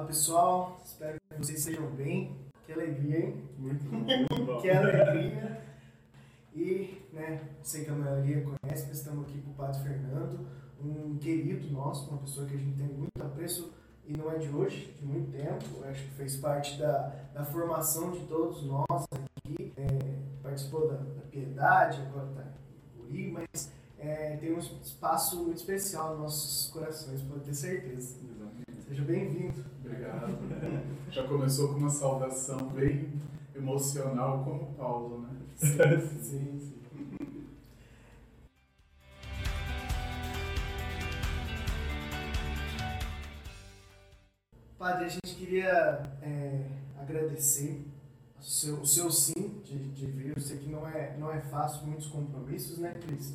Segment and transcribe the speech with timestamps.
[0.00, 2.34] Olá pessoal, espero que vocês estejam bem.
[2.64, 3.44] Que alegria, hein?
[3.58, 3.98] Muito bom.
[4.08, 4.58] Muito bom.
[4.58, 5.62] Que alegria.
[6.54, 10.46] E, né, sei que a maioria conhece, mas estamos aqui com o Padre Fernando,
[10.82, 13.74] um querido nosso, uma pessoa que a gente tem muito apreço
[14.06, 15.66] e não é de hoje, de muito tempo.
[15.76, 19.74] Eu acho que fez parte da, da formação de todos nós aqui.
[19.76, 22.44] É, participou da, da Piedade, agora está
[23.10, 28.16] em mas é, tem um espaço muito especial nos nossos corações, pode ter certeza.
[28.24, 28.82] Exatamente.
[28.88, 29.62] Seja bem-vindo.
[29.90, 30.38] Obrigado.
[31.10, 33.10] Já começou com uma saudação bem
[33.56, 35.28] emocional, como Paulo, né?
[35.56, 35.78] Sim,
[36.22, 36.60] sim.
[36.60, 36.80] sim.
[44.78, 46.64] Padre, a gente queria é,
[46.98, 47.84] agradecer
[48.38, 50.34] o seu, o seu sim de, de vir.
[50.36, 53.34] Eu sei que não é, não é fácil, muitos compromissos, né, Cris?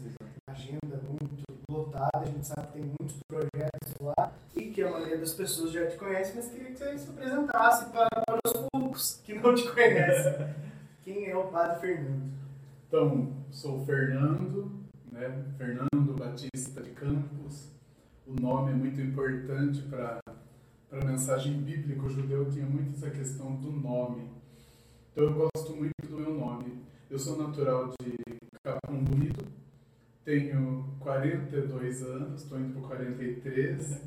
[0.56, 5.18] Agenda muito lotada, a gente sabe que tem muitos projetos lá e que a maioria
[5.18, 9.22] das pessoas já te conhece, mas queria que você se apresentasse para, para os poucos
[9.26, 10.56] que não te conhecem.
[11.04, 12.32] Quem é o Padre Fernando?
[12.88, 14.72] Então, sou o Fernando,
[15.12, 15.44] né?
[15.58, 17.68] Fernando Batista de Campos.
[18.26, 20.22] O nome é muito importante para
[20.90, 22.02] a mensagem bíblica.
[22.02, 24.30] O judeu tinha muito essa questão do nome.
[25.12, 26.82] Então, eu gosto muito do meu nome.
[27.12, 28.16] Eu sou natural de
[28.64, 29.46] Capão Bonito,
[30.26, 34.02] tenho 42 anos, estou indo para 43.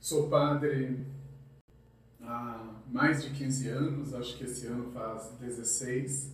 [0.00, 1.04] Sou padre
[2.22, 6.32] há mais de 15 anos, acho que esse ano faz 16.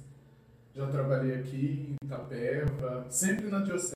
[0.77, 3.94] Já trabalhei aqui em Itapeva, sempre na diocese,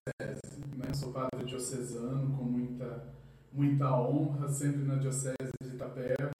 [0.77, 0.93] né?
[0.95, 3.15] Sou padre diocesano com muita
[3.53, 6.33] muita honra, sempre na diocese de Itapeva.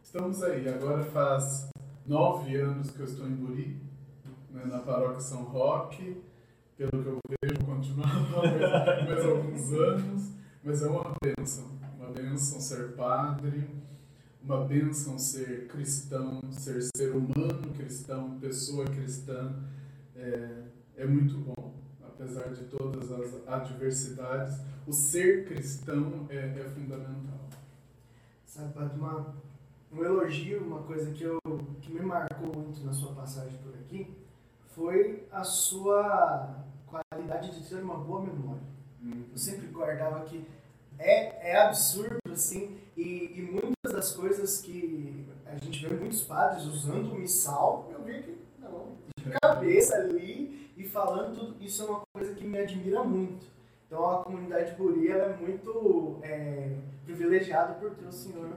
[0.00, 1.68] Estamos aí, agora faz
[2.06, 3.80] nove anos que eu estou em Buri,
[4.50, 6.22] né, na paróquia São Roque.
[6.76, 7.45] Pelo que eu vejo,
[7.76, 10.32] continuava mais, mais alguns anos,
[10.64, 11.64] mas é uma bênção,
[11.98, 13.68] uma bênção ser padre,
[14.42, 19.54] uma bênção ser cristão, ser ser humano cristão, pessoa cristã.
[20.14, 20.62] É,
[20.96, 27.46] é muito bom, apesar de todas as adversidades, o ser cristão é, é fundamental.
[28.46, 29.34] Sabe, Padre, uma,
[29.92, 31.38] um elogio, uma coisa que, eu,
[31.82, 34.16] que me marcou muito na sua passagem por aqui,
[34.74, 38.62] foi a sua qualidade de ter uma boa memória.
[39.02, 39.24] Hum.
[39.30, 40.46] Eu sempre guardava que
[40.98, 46.64] é, é absurdo, assim, e, e muitas das coisas que a gente vê muitos padres
[46.64, 51.86] usando o missal, eu vi que, não, de cabeça ali e falando tudo, isso é
[51.86, 53.46] uma coisa que me admira muito.
[53.86, 56.72] Então a comunidade Buri ela é muito é,
[57.04, 58.48] privilegiada por ter o senhor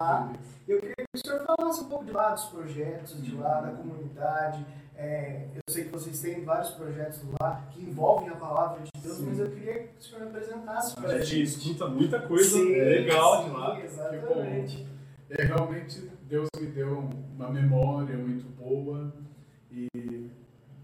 [0.00, 0.32] lá.
[0.68, 3.72] Eu queria que o senhor falasse um pouco de lá dos projetos, de lá da
[3.72, 4.66] comunidade.
[4.94, 9.16] É, eu sei que vocês têm vários projetos lá que envolvem a palavra de Deus,
[9.16, 9.26] Sim.
[9.26, 13.42] mas eu queria que o senhor apresentasse para A gente escuta muita coisa Sim, legal
[13.42, 13.80] sim, de lá.
[13.80, 14.86] Exatamente.
[15.30, 19.12] É, realmente Deus me deu uma memória muito boa
[19.70, 20.30] e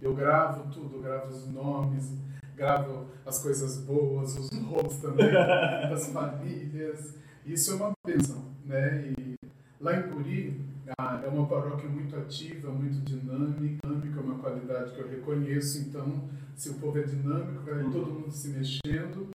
[0.00, 2.12] eu gravo tudo, gravo os nomes,
[2.56, 7.14] gravo as coisas boas, os nomes também das famílias.
[7.44, 9.12] Isso é uma bênção, né?
[9.18, 9.34] E
[9.80, 10.60] lá em Curi
[10.98, 15.78] ah, é uma paróquia muito ativa, muito dinâmica, dinâmica é uma qualidade que eu reconheço.
[15.78, 19.28] Então, se o povo é dinâmico, vai todo mundo se mexendo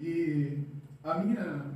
[0.00, 0.58] e
[1.04, 1.66] a minha,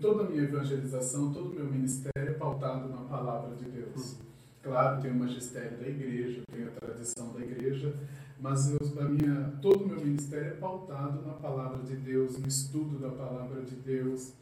[0.00, 4.16] toda a minha evangelização, todo o meu ministério é pautado na palavra de Deus.
[4.62, 7.94] Claro, tem o magistério da igreja, tem a tradição da igreja,
[8.40, 12.46] mas eu, a minha, todo o meu ministério é pautado na palavra de Deus, no
[12.46, 14.32] estudo da palavra de Deus.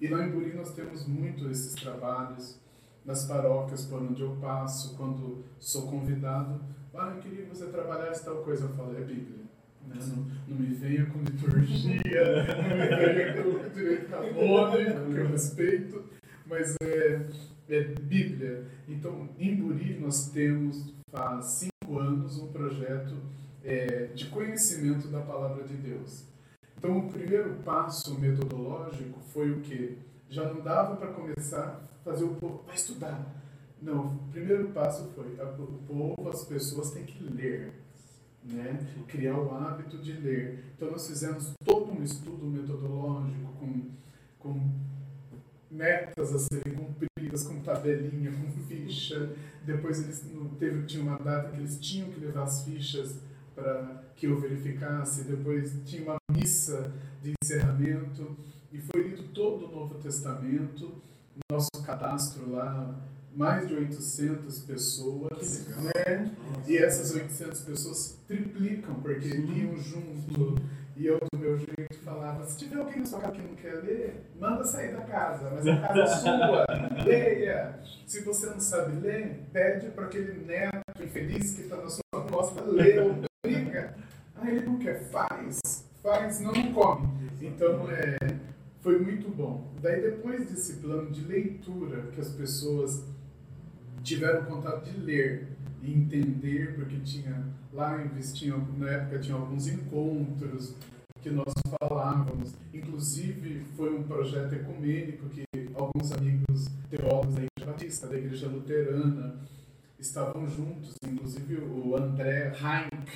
[0.00, 2.58] E lá em Buri nós temos muito esses trabalhos,
[3.04, 6.60] nas paróquias por onde eu passo, quando sou convidado.
[6.94, 8.64] Ah, eu queria que você trabalhasse tal coisa.
[8.64, 9.38] Eu falo, é Bíblia.
[9.86, 9.96] Né?
[10.08, 16.04] Não, não me venha com liturgia, não me venha com direito canônico, que eu respeito,
[16.46, 17.26] mas é,
[17.68, 18.66] é Bíblia.
[18.88, 23.14] Então, em Buri nós temos, faz cinco anos, um projeto
[23.64, 26.24] é, de conhecimento da palavra de Deus.
[26.76, 29.98] Então, o primeiro passo metodológico foi o quê?
[30.30, 33.34] Já não dava para começar a fazer o povo, estudar.
[33.80, 37.72] Não, o primeiro passo foi, a- o povo, as pessoas têm que ler,
[38.44, 38.78] né?
[39.08, 40.64] Criar o hábito de ler.
[40.76, 43.90] Então, nós fizemos todo um estudo metodológico com,
[44.38, 44.70] com
[45.70, 49.30] metas a serem cumpridas, com tabelinha, com ficha.
[49.64, 50.24] Depois eles
[50.58, 53.16] teve, tinha uma data que eles tinham que levar as fichas
[53.54, 55.24] para que eu verificasse.
[55.24, 56.92] Depois tinha uma missa
[57.22, 58.36] de encerramento
[58.72, 60.94] e foi lido todo o Novo Testamento.
[61.50, 62.98] Nosso cadastro lá
[63.38, 66.34] mais de 800 pessoas, né?
[66.66, 70.56] E essas 800 pessoas triplicam, porque iam junto.
[70.98, 73.74] E eu, do meu jeito, falava: se tiver alguém na sua casa que não quer
[73.84, 76.66] ler, manda sair da casa, mas a casa é sua,
[77.06, 77.80] leia.
[78.04, 82.64] Se você não sabe ler, pede para aquele neto infeliz que está na sua costa
[82.64, 83.14] ler ou
[83.46, 83.94] briga.
[84.34, 85.60] Ah, ele não quer, faz,
[86.02, 87.08] faz, não, come.
[87.40, 88.16] Então, é,
[88.80, 89.72] foi muito bom.
[89.80, 93.04] Daí, depois desse plano de leitura, que as pessoas
[94.02, 95.46] tiveram contato de ler
[95.82, 100.74] entender, porque tinha lives, tinha, na época tinha alguns encontros
[101.20, 102.54] que nós falávamos.
[102.72, 105.44] Inclusive, foi um projeto ecumênico que
[105.74, 109.36] alguns amigos teólogos da Igreja Batista, da Igreja Luterana,
[109.98, 110.94] estavam juntos.
[111.04, 113.12] Inclusive, o André Heinck,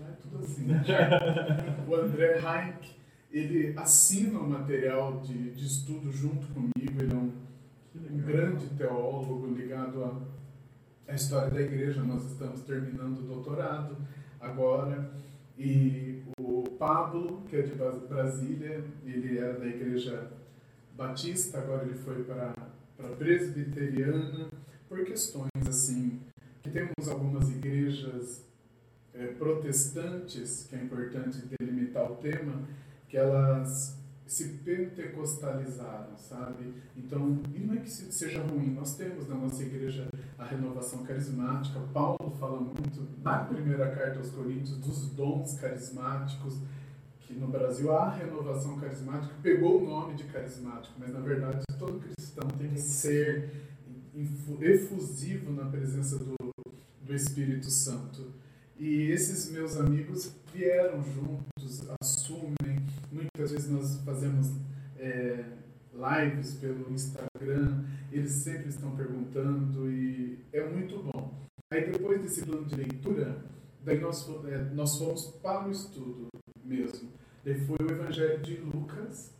[0.00, 0.82] é tudo assim, né?
[1.86, 2.90] o André Heinck,
[3.30, 7.32] ele assina o material de, de estudo junto comigo, ele é um,
[8.10, 10.41] um grande teólogo ligado a
[11.12, 12.02] a história da igreja.
[12.02, 13.96] Nós estamos terminando o doutorado
[14.40, 15.10] agora.
[15.58, 17.74] E o Pablo, que é de
[18.08, 20.32] Brasília, ele era da igreja
[20.96, 22.54] batista, agora ele foi para
[22.98, 24.48] a presbiteriana,
[24.88, 26.20] por questões assim,
[26.62, 28.44] que temos algumas igrejas
[29.12, 32.62] é, protestantes, que é importante delimitar o tema,
[33.08, 33.98] que elas
[34.32, 36.72] se pentecostalizaram, sabe?
[36.96, 40.08] Então, e não é que seja ruim, nós temos na nossa igreja
[40.38, 41.78] a renovação carismática.
[41.92, 46.56] Paulo fala muito na primeira carta aos Coríntios dos dons carismáticos,
[47.20, 52.00] que no Brasil há renovação carismática, pegou o nome de carismático, mas na verdade todo
[52.00, 53.50] cristão tem que ser
[54.62, 56.36] efusivo na presença do,
[57.02, 58.32] do Espírito Santo.
[58.78, 62.78] E esses meus amigos vieram juntos, assumem.
[63.10, 64.52] Muitas vezes nós fazemos
[64.98, 65.44] é,
[65.92, 71.42] lives pelo Instagram, eles sempre estão perguntando e é muito bom.
[71.70, 73.44] Aí depois desse plano de leitura,
[73.82, 76.28] daí nós, é, nós fomos para o estudo
[76.64, 77.10] mesmo.
[77.44, 79.34] Daí foi o Evangelho de Lucas,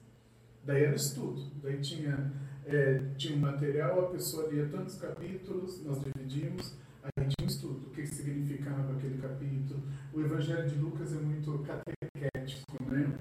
[0.64, 1.42] daí era estudo.
[1.62, 2.32] Daí tinha,
[2.66, 6.74] é, tinha um material, a pessoa lia tantos capítulos, nós dividimos,
[7.10, 9.82] tinha um estudo, o que significava aquele capítulo.
[10.12, 13.18] O Evangelho de Lucas é muito catequético, né?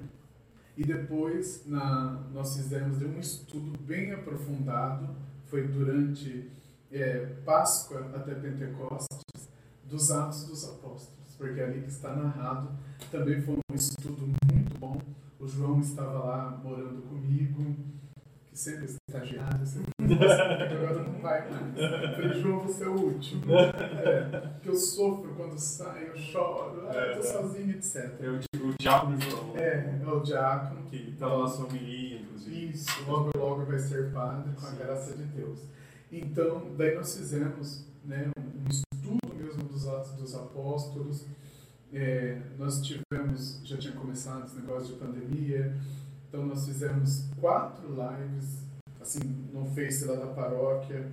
[0.77, 5.15] E depois na, nós fizemos um estudo bem aprofundado,
[5.47, 6.49] foi durante
[6.91, 9.49] é, Páscoa até Pentecostes,
[9.85, 12.69] dos Atos dos Apóstolos, porque é ali que está narrado.
[13.11, 15.01] Também foi um estudo muito bom.
[15.39, 17.75] O João estava lá morando comigo
[18.61, 19.91] sempre estagiário, sempre
[20.75, 21.77] agora não vai mais.
[21.77, 23.55] Eu falei, João, você é o último.
[23.55, 28.13] É, que eu sofro quando saio, eu choro, ah, eu tô sozinho, etc.
[28.21, 29.57] É o, o diácono João.
[29.57, 30.83] É, é o diácono.
[30.91, 32.71] Que está na nossa homilia, inclusive.
[32.71, 35.59] Isso, logo logo vai ser padre, com a graça de Deus.
[36.11, 41.25] Então, daí nós fizemos né, um estudo mesmo dos Atos dos Apóstolos.
[41.91, 45.75] É, nós tivemos, já tinha começado esse negócio de pandemia,
[46.31, 48.59] então nós fizemos quatro lives,
[49.01, 49.19] assim,
[49.51, 51.11] no Face lá da paróquia.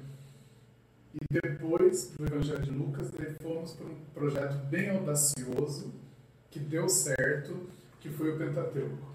[1.13, 3.11] E depois do Evangelho de Lucas,
[3.43, 5.93] fomos para um projeto bem audacioso,
[6.49, 7.69] que deu certo,
[7.99, 9.09] que foi o Pentateuco.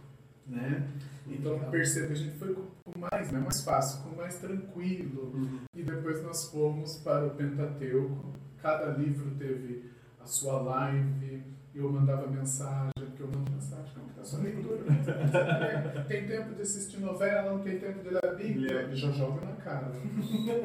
[0.46, 0.86] Né?
[1.26, 5.32] Então perceba que a gente foi com mais, né, mais fácil, com mais tranquilo.
[5.34, 5.60] Uhum.
[5.74, 8.34] E depois nós fomos para o Pentateuco.
[8.62, 9.90] Cada livro teve
[10.22, 11.44] a sua live,
[11.80, 14.84] eu mandava mensagem, porque eu mando mensagem, não, porque é só leitura.
[14.84, 16.06] Né?
[16.08, 19.46] tem tempo de assistir novela, não tem tempo de ler a Bíblia, ele já joga
[19.46, 19.92] na cara.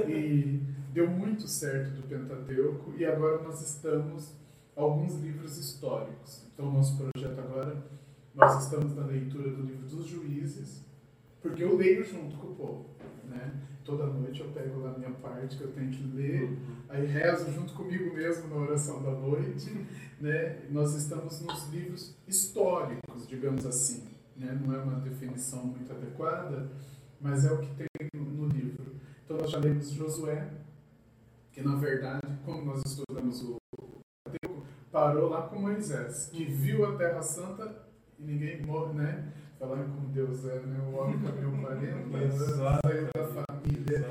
[0.06, 0.62] E
[0.92, 4.34] deu muito certo do Pentateuco, e agora nós estamos
[4.76, 6.46] alguns livros históricos.
[6.52, 7.84] Então, nosso projeto agora,
[8.34, 10.84] nós estamos na leitura do livro dos juízes,
[11.40, 12.90] porque eu leio junto com o povo.
[13.24, 13.52] Né?
[13.88, 16.56] Toda noite eu pego lá a minha parte que eu tenho que ler, uhum.
[16.90, 19.86] aí rezo junto comigo mesmo na oração da noite.
[20.20, 20.58] Né?
[20.68, 24.06] Nós estamos nos livros históricos, digamos assim.
[24.36, 24.60] Né?
[24.62, 26.70] Não é uma definição muito adequada,
[27.18, 28.94] mas é o que tem no livro.
[29.24, 30.50] Então nós já lemos Josué,
[31.50, 33.56] que na verdade, como nós estudamos o
[34.92, 37.74] parou lá com Moisés, que viu a Terra Santa
[38.18, 39.32] e ninguém morre, né?
[39.58, 40.78] Falando como Deus é, né?
[40.92, 42.36] O homem caminhou 40 anos,
[42.84, 44.04] saiu da família,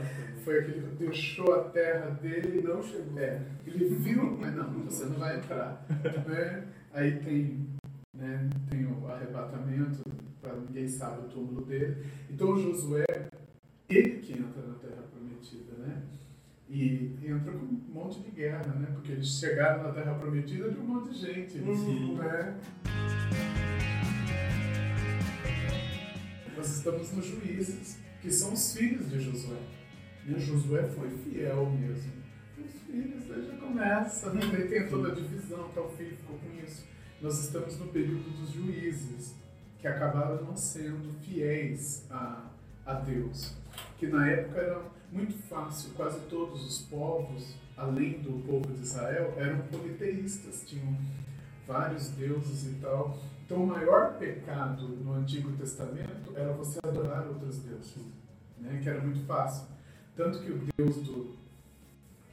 [0.43, 3.19] foi aquele que deixou a terra dele e não chegou.
[3.19, 5.85] É, ele viu, mas não, você não vai entrar.
[6.27, 6.67] né?
[6.93, 7.67] Aí tem,
[8.13, 10.03] né, tem o arrebatamento,
[10.41, 12.05] para ninguém sabe o túmulo dele.
[12.29, 13.05] Então Josué,
[13.89, 16.03] ele que entra na terra prometida, né?
[16.69, 18.87] E entra com um monte de guerra, né?
[18.93, 22.17] Porque eles chegaram na terra prometida de um monte de gente, uhum.
[22.17, 22.57] né?
[26.57, 29.59] Nós estamos nos juízes, que são os filhos de Josué.
[30.25, 32.13] E Josué foi fiel mesmo.
[32.57, 34.41] Os filhos, aí já começa, né?
[34.69, 36.85] Tem toda a divisão, tal filho ficou com isso.
[37.21, 39.35] Nós estamos no período dos juízes,
[39.79, 42.49] que acabaram não sendo fiéis a,
[42.85, 43.53] a Deus.
[43.97, 44.81] Que na época era
[45.11, 50.97] muito fácil, quase todos os povos, além do povo de Israel, eram politeístas, tinham
[51.67, 53.17] vários deuses e tal.
[53.47, 57.95] Então, o maior pecado no Antigo Testamento era você adorar outros deuses,
[58.57, 58.77] né?
[58.83, 59.69] que era muito fácil.
[60.17, 61.37] Tanto que o Deus do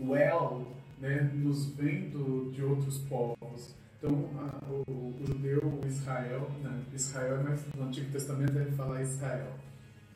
[0.01, 0.67] o El
[0.99, 3.77] né, nos vem do, de outros povos.
[3.97, 8.73] Então, a, o, o, judeu, o Israel, né, Israel é mais, no Antigo Testamento ele
[8.73, 9.53] fala Israel.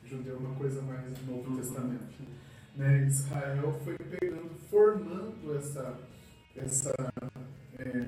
[0.02, 2.24] O judeu é uma coisa mais no Novo Testamento.
[2.74, 5.96] Né, Israel foi pegando, formando essa,
[6.56, 6.92] essa
[7.78, 8.04] é,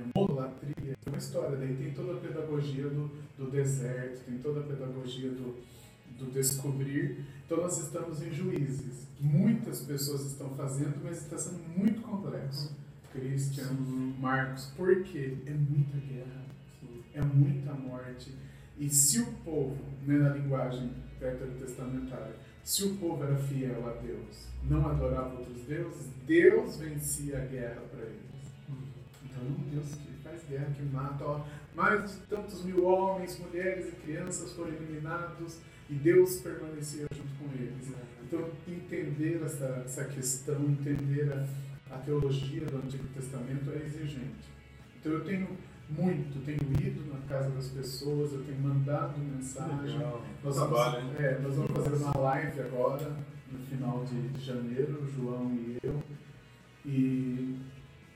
[1.20, 5.56] história, daí tem toda a pedagogia do, do deserto, tem toda a pedagogia do,
[6.18, 7.24] do descobrir.
[7.46, 9.06] Então nós estamos em juízes.
[9.20, 12.74] Muitas pessoas estão fazendo, mas está sendo muito complexo.
[13.12, 13.72] Christian,
[14.18, 16.44] Marcos, porque é muita guerra,
[17.14, 18.34] é muita morte.
[18.78, 20.90] E se o povo, né, na linguagem
[21.58, 27.44] testamentária, se o povo era fiel a Deus, não adorava outros deuses, Deus vencia a
[27.46, 28.30] guerra para eles.
[29.24, 30.09] Então, um Deus que
[30.50, 31.40] guerra, que mata, ó,
[31.74, 37.46] mais de tantos mil homens, mulheres e crianças foram eliminados e Deus permanecia junto com
[37.54, 37.92] eles.
[38.22, 44.48] Então, entender essa, essa questão, entender a, a teologia do Antigo Testamento é exigente.
[44.98, 45.48] Então, eu tenho
[45.88, 49.98] muito, tenho ido na casa das pessoas, eu tenho mandado mensagem.
[50.44, 50.78] Nós vamos,
[51.18, 53.16] é, nós vamos fazer uma live agora,
[53.50, 56.00] no final de, janeiro, João e eu.
[56.86, 57.56] E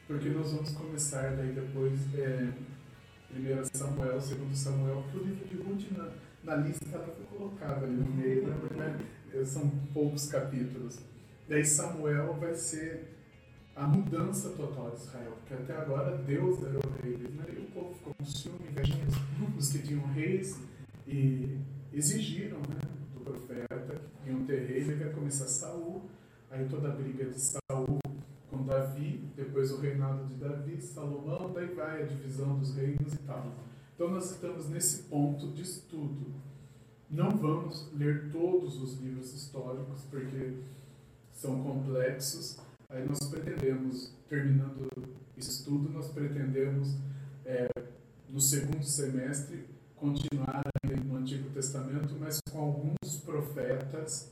[0.07, 2.53] porque nós vamos começar daí depois é,
[3.33, 6.11] 1 Samuel, 2 Samuel, que o livro de Ruth na,
[6.45, 11.01] na lista ela foi colocada ali no meio, né, porque né, são poucos capítulos.
[11.49, 13.15] Daí Samuel vai ser
[13.75, 17.65] a mudança total de Israel, porque até agora Deus era o rei né, e o
[17.73, 18.59] povo ficou com ciúme,
[19.59, 20.61] os que tinham reis
[21.07, 21.59] e
[21.93, 22.81] exigiram né,
[23.15, 26.03] do profeta que iam ter rei, e vai começar Saul,
[26.51, 27.64] aí toda a briga de Saul
[28.65, 33.53] Davi, depois o reinado de Davi, Salomão, daí vai a divisão dos reinos e tal.
[33.95, 36.33] Então nós estamos nesse ponto de estudo.
[37.11, 40.57] Não vamos ler todos os livros históricos, porque
[41.33, 42.59] são complexos.
[42.89, 44.91] Aí nós pretendemos, terminando
[45.37, 46.97] esse estudo, nós pretendemos,
[47.45, 47.69] é,
[48.29, 49.65] no segundo semestre,
[49.97, 50.63] continuar
[51.05, 54.31] no Antigo Testamento, mas com alguns profetas,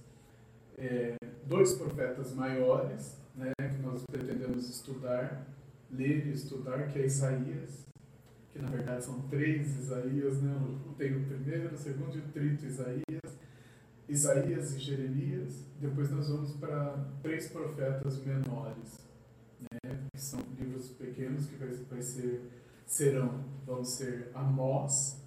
[0.76, 5.46] é, dois profetas maiores, né, que nós pretendemos estudar,
[5.90, 7.84] ler e estudar, que é Isaías,
[8.52, 10.54] que na verdade são três Isaías, né?
[10.98, 13.38] tem o primeiro, o segundo e o trito Isaías,
[14.08, 19.00] Isaías e Jeremias, depois nós vamos para três profetas menores,
[19.60, 20.06] né?
[20.12, 22.42] que são livros pequenos que vai, vai ser,
[22.86, 25.18] serão, vão ser Amós,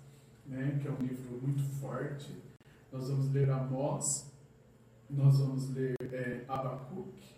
[0.46, 0.80] né?
[0.82, 2.32] que é um livro muito forte,
[2.92, 4.32] nós vamos ler Amós,
[5.10, 7.35] nós vamos ler é, Abacuque,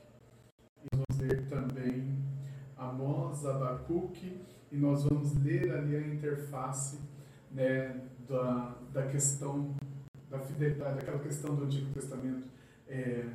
[0.92, 2.18] vamos ler também
[2.78, 4.40] Amós, Abacuque,
[4.72, 7.00] e nós vamos ler ali a interface
[7.52, 9.76] né, da, da questão
[10.30, 12.48] da fidelidade, aquela questão do Antigo Testamento,
[12.88, 13.26] é,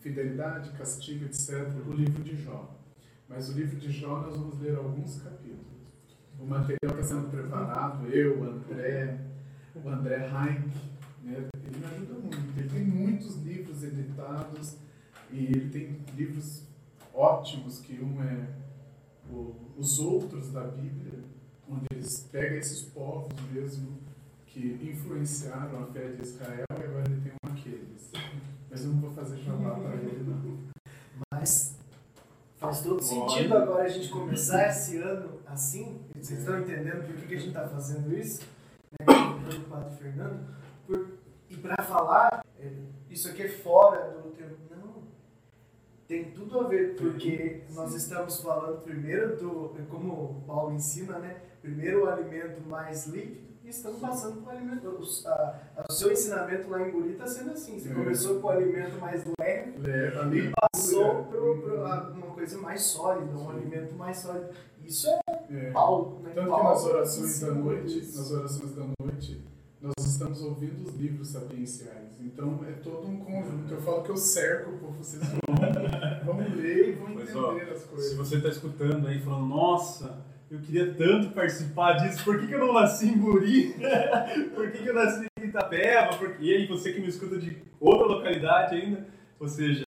[0.00, 2.76] fidelidade, castigo, etc., o livro de Jó.
[3.28, 5.66] Mas o livro de Jó nós vamos ler alguns capítulos.
[6.38, 9.18] O material está sendo preparado, eu, o André,
[9.74, 10.70] o André Heinck,
[11.24, 12.58] né, ele me ajuda muito.
[12.58, 14.76] Ele tem muitos livros editados
[15.32, 16.65] e ele tem livros
[17.16, 18.46] ótimos, que um é
[19.30, 21.24] o, os outros da Bíblia,
[21.68, 23.98] onde eles pegam esses povos mesmo
[24.46, 28.10] que influenciaram a fé de Israel e agora ele tem um aqueles.
[28.70, 30.58] Mas eu não vou fazer jabá para ele, não.
[31.32, 31.76] Mas
[32.56, 36.00] faz todo sentido agora a gente começar esse ano assim.
[36.14, 38.42] Vocês estão entendendo por que, a gente está fazendo isso?
[39.00, 39.06] Né?
[39.06, 40.46] O Padre Fernando.
[40.86, 41.18] Por,
[41.48, 42.72] e para falar, é,
[43.10, 44.30] isso aqui é fora do
[46.06, 51.36] tem tudo a ver, porque nós estamos falando primeiro do, como Paulo ensina, né?
[51.60, 54.88] Primeiro o alimento mais líquido e estamos passando para o alimento.
[54.88, 57.80] O, a, o seu ensinamento lá em Guri está sendo assim.
[57.80, 57.94] Você é.
[57.94, 61.40] começou com o alimento mais leve é, e passou para
[62.12, 64.50] uma coisa mais sólida, um alimento mais sólido.
[64.84, 65.20] Isso é,
[65.50, 65.70] é.
[65.72, 66.20] Paulo.
[66.22, 66.30] Né?
[66.32, 69.44] Tanto Paulo, que nas orações da noite, nas orações da noite,
[69.86, 72.18] nós estamos ouvindo os livros sapienciais.
[72.20, 73.72] Então é todo um conjunto.
[73.72, 75.56] Eu falo que eu cerco por vocês vão,
[76.24, 78.10] vão ler e vão entender ó, as coisas.
[78.10, 82.54] Se você está escutando aí falando, nossa, eu queria tanto participar disso, por que, que
[82.54, 83.76] eu não nasci em Guri?
[84.54, 86.16] por que, que eu nasci em Itapeva?
[86.16, 86.36] Por...
[86.40, 89.06] E aí você que me escuta de outra localidade ainda,
[89.38, 89.84] ou seja,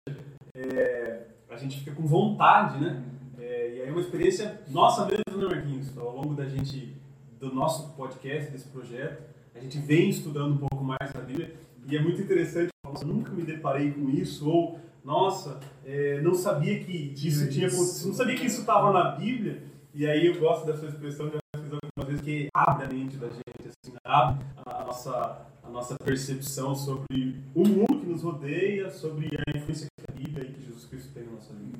[0.56, 3.04] é, a gente fica com vontade, né?
[3.38, 5.98] É, e aí é uma experiência nossa mesmo, né, Marquinhos?
[5.98, 6.96] Ao longo da gente,
[7.38, 9.30] do nosso podcast, desse projeto,
[9.60, 11.54] a gente vem estudando um pouco mais a Bíblia
[11.86, 12.70] e é muito interessante.
[12.86, 18.08] Nossa, nunca me deparei com isso ou nossa, é, não sabia que isso tinha acontecido,
[18.08, 19.64] não sabia que isso estava na Bíblia.
[19.94, 23.28] E aí eu gosto dessa expressão, já fiz algumas vezes, que abre a mente da
[23.28, 29.28] gente, assim, abre a nossa, a nossa percepção sobre o mundo que nos rodeia, sobre
[29.28, 31.80] a influência que a Bíblia e que Jesus Cristo tem na nossa vida.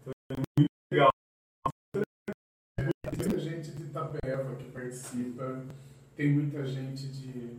[0.00, 1.10] Então é muito legal.
[3.16, 5.64] Muita gente de Itapeva que participa,
[6.16, 7.50] tem muita gente de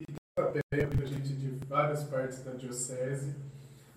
[0.00, 3.34] Itapeva, muita gente de várias partes da diocese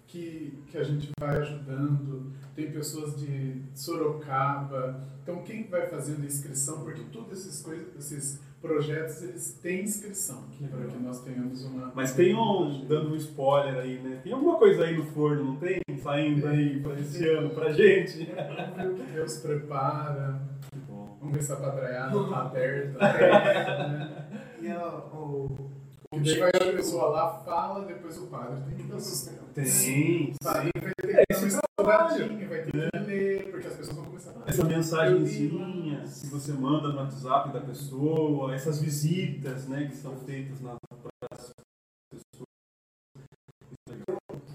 [0.08, 2.32] que, que a gente vai ajudando.
[2.56, 5.04] Tem pessoas de Sorocaba.
[5.24, 10.86] Então, quem vai fazendo inscrição, porque todos esses, coisas, esses projetos eles têm inscrição para
[10.86, 11.92] que nós tenhamos uma.
[11.94, 14.22] Mas tem um, dando um spoiler aí, né?
[14.24, 15.82] Tem alguma coisa aí no forno, não tem?
[16.02, 18.26] Saindo aí para esse ano pra gente.
[18.26, 20.42] Vamos ver o que Deus prepara.
[20.88, 21.05] Vamos ver
[21.42, 23.00] se a padraiada está aberta.
[24.62, 25.46] E o,
[26.12, 29.44] o daí vai a pessoa lá, fala, depois o padre tem que dar sustento.
[29.54, 30.34] Tem.
[30.46, 34.06] Aí vai ter que dar uma estudadinha, vai ter que ler, porque as pessoas vão
[34.06, 39.96] começar a Essa mensagenzinha que você manda no WhatsApp da pessoa, essas visitas né, que
[39.96, 40.78] são feitas nas
[42.10, 42.48] pessoas.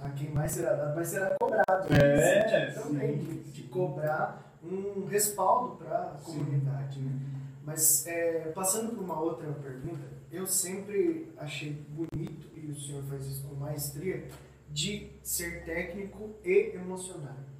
[0.02, 1.94] A quem mais será dado, mais será cobrado.
[1.94, 7.00] É, também, de, de cobrar um respaldo para a comunidade.
[7.00, 7.20] Né?
[7.64, 13.26] Mas, é, passando por uma outra pergunta, eu sempre achei bonito, e o senhor faz
[13.26, 14.28] isso com maestria,
[14.70, 17.50] de ser técnico e emocionário.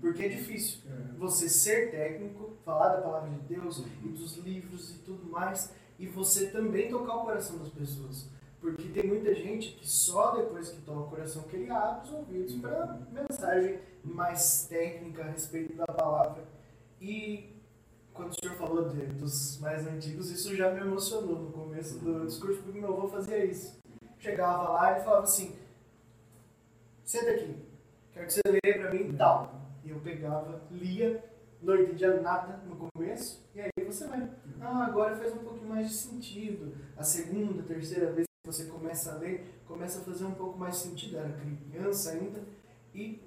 [0.00, 1.16] Porque é difícil é.
[1.18, 6.06] você ser técnico, falar da palavra de Deus e dos livros e tudo mais, e
[6.06, 8.28] você também tocar o coração das pessoas.
[8.60, 12.12] Porque tem muita gente que só depois que toca o coração que ele abre os
[12.12, 16.44] ouvidos para mensagem mais técnica a respeito da palavra.
[17.00, 17.58] E
[18.12, 22.26] quando o senhor falou de, dos mais antigos, isso já me emocionou no começo do
[22.26, 23.78] discurso, porque meu avô fazia isso.
[24.18, 25.54] Chegava lá e falava assim:
[27.04, 27.56] senta aqui,
[28.12, 29.54] quero que você leia para mim tal.
[29.84, 31.24] E eu pegava, lia,
[31.62, 34.28] não entendia nada no começo, e aí você vai.
[34.60, 36.74] Ah, agora faz um pouquinho mais de sentido.
[36.96, 40.74] A segunda, terceira vez que você começa a ler, começa a fazer um pouco mais
[40.74, 41.18] de sentido.
[41.18, 41.38] Era
[41.70, 42.42] criança ainda.
[42.92, 43.22] E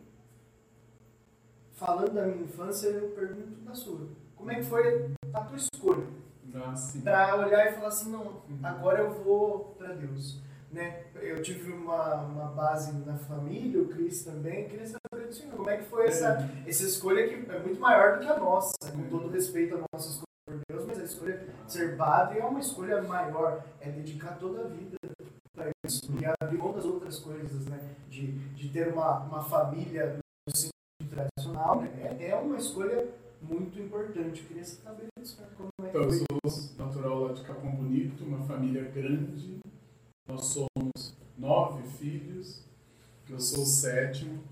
[1.81, 6.05] falando da minha infância, eu pergunto da sua como é que foi a tua escolha?
[6.53, 8.59] Ah, para olhar e falar assim, não, uhum.
[8.63, 10.39] agora eu vou para Deus.
[10.71, 11.05] Né?
[11.15, 15.69] Eu tive uma, uma base na família, o Cris também, queria saber do Senhor, como
[15.69, 16.63] é que foi essa, uhum.
[16.65, 19.09] essa escolha que é muito maior do que a nossa, com uhum.
[19.09, 22.59] todo respeito à nossa escolha por Deus, mas a escolha de ser padre é uma
[22.59, 24.97] escolha maior, é dedicar toda a vida
[25.53, 27.79] para isso e abrir mão das outras coisas, né?
[28.09, 30.70] de, de ter uma, uma família no
[31.51, 32.17] tradicional, né?
[32.19, 33.07] é, é uma escolha
[33.41, 34.41] muito importante.
[34.41, 35.07] Eu queria saber
[35.57, 39.59] como é então, eu sou natural lá de Capão Bonito, uma família grande.
[40.27, 42.63] Nós somos nove filhos,
[43.29, 44.43] eu sou o sétimo.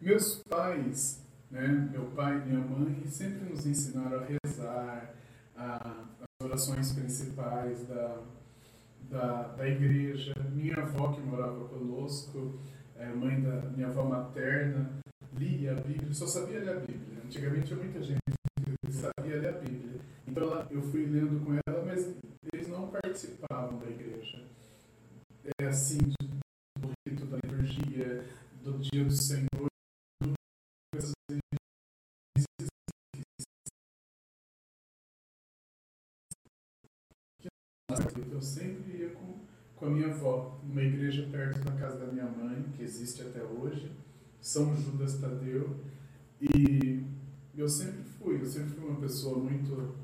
[0.00, 5.14] Meus pais, né, meu pai e minha mãe, sempre nos ensinaram a rezar,
[5.56, 8.18] a, as orações principais da,
[9.10, 10.34] da, da igreja.
[10.52, 12.58] Minha avó, que morava conosco,
[12.96, 14.90] é, mãe da minha avó materna,
[15.36, 17.22] lia a Bíblia, só sabia ler a Bíblia.
[17.24, 18.20] Antigamente tinha muita gente
[18.86, 20.00] que sabia ler a Bíblia.
[20.26, 22.14] Então eu fui lendo com ela, mas
[22.52, 24.42] eles não participavam da igreja.
[25.60, 25.98] É assim,
[26.78, 28.24] do rito da liturgia,
[28.62, 29.68] do dia do Senhor,
[38.34, 39.38] eu sempre ia com,
[39.76, 43.42] com a minha avó, numa igreja perto da casa da minha mãe, que existe até
[43.42, 43.92] hoje,
[44.44, 45.74] São Judas Tadeu,
[46.38, 47.02] e
[47.56, 49.94] eu sempre fui, eu sempre fui uma pessoa muito,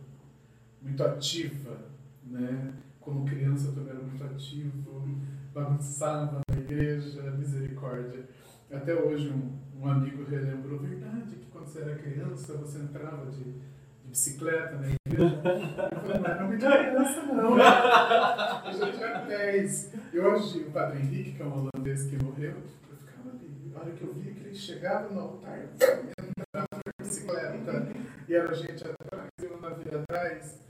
[0.80, 1.76] muito ativa,
[2.24, 2.72] né?
[2.98, 5.18] Como criança eu também era muito ativo,
[5.52, 8.30] bagunçava na igreja, misericórdia.
[8.72, 13.44] Até hoje um, um amigo relembrou, verdade, que quando você era criança você entrava de,
[13.44, 15.42] de bicicleta na igreja.
[15.92, 17.58] Eu falei, mas não me criança não.
[17.58, 19.94] Eu já tinha 10.
[20.14, 22.54] E hoje o padre Henrique, que é um holandês que morreu,
[23.86, 25.68] eu ficava ali, a hora que eu via que ele chegava no altar,
[27.00, 27.88] bicicleta
[28.28, 30.60] e era gente atrás, eu na vida atrás.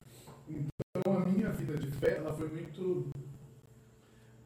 [0.49, 3.09] Então a minha vida de fé ela foi muito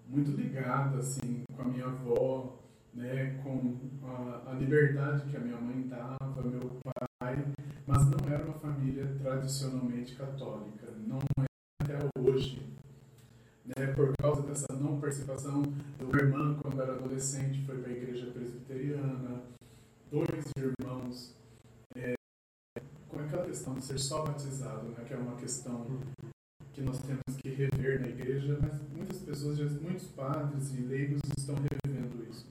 [0.08, 2.58] muito ligada assim com a minha avó,
[2.92, 6.78] né, com a, a liberdade que a minha mãe dava, meu
[7.18, 7.44] pai,
[7.86, 11.44] mas não era uma família tradicionalmente católica, não é
[11.82, 12.62] até hoje,
[13.64, 15.62] né, por causa dessa não participação,
[16.00, 19.42] o irmão, quando era adolescente, foi para a igreja presbiteriana,
[20.10, 21.34] dois irmãos,
[21.96, 22.14] é,
[23.08, 25.86] com aquela questão de ser só batizado, né, que é uma questão
[26.72, 31.54] que nós temos que rever na igreja, mas muitas pessoas, muitos padres e leigos estão
[31.54, 32.46] revendo isso,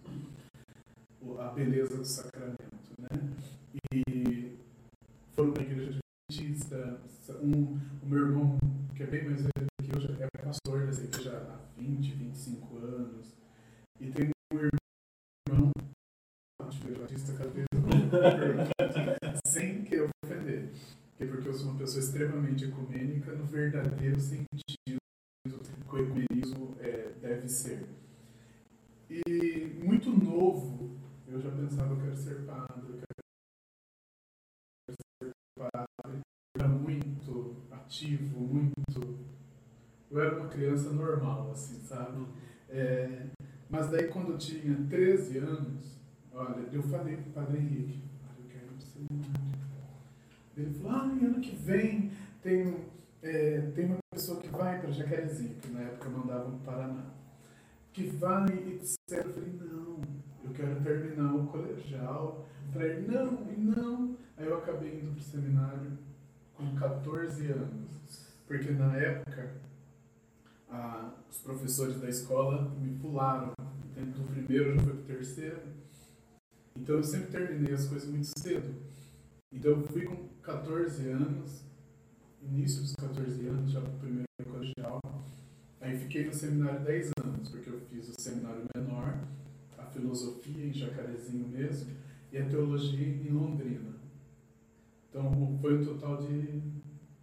[1.40, 2.58] a beleza do sacramento,
[3.00, 3.34] né?
[3.94, 4.58] E
[5.34, 6.00] foram na igreja
[6.30, 7.02] adventista,
[7.42, 8.58] um, o meu irmão,
[8.96, 9.73] que é bem mais velho
[10.24, 13.36] é pastor dessa igreja há 20, 25 anos,
[14.00, 15.72] e tem um irmão
[16.62, 17.68] adventista cada vez
[19.48, 20.72] sem que eu ofender
[21.28, 24.48] porque eu sou uma pessoa extremamente ecumênica no verdadeiro sentido
[24.88, 24.96] que
[25.92, 27.88] o ecumenismo é, deve ser.
[29.10, 33.02] E muito novo, eu já pensava, eu quero ser padre, eu
[34.88, 36.22] quero ser padre.
[36.56, 39.23] Era muito ativo, muito...
[40.14, 42.24] Eu era uma criança normal, assim, sabe?
[42.70, 43.26] É,
[43.68, 46.00] mas daí quando eu tinha 13 anos,
[46.32, 48.00] olha, eu falei para o padre Henrique,
[48.38, 49.00] eu quero ser
[50.56, 52.12] ele falou, ah, ano que vem
[52.44, 52.76] tem,
[53.24, 57.06] é, tem uma pessoa que vai para Jacarezinho, que na época mandava no Paraná,
[57.92, 59.26] que vai, etc.
[59.26, 60.00] Eu falei, não,
[60.44, 62.46] eu quero terminar o colegial.
[62.72, 64.16] Para ele, não, e não.
[64.38, 65.98] Aí eu acabei indo para o seminário
[66.54, 69.73] com 14 anos, porque na época
[70.74, 73.54] a, os professores da escola me pularam.
[73.96, 75.62] Do primeiro já foi para o terceiro.
[76.76, 78.74] Então eu sempre terminei as coisas muito cedo.
[79.52, 81.62] Então eu fui com 14 anos,
[82.42, 85.00] início dos 14 anos, já no primeiro colegial.
[85.80, 89.20] Aí fiquei no seminário 10 anos, porque eu fiz o seminário menor,
[89.78, 91.92] a filosofia em Jacarezinho mesmo,
[92.32, 93.94] e a teologia em Londrina.
[95.10, 96.62] Então foi um total de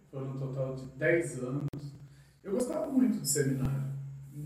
[0.09, 2.00] foram um total de 10 anos.
[2.43, 3.91] Eu gostava muito de seminário.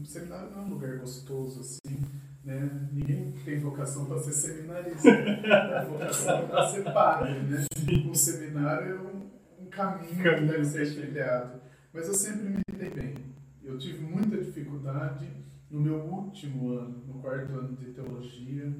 [0.01, 1.97] O seminário não é um lugar gostoso assim,
[2.43, 2.89] né?
[2.91, 7.39] Ninguém tem vocação para ser seminarista, a vocação é para ser padre.
[7.39, 7.65] Né?
[8.09, 11.61] O seminário é um, um caminho que deve ser trilhado.
[11.93, 13.15] Mas eu sempre me dei bem.
[13.63, 15.27] Eu tive muita dificuldade
[15.71, 18.75] no meu último ano, no quarto ano de teologia.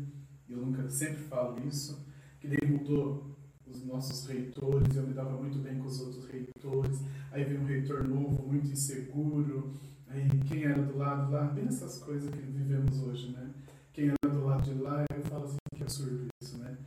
[0.49, 2.05] Eu nunca sempre falo isso,
[2.39, 3.34] que daí mudou
[3.75, 6.99] os nossos reitores, eu me dava muito bem com os outros reitores.
[7.31, 9.73] Aí veio um reitor novo, muito inseguro
[10.15, 13.53] Aí quem era do lado lá, bem essas coisas que vivemos hoje, né?
[13.91, 16.77] Quem era do lado de lá, eu falo assim, que absurdo isso, né?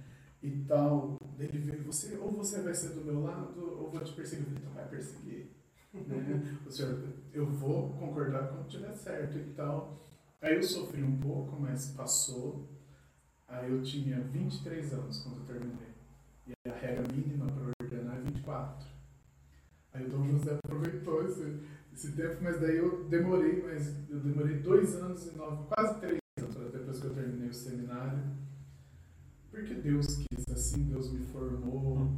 [0.43, 4.15] E tal, ele veio, você, ou você vai ser do meu lado, ou vou te
[4.15, 4.49] perseguir.
[4.57, 5.51] Então vai perseguir.
[5.93, 6.59] né?
[6.65, 10.01] O senhor, eu vou concordar quando tiver certo e tal.
[10.41, 12.67] Aí eu sofri um pouco, mas passou.
[13.47, 15.98] Aí eu tinha 23 anos quando eu terminei.
[16.49, 18.87] E a regra mínima para ordenar é 24.
[19.93, 21.61] Aí o Dom José aproveitou esse
[21.99, 26.21] esse tempo, mas daí eu demorei, mas eu demorei dois anos e nove, quase três
[26.41, 28.23] anos depois que eu terminei o seminário,
[29.51, 32.09] porque Deus quis assim, Deus me formou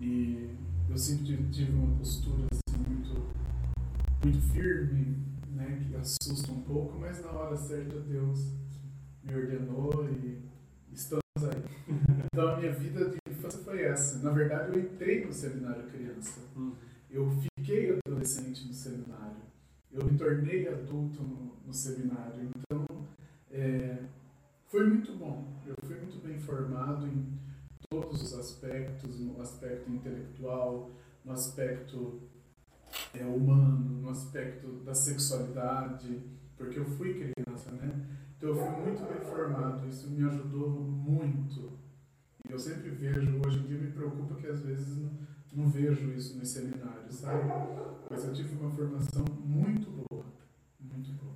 [0.00, 0.50] e
[0.88, 3.22] eu sempre tive uma postura assim muito,
[4.24, 5.18] muito firme,
[5.50, 8.54] né, que assusta um pouco, mas na hora certa Deus
[9.22, 10.42] me ordenou e
[10.90, 11.62] estamos aí.
[12.32, 13.17] Então a minha vida de
[13.48, 14.18] infância foi essa.
[14.18, 16.40] Na verdade, eu entrei no seminário criança.
[16.56, 16.72] Hum.
[17.10, 19.36] Eu fiquei adolescente no seminário.
[19.90, 22.50] Eu me tornei adulto no, no seminário.
[22.56, 22.84] Então,
[23.50, 23.98] é,
[24.66, 25.60] foi muito bom.
[25.66, 27.26] Eu fui muito bem formado em
[27.90, 30.90] todos os aspectos, no aspecto intelectual,
[31.24, 32.20] no aspecto
[33.14, 36.20] é, humano, no aspecto da sexualidade,
[36.56, 38.06] porque eu fui criança, né?
[38.36, 41.78] Então eu fui muito bem formado, isso me ajudou muito.
[42.48, 45.10] Eu sempre vejo, hoje em dia me preocupa que às vezes não,
[45.52, 47.44] não vejo isso nos seminários, sabe?
[48.08, 50.24] Mas eu tive uma formação muito boa,
[50.80, 51.34] muito boa.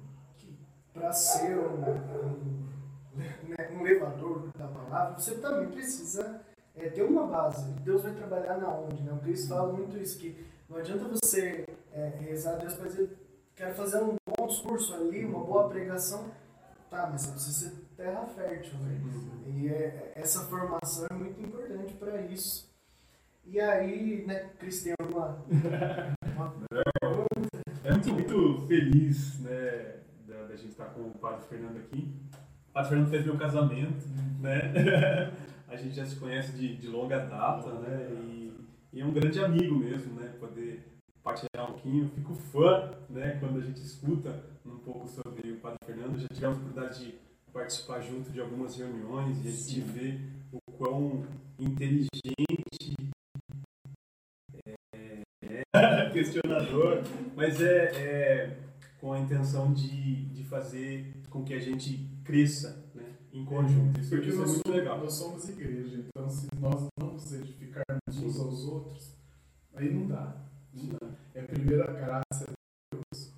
[0.94, 2.68] Para ser um, um,
[3.14, 6.40] né, um, levador da palavra, você também precisa
[6.75, 7.70] é, ter uma base.
[7.81, 9.12] Deus vai trabalhar na onde, né?
[9.12, 13.11] O Cristo fala muito isso, que não adianta você é, rezar a Deus para dizer,
[13.55, 16.31] quero fazer um bom discurso ali, uma boa pregação,
[16.88, 19.01] tá, mas você precisa terra fértil, né?
[19.47, 22.71] E é, essa formação é muito importante para isso.
[23.45, 25.45] E aí, né, Cristian, uma,
[26.35, 26.55] uma
[27.85, 32.15] É muito, muito feliz, né, da, da gente estar com o Padre Fernando aqui.
[32.71, 34.07] O Padre Fernando fez meu casamento,
[34.41, 35.33] né?
[35.69, 38.09] A gente já se conhece de, de longa data, né?
[38.11, 38.55] E,
[38.93, 40.31] e, é um grande amigo mesmo, né?
[40.39, 40.83] Poder
[41.23, 42.11] partilhar um pouquinho.
[42.11, 43.39] Fico fã, né?
[43.41, 46.19] Quando a gente escuta um pouco sobre o Padre Fernando.
[46.19, 47.15] Já tivemos a oportunidade de
[47.53, 50.19] participar junto de algumas reuniões e a gente vê
[50.51, 51.27] o quão
[51.59, 52.09] inteligente
[56.12, 57.03] questionador,
[57.35, 58.59] mas é, é,
[59.01, 64.01] com a intenção de, de fazer com que a gente cresça né, em conjunto.
[64.01, 64.99] Isso, Porque isso é muito legal.
[64.99, 69.17] nós somos igreja, então se nós não nos edificarmos uns aos outros,
[69.75, 70.37] aí não dá.
[70.75, 71.09] Não dá.
[71.35, 72.53] É primeiro a graça de
[72.93, 73.33] Deus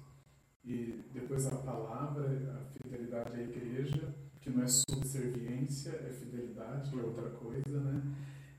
[0.64, 2.78] e depois a palavra, a
[3.14, 8.02] fidelidade à igreja, que não é subserviência, é fidelidade, que é outra coisa, né?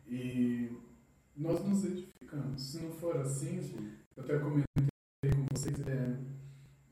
[0.08, 0.72] E
[1.36, 2.72] nós nos edificamos.
[2.72, 3.60] Se não for assim,
[4.16, 4.66] eu até comentei
[5.36, 6.18] com vocês, é,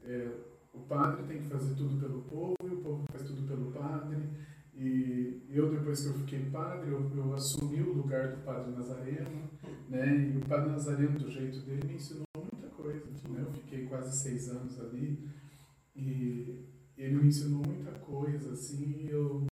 [0.03, 0.31] é,
[0.73, 4.17] o padre tem que fazer tudo pelo povo e o povo faz tudo pelo padre.
[4.75, 9.49] E eu, depois que eu fiquei padre, eu, eu assumi o lugar do padre Nazareno,
[9.87, 10.31] né?
[10.33, 13.05] E o padre Nazareno, do jeito dele, me ensinou muita coisa.
[13.29, 13.41] Né?
[13.41, 15.29] Eu fiquei quase seis anos ali
[15.95, 19.45] e ele me ensinou muita coisa, assim, e eu,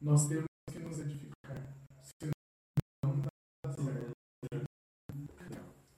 [0.00, 1.74] nós temos que nos edificar.
[2.02, 2.30] Se
[3.04, 4.12] não dá certo.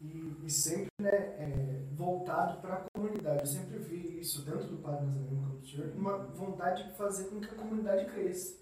[0.00, 3.40] E, e sempre né, é, voltado para a comunidade.
[3.40, 7.48] Eu sempre vi isso dentro do Padre Nazareno senhor, uma vontade de fazer com que
[7.48, 8.56] a comunidade cresça.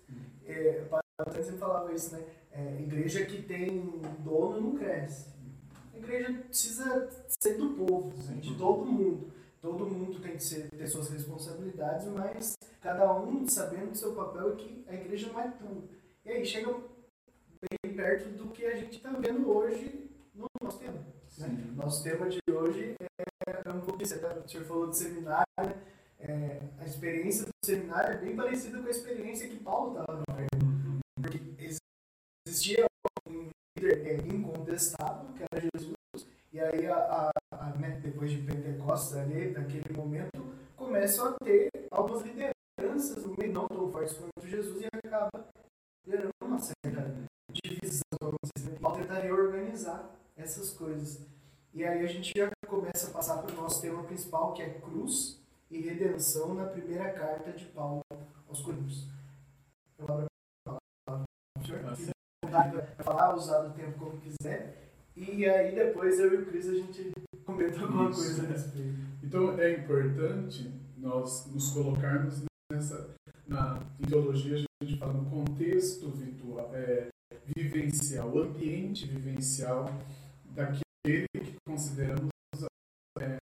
[0.46, 2.24] É, o Padre Nazareno sempre falava isso, né?
[2.52, 5.28] É, igreja que tem dono não cresce.
[5.94, 9.32] A igreja precisa ser do povo, né, de todo mundo.
[9.60, 14.54] Todo mundo tem que ser, ter suas responsabilidades, mas cada um sabendo do seu papel
[14.54, 15.88] e que a igreja não é tudo.
[16.24, 21.04] E aí chega bem perto do que a gente está vendo hoje no nosso tema.
[21.38, 21.72] Né?
[21.74, 22.94] Nosso tema de hoje
[23.46, 24.14] é um pouco isso.
[24.14, 25.46] O senhor falou de seminário,
[26.20, 31.00] é, a experiência do seminário é bem parecida com a experiência que Paulo estava vivendo.
[31.20, 31.40] Porque
[32.46, 32.86] existia
[33.26, 35.97] um líder é, incontestável, que era Jesus,
[36.52, 41.68] e aí, a, a, a, né, depois de Pentecostes, ali, naquele momento, começam a ter
[41.90, 45.46] algumas lideranças no meio, não tão fortes quanto Jesus, e acaba
[46.06, 47.14] gerando uma certa
[47.52, 51.20] divisão, vamos dizer, tentaria organizar essas coisas.
[51.74, 54.80] E aí a gente já começa a passar para o nosso tema principal, que é
[54.80, 58.02] cruz e redenção na primeira carta de Paulo
[58.48, 59.06] aos Coríntios.
[59.98, 60.26] Eu abro
[60.66, 62.14] a palavra para o senhor.
[62.44, 64.87] Vontade para falar, usar o tempo como quiser.
[65.20, 67.12] E aí depois eu e o Cris a gente
[67.44, 68.20] comenta alguma Isso.
[68.20, 68.98] coisa a respeito.
[69.22, 73.14] Então é importante nós nos colocarmos nessa
[73.46, 77.08] na ideologia a gente fala no contexto virtual, é,
[77.46, 79.86] vivencial, o ambiente vivencial
[80.54, 82.28] daquele que consideramos
[83.18, 83.38] é,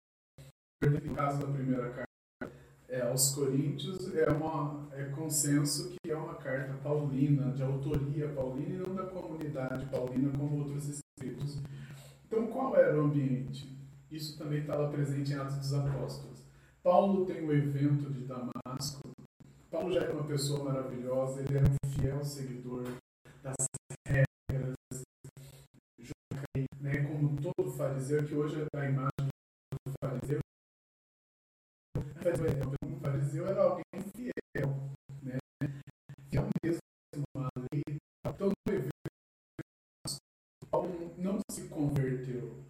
[0.82, 2.52] no caso da primeira carta
[2.88, 8.74] é, aos Coríntios é uma é consenso que é uma carta paulina de autoria paulina
[8.74, 11.01] e não da comunidade paulina como outros.
[12.32, 13.78] Então qual era o ambiente?
[14.10, 16.42] Isso também estava presente em Atos dos Apóstolos.
[16.82, 19.02] Paulo tem o evento de Damasco.
[19.70, 22.84] Paulo já era uma pessoa maravilhosa, ele era um fiel seguidor
[23.42, 23.54] das
[24.08, 24.74] regras,
[26.80, 29.28] né, como todo fariseu, que hoje é a imagem
[29.86, 30.38] do fariseu.
[32.82, 33.81] Um fariseu era alguém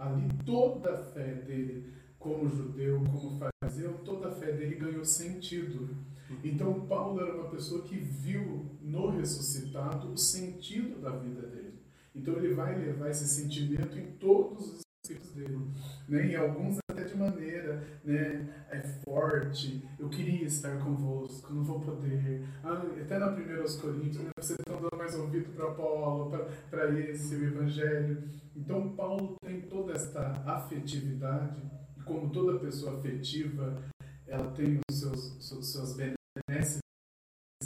[0.02, 5.96] Ali toda a fé dele, como judeu, como fariseu, toda a fé dele ganhou sentido.
[6.42, 11.74] Então, Paulo era uma pessoa que viu no ressuscitado o sentido da vida dele.
[12.12, 15.60] Então, ele vai levar esse sentimento em todos os escritos dele.
[16.08, 16.32] Né?
[16.32, 16.81] E alguns
[17.22, 19.82] maneira né, é forte.
[19.98, 22.44] Eu queria estar convosco, não vou poder.
[22.62, 26.30] Ah, até na primeira aos Coríntios, né, vocês estão dando mais ouvido para Paulo,
[26.70, 28.22] para esse o Evangelho.
[28.56, 31.62] Então, Paulo tem toda esta afetividade.
[31.96, 33.82] E como toda pessoa afetiva,
[34.26, 36.82] ela tem os seus, seus, suas benesses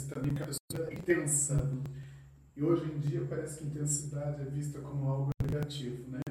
[0.07, 1.69] também, pessoa é intensa.
[2.55, 6.21] E hoje em dia parece que intensidade é vista como algo negativo, né?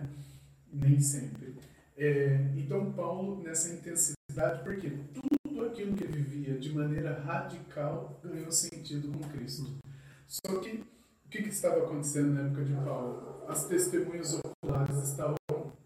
[0.73, 1.55] Nem sempre.
[1.97, 9.11] É, então, Paulo, nessa intensidade, porque tudo aquilo que vivia de maneira radical ganhou sentido
[9.11, 9.79] com Cristo.
[10.27, 10.85] Só que
[11.25, 13.45] o que, que estava acontecendo na época de Paulo?
[13.49, 15.37] As testemunhas oculares estavam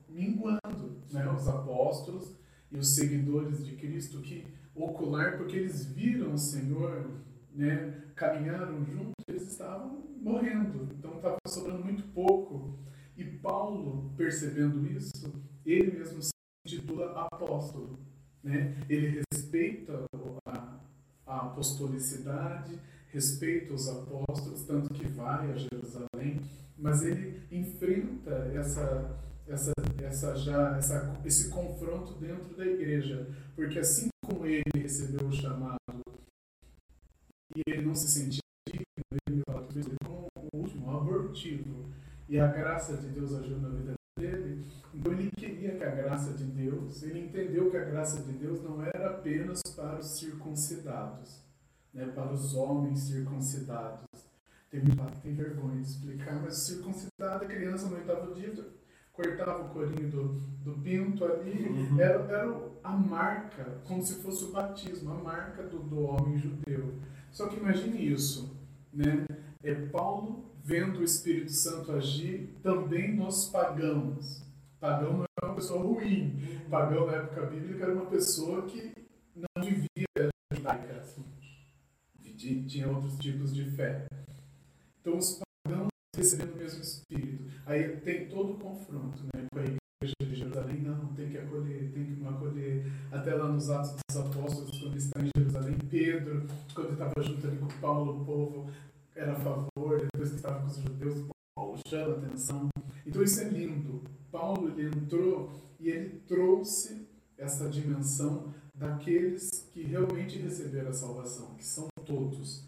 [0.09, 1.31] minguando, né?
[1.33, 2.35] Os apóstolos
[2.73, 7.09] e os seguidores de Cristo que ocular, porque eles viram o Senhor,
[7.55, 8.03] né?
[8.17, 10.89] Caminharam juntos, eles estavam morrendo.
[10.93, 12.79] Então estava sobrando muito pouco.
[13.17, 15.33] E Paulo, percebendo isso,
[15.65, 16.31] ele mesmo se
[16.67, 17.99] intitula apóstolo.
[18.43, 18.77] Né?
[18.89, 20.05] Ele respeita
[20.47, 20.79] a,
[21.27, 22.79] a apostolicidade,
[23.13, 26.41] respeita os apóstolos, tanto que vai a Jerusalém,
[26.79, 34.09] mas ele enfrenta essa, essa, essa já, essa, esse confronto dentro da igreja, porque assim
[34.25, 35.79] como ele recebeu o chamado
[37.55, 38.85] e ele não se sentia digno,
[39.27, 39.43] ele
[40.53, 41.91] o último, abortivo,
[42.29, 44.67] e a graça de Deus agiu na vida dele.
[44.95, 48.63] Então ele queria que a graça de Deus, ele entendeu que a graça de Deus
[48.63, 51.43] não era apenas para os circuncidados,
[51.93, 54.05] né, para os homens circuncidados.
[54.71, 58.55] Tem que tem vergonha de explicar, mas circuncidada, criança no oitavo dia,
[59.13, 60.29] cortava o corinho do,
[60.63, 62.01] do pinto ali, uhum.
[62.01, 66.95] era, era a marca, como se fosse o batismo, a marca do, do homem judeu.
[67.33, 68.57] Só que imagine isso,
[68.93, 69.27] né?
[69.63, 74.43] É Paulo vendo o Espírito Santo agir também nos pagãos.
[74.81, 76.41] Pagão não é uma pessoa ruim.
[76.71, 78.93] Pagão na época bíblica era uma pessoa que
[79.37, 81.01] não vivia judaica.
[82.67, 84.07] Tinha outros tipos de fé.
[84.99, 87.45] Então os pagãos recebendo o mesmo Espírito.
[87.67, 90.81] Aí tem todo o confronto né, com a igreja de Jerusalém.
[90.81, 92.91] Não, tem que acolher, tem que não acolher.
[93.13, 97.59] Até lá nos Atos dos Apóstolos, quando está em Jerusalém, Pedro, quando estava junto ali
[97.59, 98.71] com Paulo, o povo
[99.21, 102.69] era a favor, depois que estava com os judeus, Paulo chama atenção.
[103.07, 104.03] Então isso é lindo.
[104.33, 107.07] Paulo ele entrou e ele trouxe
[107.37, 112.65] essa dimensão daqueles que realmente receberam a salvação, que são todos.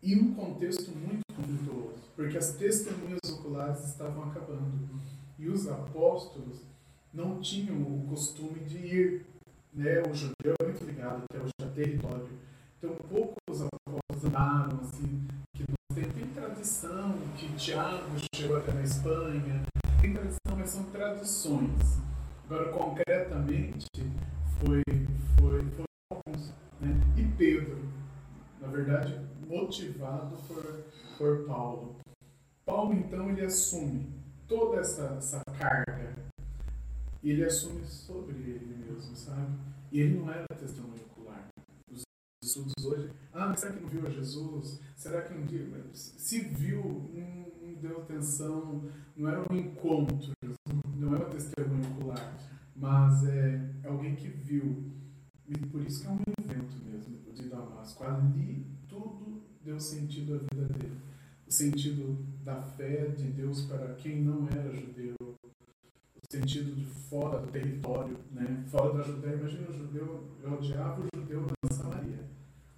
[0.00, 4.88] E um contexto muito conflituoso, porque as testemunhas oculares estavam acabando.
[5.36, 6.62] E os apóstolos
[7.12, 9.26] não tinham o costume de ir.
[9.72, 10.02] Né?
[10.02, 12.28] O judeu é muito ligado até a território.
[12.78, 15.26] Então, poucos apóstolos andaram assim,
[15.98, 19.62] tem, tem tradição, que Tiago chegou até na Espanha,
[20.00, 21.98] tem tradição, mas são tradições.
[22.44, 23.86] Agora, concretamente,
[24.60, 24.82] foi,
[25.38, 26.32] foi, foi.
[26.80, 27.00] Né?
[27.16, 27.84] E Pedro,
[28.60, 30.84] na verdade, motivado por,
[31.16, 31.96] por Paulo.
[32.64, 34.06] Paulo, então, ele assume
[34.46, 36.14] toda essa, essa carga
[37.22, 39.52] e ele assume sobre ele mesmo, sabe?
[39.90, 41.48] E ele não era testemunho ocular.
[42.40, 44.80] Os estudos hoje, ah, mas será que não viu Jesus?
[44.94, 50.32] Será que um dia, se viu, não, não deu atenção, não era um encontro,
[50.96, 52.38] não é uma testemunho ocular,
[52.76, 54.92] mas é, é alguém que viu.
[55.48, 58.04] E por isso que é um evento mesmo de Damasco.
[58.04, 60.96] Ali tudo deu sentido à vida dele.
[61.44, 65.16] O sentido da fé de Deus para quem não era judeu.
[66.30, 68.62] Sentido de fora do território, né?
[68.68, 69.36] fora da Judéia.
[69.36, 72.28] Imagina o judeu, eu odiava o judeu da Samaria.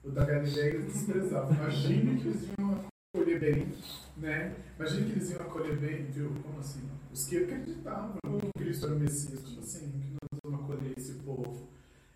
[0.04, 1.52] O da Galileia eles desprezavam.
[1.56, 2.80] Imagina que eles iam
[3.12, 3.72] acolher bem,
[4.16, 4.54] né?
[4.78, 6.32] Imagina que eles iam acolher bem, viu?
[6.44, 6.88] Como assim?
[7.12, 9.90] Os que acreditavam que Cristo era o Messias, como assim?
[10.00, 11.68] Que nós vamos acolher esse povo.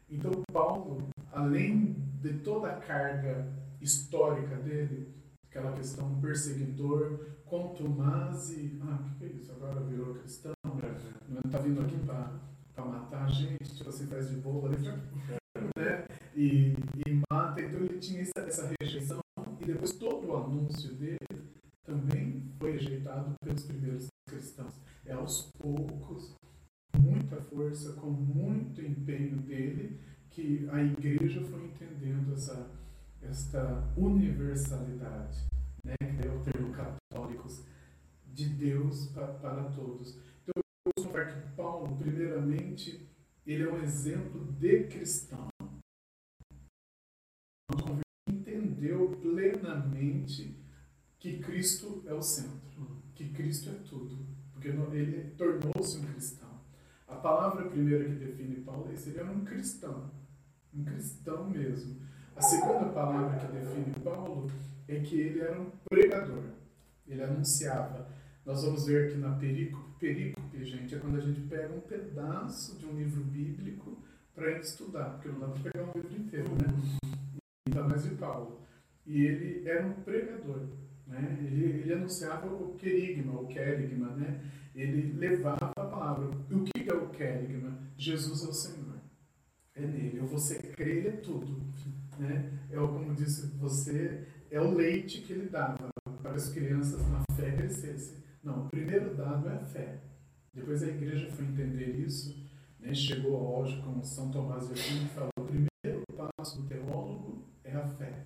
[0.08, 5.12] Então, Paulo, além de toda a carga histórica dele,
[5.50, 8.78] aquela questão perseguidor, contumaz e.
[8.82, 9.50] Ah, o que é isso?
[9.50, 10.53] Agora virou cristão,
[11.28, 14.88] não está vindo aqui para matar a gente, assim, faz de ali,
[15.76, 16.06] né?
[16.34, 16.74] E,
[17.06, 17.60] e mata.
[17.60, 19.20] Então ele tinha essa, essa rejeição,
[19.60, 21.18] e depois todo o anúncio dele
[21.84, 24.74] também foi rejeitado pelos primeiros cristãos.
[25.04, 26.34] É aos poucos,
[26.98, 32.70] muita força, com muito empenho dele, que a igreja foi entendendo essa
[33.28, 35.46] esta universalidade,
[35.82, 37.64] né, que é o termo católicos,
[38.32, 40.18] de Deus para, para todos.
[40.42, 40.53] Então,
[41.14, 43.08] mostrar que Paulo, primeiramente,
[43.46, 45.48] ele é um exemplo de cristão.
[48.28, 50.60] Entendeu plenamente
[51.18, 56.60] que Cristo é o centro, que Cristo é tudo, porque ele tornou-se um cristão.
[57.06, 60.10] A palavra primeira que define Paulo é seria um cristão,
[60.74, 62.02] um cristão mesmo.
[62.34, 64.50] A segunda palavra que define Paulo
[64.88, 66.42] é que ele era um pregador.
[67.06, 68.08] Ele anunciava.
[68.44, 72.78] Nós vamos ver que na perícope, perícope, gente, é quando a gente pega um pedaço
[72.78, 73.98] de um livro bíblico
[74.34, 77.10] para estudar, porque não dá para pegar um livro inteiro, né?
[77.66, 78.60] Ainda mais de Paulo.
[79.06, 80.68] E ele era um pregador.
[81.06, 81.38] Né?
[81.40, 84.40] Ele, ele anunciava o querigma, o querigma, né?
[84.74, 86.30] Ele levava a palavra.
[86.50, 87.78] E o que é o querigma?
[87.96, 89.00] Jesus é o Senhor.
[89.74, 90.20] É nele.
[90.20, 91.64] Ou você crê, ele é tudo
[92.18, 92.52] né?
[92.70, 95.88] É como disse você, é o leite que ele dava
[96.22, 98.18] para as crianças na fé crescessem.
[98.42, 100.00] Não, o primeiro dado é a fé.
[100.54, 102.36] Depois a igreja foi entender isso,
[102.78, 102.94] né?
[102.94, 107.44] chegou ao auge com São Tomás de Aquino e falou: o primeiro passo do teólogo
[107.64, 108.24] é a fé.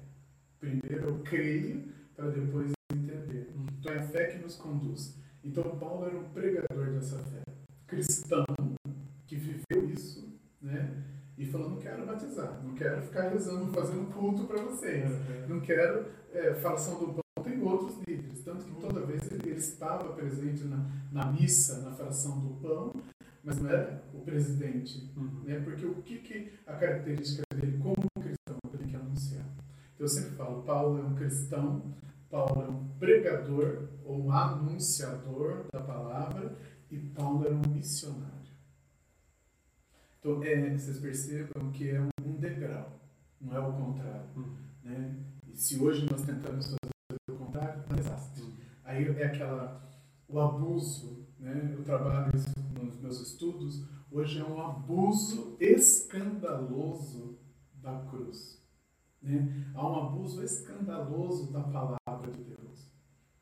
[0.60, 3.52] Primeiro eu creio para depois entender.
[3.78, 5.16] Então é a fé que nos conduz.
[5.42, 7.42] Então Paulo era um pregador dessa fé,
[7.86, 8.44] cristão
[9.26, 11.04] que viveu isso, né?
[11.38, 15.48] e falou: não quero batizar, não quero ficar rezando, fazendo culto para vocês, uhum.
[15.48, 17.27] não quero é, do pão.
[17.62, 22.54] Outros líderes, tanto que toda vez ele, estava presente na, na missa, na fração do
[22.60, 22.92] pão,
[23.42, 25.42] mas não era o presidente, uhum.
[25.44, 25.60] né?
[25.60, 29.46] porque o que, que a característica dele como cristão ele tem que anunciar?
[29.94, 31.94] Então, eu sempre falo: Paulo é um cristão,
[32.30, 36.56] Paulo é um pregador ou um anunciador da palavra
[36.90, 38.38] e Paulo era um missionário.
[40.18, 43.00] Então, é, vocês percebam que é um degrau,
[43.40, 44.28] não é o contrário.
[44.36, 44.56] Uhum.
[44.84, 45.16] Né?
[45.46, 46.77] E se hoje nós tentamos
[47.94, 48.44] desastre.
[48.84, 49.88] Aí é aquela,
[50.28, 51.74] o abuso, né?
[51.76, 57.38] eu trabalho isso nos meus estudos, hoje é um abuso escandaloso
[57.74, 58.62] da cruz.
[59.22, 59.72] Né?
[59.74, 62.90] Há um abuso escandaloso da palavra de Deus.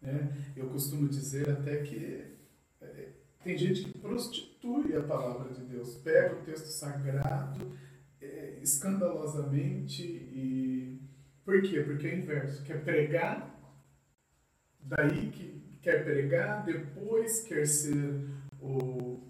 [0.01, 0.53] Né?
[0.57, 2.37] Eu costumo dizer até que
[2.81, 3.13] é,
[3.43, 7.77] tem gente que prostitui a palavra de Deus, pega o texto sagrado
[8.21, 11.01] é, escandalosamente e.
[11.45, 11.81] Por quê?
[11.81, 12.65] Porque é o inverso.
[12.65, 13.56] Quer pregar,
[14.87, 18.29] daí que quer pregar, depois quer ser
[18.61, 19.21] o,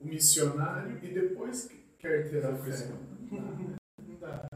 [0.00, 2.88] o missionário e depois quer ter a fé.
[3.30, 4.46] Não dá.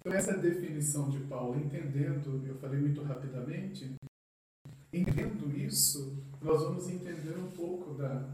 [0.00, 3.94] Então, essa definição de Paulo, entendendo, eu falei muito rapidamente,
[4.92, 8.28] entendendo isso, nós vamos entender um pouco da,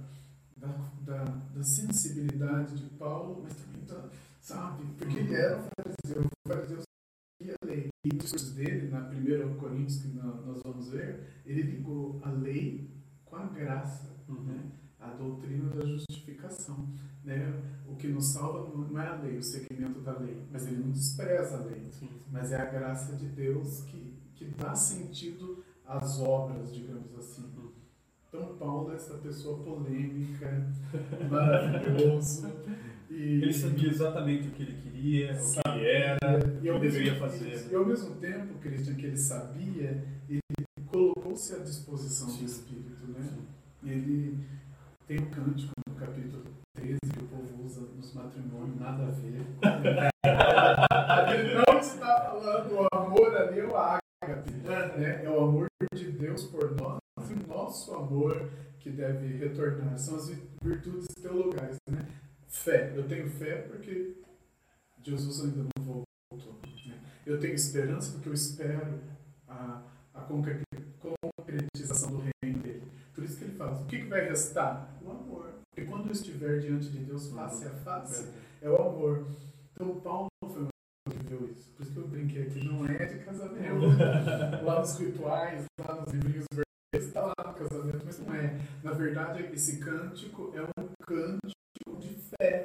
[0.57, 0.69] da,
[1.03, 4.09] da, da sensibilidade de Paulo, mas também da,
[4.41, 7.89] sabe, porque ele era um fariseu, o fariseu sabia a lei.
[8.11, 12.91] E os discursos dele, na 1 Coríntios, que nós vamos ver, ele ligou a lei
[13.25, 14.43] com a graça, Uhum.
[14.45, 14.65] né?
[15.01, 16.89] a doutrina da justificação.
[17.25, 17.63] Né?
[17.87, 20.91] O que nos salva não é a lei, o seguimento da lei, mas ele não
[20.91, 22.09] despreza a lei, Sim.
[22.31, 27.45] mas é a graça de Deus que, que dá sentido às obras, digamos assim.
[28.29, 30.67] Então, Paulo é essa pessoa polêmica,
[31.31, 32.47] maravilhoso.
[33.11, 36.77] E Ele sabia exatamente o que ele queria, o que era, o que e ao
[36.77, 37.67] ele deveria fazer.
[37.71, 40.41] E ao mesmo tempo, Cristian, que ele sabia, ele
[40.87, 43.07] colocou-se à disposição do Espírito.
[43.09, 43.31] Né?
[43.85, 44.39] Ele
[45.07, 46.45] tem um cântico no capítulo
[46.75, 49.47] 13 que o povo usa nos matrimônios, nada a ver.
[51.35, 54.53] ele não está falando o amor ali, é o ágape.
[54.99, 55.25] Né?
[55.25, 56.99] É o amor de Deus por nós
[57.31, 59.97] e o nosso amor que deve retornar.
[59.99, 60.31] São as
[60.63, 61.77] virtudes teologais.
[61.91, 62.07] Né?
[62.49, 62.93] Fé.
[62.97, 64.17] Eu tenho fé porque
[65.03, 66.05] Jesus ainda não voltou.
[66.87, 66.99] né?
[67.27, 69.01] Eu tenho esperança porque eu espero
[69.47, 69.83] a,
[70.15, 70.63] a concre-
[70.99, 72.83] concretização do reino dele.
[73.15, 74.89] Por isso que ele fala, o que, que vai restar?
[75.03, 75.53] O amor.
[75.71, 78.29] Porque quando eu estiver diante de Deus face a face,
[78.63, 79.27] é o amor.
[79.75, 80.69] Então Paulo foi um
[81.11, 81.69] que viveu isso.
[81.71, 83.87] Por isso que eu brinquei aqui, não é de casamento.
[84.65, 88.59] lá nos rituais, lá nos livrinhos verdes, está lá no casamento, mas não é.
[88.83, 91.53] Na verdade, esse cântico é um cântico
[91.99, 92.65] de fé.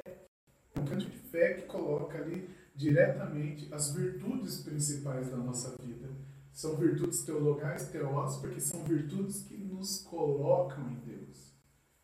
[0.76, 6.08] Um cântico de fé que coloca ali diretamente as virtudes principais da nossa vida.
[6.52, 11.52] São virtudes teologais, teós, porque são virtudes que nos colocam em Deus.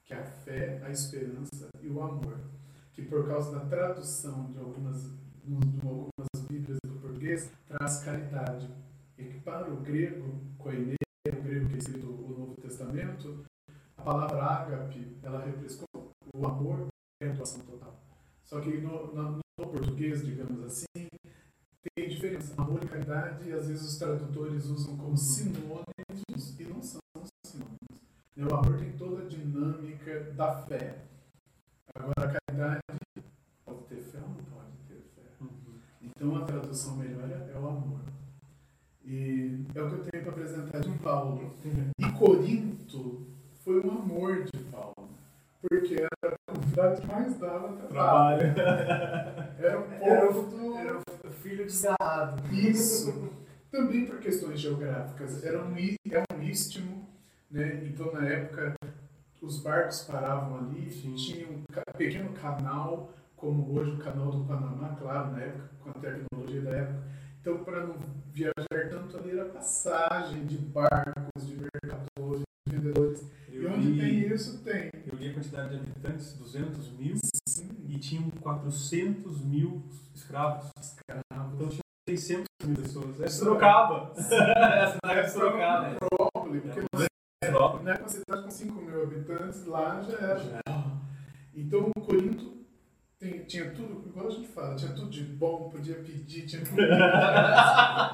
[0.05, 2.41] Que é a fé, a esperança e o amor.
[2.93, 5.03] Que por causa da tradução de algumas,
[5.45, 8.69] de algumas bíblias do português, traz caridade.
[9.17, 10.97] E que para o grego, koine,
[11.29, 13.45] o grego que é escrito o Novo Testamento,
[13.97, 15.85] a palavra ágape, ela representa
[16.35, 16.90] o amor
[17.29, 18.01] atuação total.
[18.45, 21.09] Só que no, no, no português, digamos assim,
[21.95, 22.55] tem diferença.
[22.61, 27.01] Amor e caridade, às vezes os tradutores usam como sinônimos e não são
[27.47, 27.79] sinônimos.
[28.37, 31.05] Né, O amor tem toda a dinâmica da fé.
[31.95, 32.81] Agora, a caridade
[33.65, 35.23] pode ter fé ou não pode ter fé.
[35.41, 35.79] Uhum.
[36.03, 38.01] Então, a tradução melhor é, é o amor.
[39.05, 41.55] E é o que eu tenho para apresentar de Paulo.
[41.99, 43.27] E Corinto
[43.65, 45.00] foi um amor de Paulo,
[45.61, 48.55] porque era a comunidade que mais dava trabalho.
[48.55, 49.51] Trabalho.
[49.61, 50.77] Era o Era povo do.
[50.79, 52.55] Era o filho desgarrado.
[52.55, 53.31] Isso.
[53.71, 55.45] Também por questões geográficas.
[55.45, 57.07] Era um, é um istmo,
[57.51, 57.85] né?
[57.85, 58.75] Então, na época,
[59.41, 61.15] os barcos paravam ali, Sim.
[61.15, 61.63] tinha um
[61.97, 66.71] pequeno canal, como hoje o canal do Panamá, claro, na época, com a tecnologia da
[66.71, 67.03] época.
[67.41, 67.97] Então, para não
[68.33, 73.25] viajar tanto ali, era passagem de barcos, de mercadores, de vendedores.
[73.81, 74.91] E Eu onde tem li, isso, tem.
[75.07, 77.17] eu li a quantidade de habitantes, 200 mil,
[77.49, 79.83] Sim, e tinham 400 mil
[80.15, 80.71] escravos.
[80.81, 81.55] escravo.
[81.55, 83.21] Então tinha 600 mil pessoas.
[83.21, 84.13] É Isso Sorocaba.
[84.17, 85.87] Essa cidade é Sorocaba.
[85.87, 86.81] É Metrópole, porque
[87.45, 87.83] Sorocaba.
[87.83, 90.41] né, uma cidade com 5 mil habitantes, lá já era.
[91.55, 92.60] Então, Corinto
[93.21, 96.77] tem- tinha tudo, igual a gente fala, tinha tudo de bom, podia pedir, tinha tudo.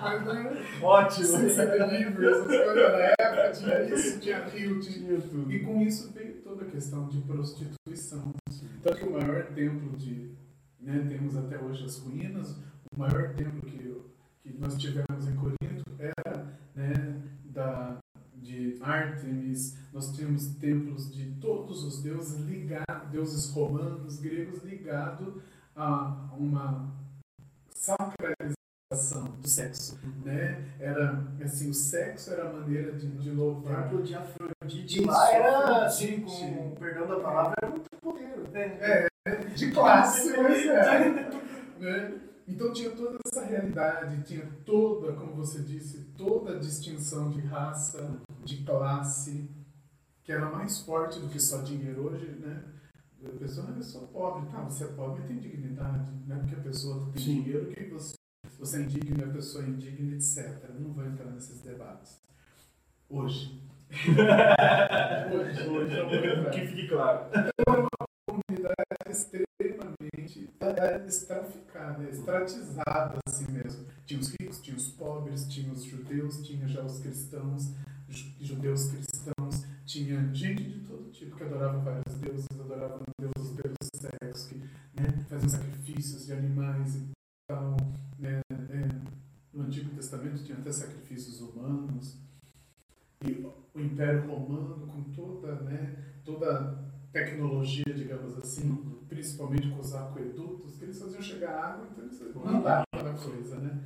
[0.02, 1.26] Mas né, Ótimo.
[1.26, 5.06] Sem delivery, essas coisas na época, tinha isso, tinha rio, tinha.
[5.06, 5.52] Tinha tudo.
[5.52, 8.34] E com isso veio toda a questão de prostituição.
[8.82, 10.34] Tanto que o maior templo de.
[10.80, 12.56] Né, temos até hoje as ruínas,
[12.94, 13.96] o maior templo que,
[14.42, 16.46] que nós tivemos em Corinto era
[16.76, 17.98] né, da,
[18.46, 25.34] de Ártemis, nós tínhamos templos de todos os deuses ligados, deuses romanos, gregos, ligados
[25.74, 26.92] a uma
[27.74, 30.64] sacralização do sexo, né?
[30.78, 33.82] Era, assim, o sexo era a maneira de, de O louvar.
[33.84, 38.38] templo de Afrodite lá era, assim, com perdão da palavra, era muito poder.
[38.52, 38.78] Né?
[38.80, 39.08] É,
[39.54, 41.10] de classe, mas é.
[41.80, 42.20] né?
[42.48, 48.20] Então tinha toda essa realidade, tinha toda, como você disse, toda a distinção de raça,
[48.44, 49.50] de classe,
[50.22, 52.62] que era mais forte do que só dinheiro hoje, né?
[53.24, 56.38] A pessoa, ah, eu sou pobre, tá, você é pobre, mas tem dignidade, não é
[56.38, 57.42] porque a pessoa tem Sim.
[57.42, 58.14] dinheiro que você,
[58.58, 60.70] você é indigno e a pessoa é indigna, etc.
[60.78, 62.20] Não vou entrar nesses debates.
[63.08, 63.60] Hoje.
[65.32, 67.26] hoje, hoje eu Que fique claro.
[68.28, 68.74] comunidade
[69.10, 69.55] extremamente
[71.06, 73.86] estratificada, estratizada assim mesmo.
[74.06, 77.72] Tinha os ricos, tinha os pobres, tinha os judeus, tinha já os cristãos,
[78.08, 83.74] ju- judeus cristãos, tinha gente de todo tipo que adorava vários deuses, adorava deuses pelo
[83.94, 84.54] sexo, que
[85.00, 87.10] né, faziam sacrifícios de animais e
[87.48, 87.76] tal.
[88.18, 88.88] Né, é,
[89.52, 92.16] no Antigo Testamento tinha até sacrifícios humanos.
[93.24, 93.32] E
[93.74, 96.78] o Império Romano, com toda, né, toda
[97.12, 102.84] tecnologia, digamos assim, principalmente com os aquedutos, que eles faziam chegar água, então eles mandavam
[102.92, 103.84] a coisa, né?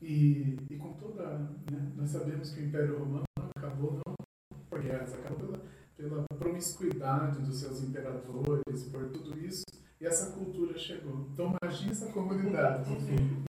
[0.00, 1.38] E, e com toda,
[1.70, 3.24] né, nós sabemos que o Império Romano
[3.56, 4.14] acabou não
[4.70, 5.60] por guerras, acabou pela,
[5.96, 9.64] pela promiscuidade dos seus imperadores, por tudo isso,
[10.00, 11.28] e essa cultura chegou.
[11.32, 12.90] Então imagine essa comunidade,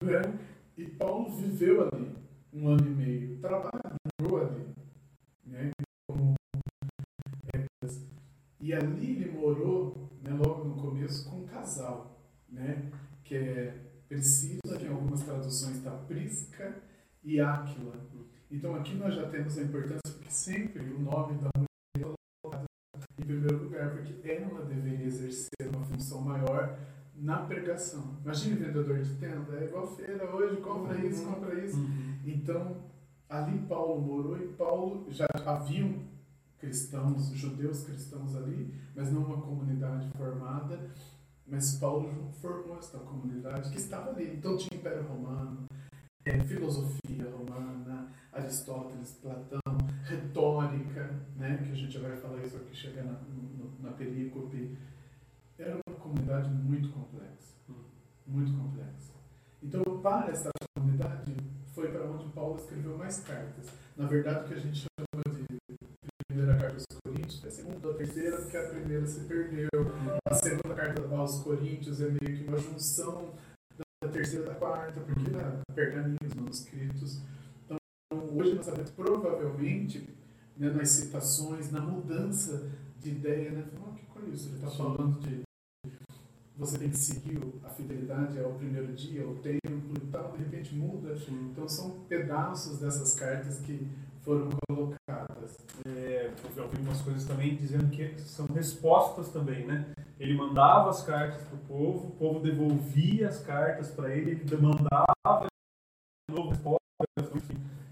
[0.01, 0.39] né?
[0.78, 2.16] E Paulo viveu ali
[2.53, 4.66] um ano e meio, trabalhou ali,
[8.68, 12.91] e ali ele morou, né, logo no começo, com um casal, né,
[13.24, 13.78] que é
[14.09, 16.76] Priscila, que em algumas traduções está Prisca
[17.24, 17.93] e Áquila.
[18.51, 22.65] Então aqui nós já temos a importância, porque sempre o nome da mulher é colocado
[23.18, 26.78] em primeiro lugar, porque ela deveria exercer uma função maior
[27.15, 28.18] na pregação.
[28.22, 31.78] Imagine vendedor de tenda, é igual feira hoje, compra isso, compra isso.
[32.26, 32.76] Então,
[33.30, 36.16] ali Paulo morou e Paulo já haviam
[36.60, 40.89] cristãos, judeus cristãos ali, mas não uma comunidade formada.
[41.45, 44.36] Mas Paulo formou esta comunidade que estava ali.
[44.36, 45.66] Então tinha Império Romano,
[46.26, 49.60] eh, filosofia romana, Aristóteles, Platão,
[50.03, 54.78] retórica, né, que a gente vai falar isso aqui chegar na, no- na perícope.
[55.58, 57.53] Era uma comunidade muito complexa,
[58.28, 59.14] muito complexa.
[59.64, 61.36] Então, para essa comunidade,
[61.74, 63.68] foi para onde Paulo escreveu mais cartas.
[63.95, 65.07] Na verdade, o que a gente chama
[66.38, 69.70] primeira carta aos Coríntios, é a segunda, a terceira, porque a primeira se perdeu.
[70.30, 73.34] A segunda carta aos Coríntios é meio que uma junção
[74.04, 77.22] da terceira da quarta, porque né, pergaminhos, manuscritos.
[77.66, 77.78] Então,
[78.36, 80.16] hoje nós sabemos, provavelmente,
[80.56, 82.70] né, nas citações, na mudança
[83.00, 83.66] de ideia, né?
[83.82, 84.50] Oh, que coisa isso?
[84.50, 84.78] Ele está Sim.
[84.78, 85.42] falando de
[86.56, 90.76] você tem que seguir a fidelidade ao primeiro dia, ao templo e tal, de repente
[90.76, 91.16] muda.
[91.30, 93.88] Então são pedaços dessas cartas que
[94.24, 95.27] foram colocadas.
[95.86, 99.86] É, eu já ouvi umas coisas também dizendo que são respostas também, né?
[100.20, 104.43] Ele mandava as cartas para o povo, o povo devolvia as cartas para ele, ele
[104.43, 105.48] demandava
[106.30, 106.78] de novo respostas.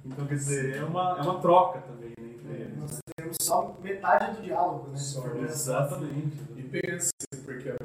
[0.03, 2.77] Então, quer dizer, é uma, é uma troca também né, eles.
[2.77, 4.97] Nós temos só metade do diálogo, né?
[4.97, 6.37] Só, Exatamente.
[6.55, 7.11] E pense,
[7.43, 7.75] porque a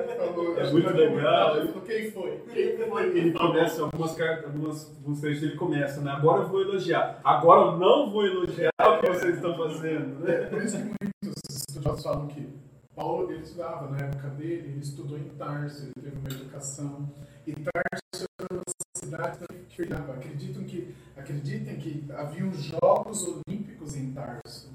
[0.04, 0.60] que falou?
[0.60, 1.56] É muito legal.
[1.86, 2.38] Quem foi?
[2.54, 3.18] Quem foi?
[3.18, 6.12] Ele começa algumas cartas, algumas, alguns trechos ele começa, né?
[6.12, 7.20] Agora eu vou elogiar.
[7.24, 10.44] Agora eu não vou elogiar o que vocês estão fazendo, né?
[10.44, 12.48] É por isso que muitos estudiosos falam que
[12.96, 17.10] Paulo ele estudava, na época dele, ele estudou em Tarso, ele teve uma educação.
[17.46, 18.64] E Tarso era uma
[19.08, 19.38] cidade
[19.70, 20.14] que criava.
[20.14, 24.70] Acreditam que, acreditem que haviam Jogos Olímpicos em Tarso,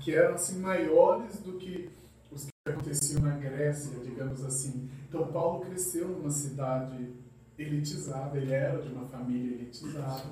[0.00, 1.90] que eram assim, maiores do que
[2.30, 4.88] os que aconteciam na Grécia, digamos assim.
[5.08, 7.10] Então Paulo cresceu numa cidade
[7.58, 10.22] elitizada, ele era de uma família elitizada.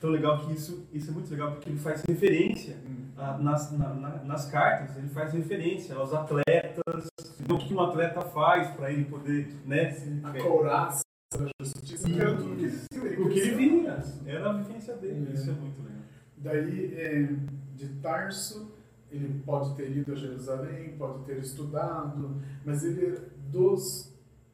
[0.00, 3.06] Tão legal que isso, isso é muito legal porque ele faz referência Hum.
[3.16, 7.06] ah, nas, na- na- nas cartas, ele faz referência aos atletas,
[7.40, 9.96] então, o que um atleta faz para ele poder, né?
[10.22, 11.02] A couraça
[11.34, 13.20] da justiça, era tudo que existia.
[13.20, 15.34] o que ele via, era a vivência dele, É.
[15.34, 16.02] isso é muito legal.
[16.38, 17.36] Daí, é,
[17.74, 18.72] de Tarso,
[19.10, 23.18] ele pode ter ido a Jerusalém, pode ter estudado, mas ele,
[23.50, 24.12] dos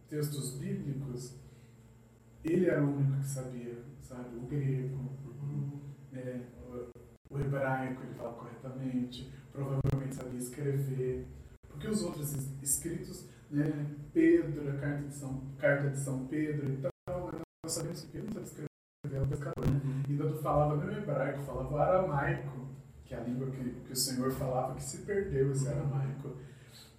[0.08, 1.34] textos bíblicos,
[2.44, 4.36] ele era o único que sabia, sabe?
[4.36, 5.12] O grego,
[6.14, 6.40] é,
[7.30, 11.26] o, hebraico, ele fala corretamente, provavelmente sabia escrever,
[11.68, 16.72] porque os outros es- escritos, né, Pedro, a carta de São, carta de São Pedro
[16.72, 16.90] e tal,
[17.24, 19.64] mas nós sabemos que Pedro não sabe escrever, um pescador.
[20.08, 22.68] E quando falava não hebraico, falava aramaico,
[23.04, 26.36] que é a língua que, que o Senhor falava que se perdeu esse aramaico.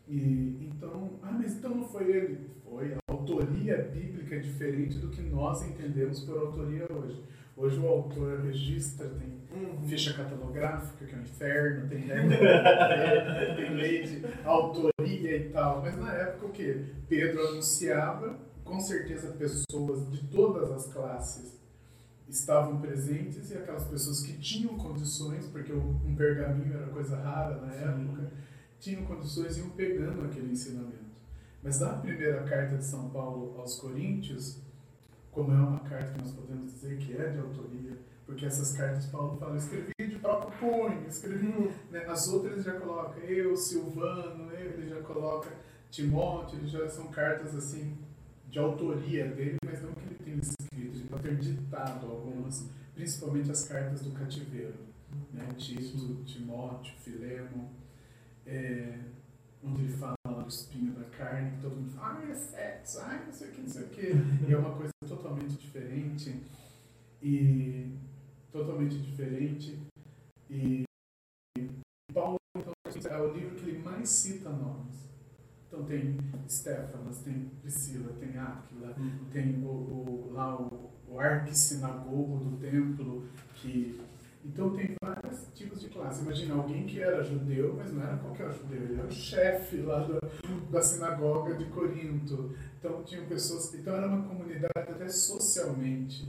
[0.08, 2.50] E, então, ah, mas então não foi ele.
[2.64, 2.94] Foi.
[2.94, 7.24] A autoria bíblica é diferente do que nós entendemos por autoria hoje.
[7.56, 9.88] Hoje o autor registra, tem uhum.
[9.88, 15.82] ficha catalográfica, que é um inferno, tem regra, tem lei de autoria e tal.
[15.82, 16.86] Mas na época o que?
[17.08, 21.62] Pedro anunciava, com certeza pessoas de todas as classes
[22.28, 27.74] estavam presentes e aquelas pessoas que tinham condições, porque um pergaminho era coisa rara na
[27.74, 28.32] época,
[28.80, 31.14] tinham condições e iam pegando aquele ensinamento.
[31.62, 34.58] Mas na primeira carta de São Paulo aos Coríntios,
[35.32, 39.06] como é uma carta que nós podemos dizer que é de autoria, porque essas cartas
[39.08, 39.94] Paulo fala, escrevi
[40.60, 42.06] punho, escrevi, né?
[42.08, 45.52] as outras ele já coloca eu, Silvano, ele já coloca
[45.92, 47.98] Timóteo, ele já são cartas assim
[48.50, 53.52] de autoria dele, mas não que ele tenha escrito, ele pode ter ditado algumas, principalmente
[53.52, 54.76] as cartas do cativeiro,
[55.34, 55.48] né?
[55.58, 57.72] Tito, Timóteo, Filemo,
[58.46, 59.00] é,
[59.64, 63.26] onde ele fala do espinho da carne, que todo mundo fala, ah, é sexo, ai,
[63.26, 64.12] não sei o que, não sei o que,
[64.48, 66.44] e é uma coisa totalmente diferente,
[67.22, 67.92] e
[68.52, 69.80] totalmente diferente,
[70.54, 70.86] e
[72.14, 72.74] Paulo, então,
[73.10, 75.10] é o livro que ele mais cita nomes.
[75.68, 79.26] Então tem Stefanas, tem Priscila, tem Áquila, uhum.
[79.32, 84.00] tem o, o, lá o, o arquissinagogo do templo, que
[84.46, 86.22] então tem vários tipos de classe.
[86.22, 90.06] Imagina alguém que era judeu, mas não era qualquer judeu, ele era o chefe lá
[90.06, 90.20] da,
[90.70, 92.56] da sinagoga de Corinto.
[92.78, 93.74] Então tinham pessoas.
[93.74, 96.28] Então era uma comunidade até socialmente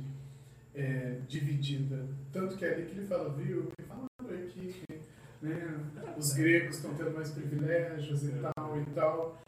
[0.74, 2.06] é, dividida.
[2.32, 3.84] Tanto que é ali que ele fala, viu, que
[4.36, 4.84] que
[5.42, 5.80] né,
[6.16, 9.38] os gregos estão tendo mais privilégios e tal e tal.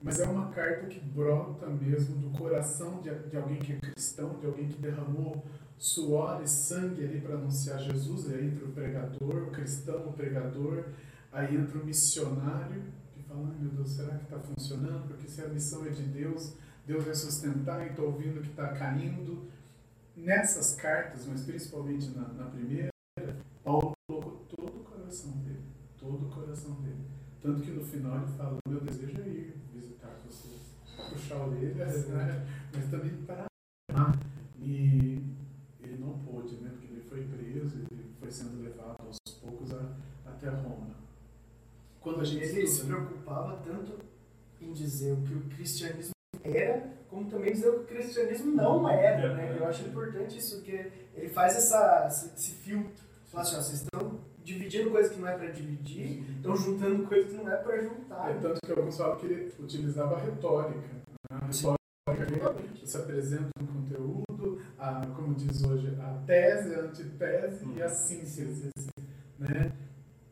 [0.00, 4.38] Mas é uma carta que brota mesmo do coração de, de alguém que é cristão,
[4.38, 5.44] de alguém que derramou
[5.76, 10.84] suor e sangue ali para anunciar Jesus, aí entra o pregador, o cristão, o pregador,
[11.32, 12.82] aí entra o missionário,
[13.14, 15.06] que fala, meu Deus, será que está funcionando?
[15.06, 16.54] Porque se a missão é de Deus,
[16.86, 19.46] Deus vai sustentar e estou ouvindo que está caindo.
[20.16, 22.90] Nessas cartas, mas principalmente na, na primeira,
[23.62, 23.92] Paulo
[25.08, 25.64] coração dele,
[25.98, 27.04] todo o coração dele.
[27.40, 30.60] Tanto que no final ele fala, meu desejo é ir visitar vocês,
[31.10, 32.46] puxar orelhas, né?
[32.74, 33.46] mas também para
[33.90, 34.18] amar.
[34.60, 35.22] E
[35.80, 36.70] ele não pôde, né?
[36.72, 39.96] Porque ele foi preso e foi sendo levado aos poucos a,
[40.26, 40.96] até Roma.
[42.00, 43.98] Quando a gente ele se preocupava tanto
[44.60, 46.12] em dizer o que o cristianismo
[46.44, 49.56] era, como também dizer o que o cristianismo não era, né?
[49.58, 53.08] Eu acho importante isso, porque ele faz essa, esse filtro.
[53.26, 57.30] Fala assim, ó, vocês estão dividindo coisas que não é para dividir, estão juntando coisas
[57.30, 58.30] que não é para juntar.
[58.30, 60.80] É tanto que alguns falam que ele utilizava a retórica.
[61.30, 61.74] Né?
[62.06, 67.66] A retórica que se apresenta um conteúdo, a, como diz hoje, a tese, a antitese
[67.76, 68.70] e a síntese.
[69.38, 69.72] Né?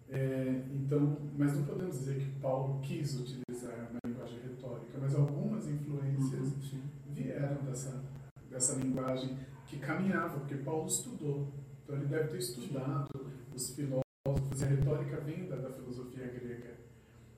[0.09, 5.67] É, então, mas não podemos dizer que Paulo quis utilizar uma linguagem retórica, mas algumas
[5.67, 6.81] influências uhum,
[7.13, 8.03] vieram dessa,
[8.51, 9.37] dessa linguagem
[9.67, 11.49] que caminhava, porque Paulo estudou.
[11.85, 13.09] Então ele deve ter estudado
[13.55, 16.75] os filósofos, e a retórica vem da, da filosofia grega.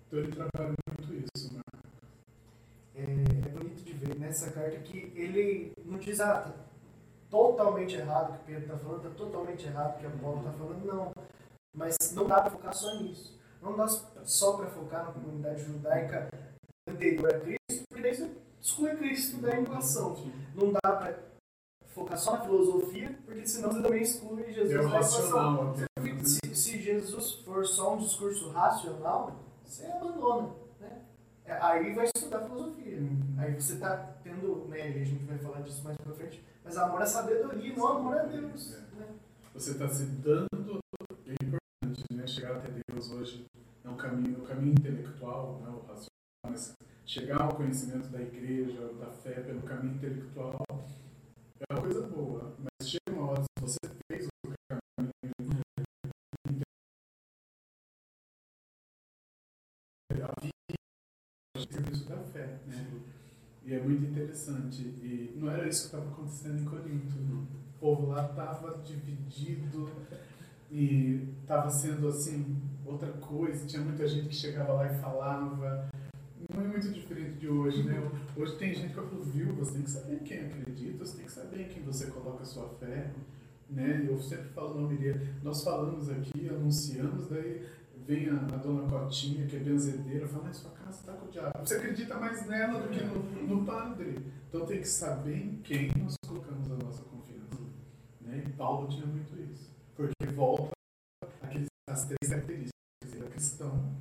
[0.07, 1.61] Então ele trabalha muito isso, né?
[2.95, 6.55] É, é bonito de ver nessa carta que ele não diz, ah, tá
[7.30, 10.53] totalmente errado o que Pedro está falando, está totalmente errado o que o Paulo está
[10.53, 11.12] falando, não.
[11.76, 13.39] Mas não dá para focar só nisso.
[13.61, 16.28] Não dá só para focar na comunidade judaica
[16.89, 18.30] anterior a Cristo, porque daí você
[18.61, 20.16] exclui Cristo da equação.
[20.55, 21.18] Não dá para
[21.89, 25.74] focar só na filosofia, porque senão você também exclui Jesus é da equação.
[25.76, 25.86] Se,
[26.24, 26.47] se,
[26.89, 30.55] Jesus for só um discurso racional, você abandona.
[30.80, 31.03] Né?
[31.45, 32.97] É, aí vai estudar filosofia.
[32.97, 33.34] Uhum.
[33.36, 37.03] Aí você está tendo, né, a gente vai falar disso mais pra frente, mas amor
[37.03, 38.74] é sabedoria, não amor a Deus.
[38.74, 38.78] É.
[38.97, 39.07] Né?
[39.53, 40.78] Você está se dando,
[41.26, 42.26] é importante, né?
[42.26, 43.45] chegar até Deus hoje
[43.84, 45.68] é um caminho, um caminho intelectual, né?
[45.68, 46.09] o racional,
[46.47, 46.74] mas
[47.05, 50.64] chegar ao conhecimento da igreja, da fé pelo caminho intelectual
[51.61, 54.28] é uma coisa boa, mas chega uma hora, se você fez
[60.11, 60.52] a vida
[61.70, 62.86] serviço da fé, né?
[63.64, 64.82] E é muito interessante.
[64.82, 67.16] E não era isso que estava acontecendo em Corinto.
[67.18, 69.90] O povo lá estava dividido
[70.70, 72.56] e estava sendo assim
[72.86, 73.66] outra coisa.
[73.66, 75.90] Tinha muita gente que chegava lá e falava
[76.54, 78.11] não é muito diferente de hoje, né?
[78.36, 81.32] Hoje tem gente que fala, viu, você tem que saber quem acredita, você tem que
[81.32, 83.12] saber em quem você coloca a sua fé,
[83.68, 84.06] né?
[84.09, 87.66] Eu sempre falo na homilia, nós falamos aqui, anunciamos, daí
[88.09, 91.30] vem a, a, dona Cotinha, que é benzedeira, fala, mas sua casa está com o
[91.30, 91.59] diabo.
[91.61, 94.18] Você acredita mais nela do que no, no padre.
[94.48, 97.61] Então tem que saber em quem nós colocamos a nossa confiança.
[98.22, 98.44] Né?
[98.46, 99.70] E Paulo tinha muito isso.
[99.94, 100.70] Porque volta
[101.90, 102.72] às três características.
[103.04, 103.92] Ele era cristão,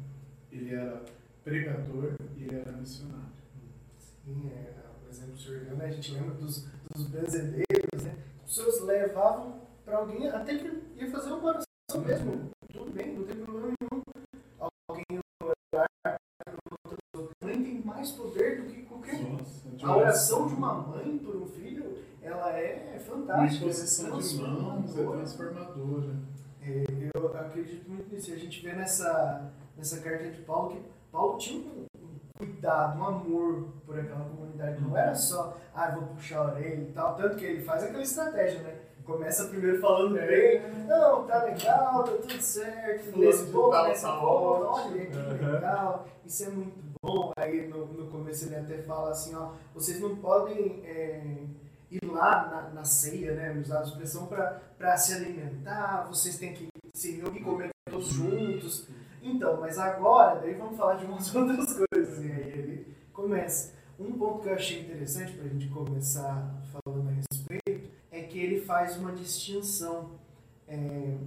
[0.51, 1.05] ele era
[1.43, 3.28] pregador e ele era missionário.
[3.97, 8.16] Sim, é, por exemplo, o senhor né, a gente lembra dos, dos benzedeiros, né?
[8.45, 12.57] As pessoas levavam para alguém, até que ia fazer uma oração mesmo.
[12.78, 14.04] Tudo bem, não tem problema nenhum.
[14.88, 17.30] Alguém orar outra pessoa.
[17.42, 19.20] A mãe tem mais poder do que qualquer.
[19.24, 23.66] Nossa, A oração de uma mãe por um filho, ela é Uma fantástica.
[23.66, 26.16] exposição de mãos é transformadora.
[26.62, 26.84] É,
[27.16, 28.32] eu acredito muito nisso.
[28.32, 33.06] A gente vê nessa, nessa carta de Paulo que Paulo tinha um, um cuidado, um
[33.06, 34.82] amor por aquela comunidade.
[34.82, 37.16] Não era só, ah, vou puxar a orelha e tal.
[37.16, 38.76] Tanto que ele faz aquela estratégia, né?
[39.08, 44.95] Começa primeiro falando bem, não, tá legal, tá tudo certo, Fulano nesse ponto, nessa ótimo.
[44.95, 47.32] olha que legal, isso é muito bom.
[47.38, 51.38] Aí no, no começo ele até fala assim, ó, vocês não podem é,
[51.89, 56.68] ir lá na, na ceia, né, usar a expressão para se alimentar, vocês têm que
[56.93, 58.89] se reunir e comer todos juntos.
[59.24, 62.26] Então, mas agora, daí vamos falar de umas outras coisas.
[62.26, 63.74] E aí ele começa.
[63.97, 68.39] Um ponto que eu achei interessante para a gente começar falando a respeito é que
[68.39, 70.11] ele faz uma distinção.
[70.68, 71.18] É,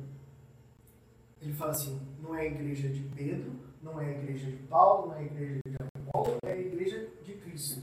[1.41, 5.09] ele fala assim: não é a igreja de Pedro, não é a igreja de Paulo,
[5.09, 5.76] não é a igreja de
[6.07, 7.80] Apolo, é a igreja de Cristo.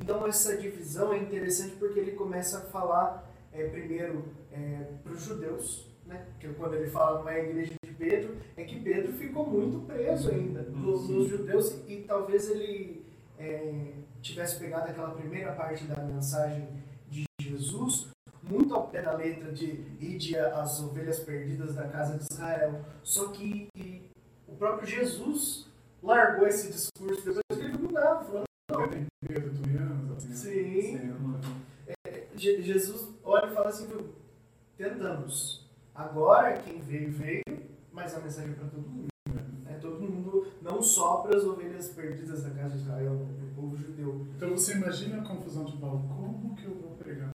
[0.00, 4.24] Então essa divisão é interessante porque ele começa a falar é, primeiro
[5.02, 6.26] para os judeus, né?
[6.32, 9.86] Porque quando ele fala não é a igreja de Pedro, é que Pedro ficou muito
[9.86, 10.70] preso ainda Sim.
[10.70, 13.04] nos judeus e, e talvez ele
[13.38, 13.92] é,
[14.22, 16.68] tivesse pegado aquela primeira parte da mensagem
[17.10, 18.13] de Jesus
[18.54, 19.66] muito ao pé da letra de
[20.00, 22.84] ide as ovelhas perdidas da casa de Israel.
[23.02, 23.68] Só que
[24.48, 25.66] o próprio Jesus
[26.02, 28.44] largou esse discurso depois ele ficou bravo, falando
[30.16, 31.14] assim, Sim.
[32.36, 34.08] Je- Jesus olha e fala assim: "Viu,
[34.76, 35.64] tentamos.
[35.94, 37.42] Agora quem veio, veio,
[37.92, 39.06] mas a mensagem é para todo mundo.
[39.68, 43.76] É todo mundo, não só para as ovelhas perdidas da casa de Israel, do povo
[43.76, 44.26] judeu.
[44.36, 46.02] Então você imagina a confusão de Paulo.
[46.08, 47.30] Como que eu vou pregar?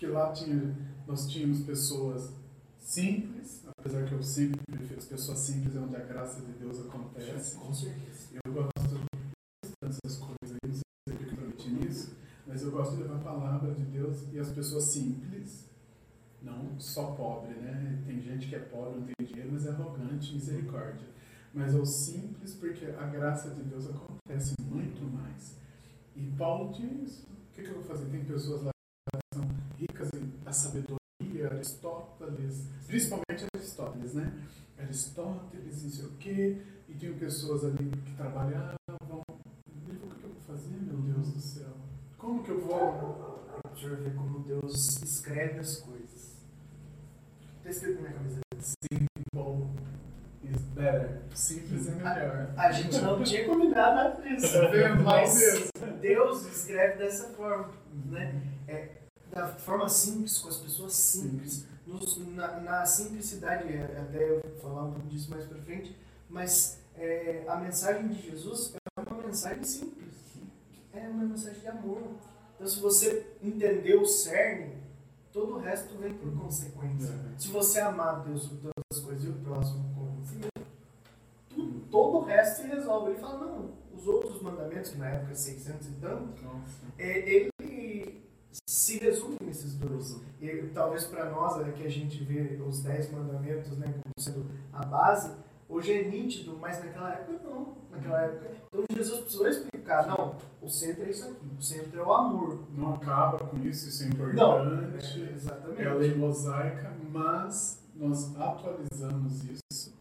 [0.00, 0.74] Que lá tinha,
[1.06, 2.32] nós tínhamos pessoas
[2.78, 6.80] simples, apesar que eu sempre prefiro as pessoas simples, é onde a graça de Deus
[6.86, 7.56] acontece.
[7.56, 8.30] Com certeza.
[8.42, 8.70] Eu gosto
[9.84, 13.18] dessas coisas aí, não sei porque eu prometi nisso, mas eu gosto de levar a
[13.18, 15.68] palavra de Deus e as pessoas simples,
[16.40, 18.02] não só pobre, né?
[18.06, 21.08] Tem gente que é pobre, não tem dinheiro, mas é arrogante, misericórdia.
[21.52, 25.58] Mas os simples, porque a graça de Deus acontece muito mais.
[26.16, 27.26] E Paulo tinha isso.
[27.50, 28.06] O que, que eu vou fazer?
[28.06, 28.70] Tem pessoas lá
[29.80, 30.98] ricas em- da sabedoria,
[31.50, 34.32] Aristóteles, principalmente Aristóteles, né?
[34.78, 36.56] Aristóteles, não sei o quê,
[36.88, 38.74] e tinham pessoas ali que trabalhavam.
[39.08, 39.34] Falou, o
[39.86, 41.68] que eu vou fazer, meu Deus do céu?
[42.18, 43.40] Como que eu vou?
[43.72, 46.34] O senhor vê como Deus escreve as coisas.
[47.58, 48.40] Está escrito na minha camisa.
[48.60, 49.66] Simple
[50.44, 51.20] is better.
[51.34, 52.52] Simples é melhor.
[52.56, 55.02] A gente não tinha combinado vendo?
[55.02, 55.70] Mal Mas.
[56.00, 57.70] Deus escreve dessa forma,
[58.06, 58.42] né?
[58.66, 58.96] É,
[59.30, 61.64] da forma simples, com as pessoas simples.
[61.86, 65.96] Nos- na, na simplicidade, é, até eu falar um pouco disso mais pra frente,
[66.28, 70.10] mas é, a mensagem de Jesus é uma mensagem simples.
[70.92, 72.02] É uma mensagem de amor.
[72.54, 74.74] Então, se você entender o cerne,
[75.32, 77.08] todo o resto vem por consequência.
[77.10, 77.38] É.
[77.38, 82.18] Se você amar Deus sobre todas as coisas e o próximo como si mesmo, todo
[82.18, 83.12] o resto se resolve.
[83.12, 86.32] Ele fala, não, os outros mandamentos, que na época é 600 e tanto,
[86.98, 87.50] é, ele
[88.68, 90.20] se resume nesses dois.
[90.40, 94.46] E talvez para nós, é que a gente vê os 10 mandamentos né, como sendo
[94.72, 95.32] a base,
[95.68, 97.76] hoje é nítido, mas naquela época não.
[97.90, 98.50] Naquela época.
[98.68, 102.60] Então Jesus precisou explicar, não, o centro é isso aqui, o centro é o amor.
[102.76, 105.22] Não acaba com isso, isso é Não, importante.
[105.22, 105.82] é, exatamente.
[105.82, 109.94] É a lei mosaica, mas nós atualizamos isso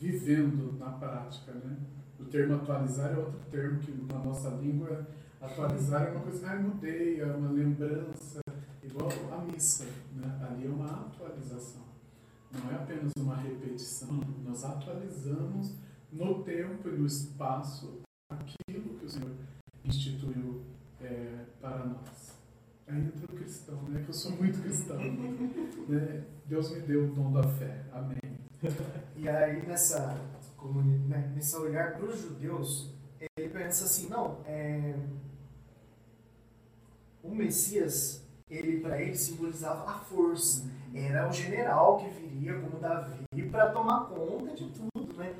[0.00, 1.76] vivendo na prática, né?
[2.18, 5.06] O termo atualizar é outro termo que na nossa língua
[5.44, 8.40] atualizar é uma coisa, ah, mudei, é uma lembrança,
[8.82, 9.84] igual a missa,
[10.14, 10.48] né?
[10.48, 11.82] Ali é uma atualização.
[12.52, 15.74] Não é apenas uma repetição, nós atualizamos
[16.12, 19.32] no tempo e no espaço aquilo que o Senhor
[19.84, 20.62] instituiu
[21.00, 22.38] é, para nós.
[22.86, 24.02] Aí entra o cristão, né?
[24.02, 24.96] Que eu sou muito cristão.
[25.88, 26.24] né?
[26.46, 27.84] Deus me deu o dom da fé.
[27.92, 28.18] Amém.
[29.16, 30.20] E aí nessa
[30.56, 32.90] comunidade, né, nesse olhar para os judeus,
[33.36, 34.94] ele pensa assim, não, é,
[37.24, 40.64] o Messias, ele para ele simbolizava a força.
[40.94, 45.34] Era o general que viria como Davi para tomar conta de tudo, né?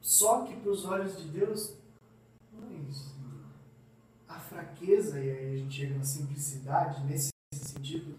[0.00, 1.74] Só que para os olhos de Deus,
[2.52, 3.14] não é isso.
[4.26, 8.16] A fraqueza, e aí a gente chega na simplicidade, nesse sentido,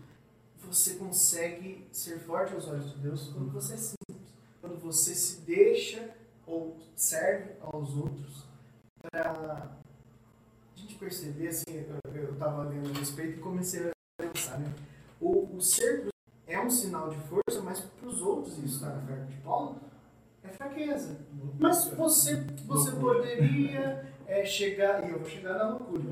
[0.72, 4.32] você consegue ser forte aos olhos de Deus quando você é simples.
[4.62, 8.45] Quando você se deixa ou serve aos outros
[9.02, 9.72] para
[11.02, 11.84] perceber, assim,
[12.14, 14.72] eu estava lendo a respeito e comecei a pensar, né?
[15.20, 16.08] O, o ser
[16.45, 19.78] é um sinal de força, mas para os outros, isso está na carta de Paulo,
[20.43, 21.18] é fraqueza.
[21.60, 26.04] Mas você, você poderia é, chegar, e eu vou chegar na loucura,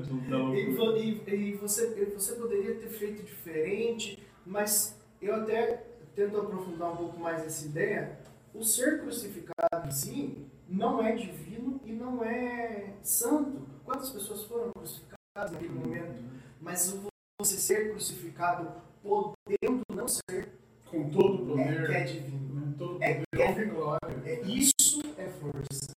[0.56, 5.84] e, e, e você, você poderia ter feito diferente, mas eu até
[6.16, 8.18] tento aprofundar um pouco mais essa ideia.
[8.52, 13.69] O ser crucificado em si não é divino e não é santo.
[13.90, 16.22] Quantas pessoas foram crucificadas naquele momento?
[16.60, 16.96] Mas
[17.40, 20.48] você ser crucificado podendo não ser
[20.88, 22.54] com todo o poder é, que é divino.
[22.54, 22.74] Né?
[22.78, 24.22] Todo poder, é, é, glória.
[24.24, 25.90] É, isso é força.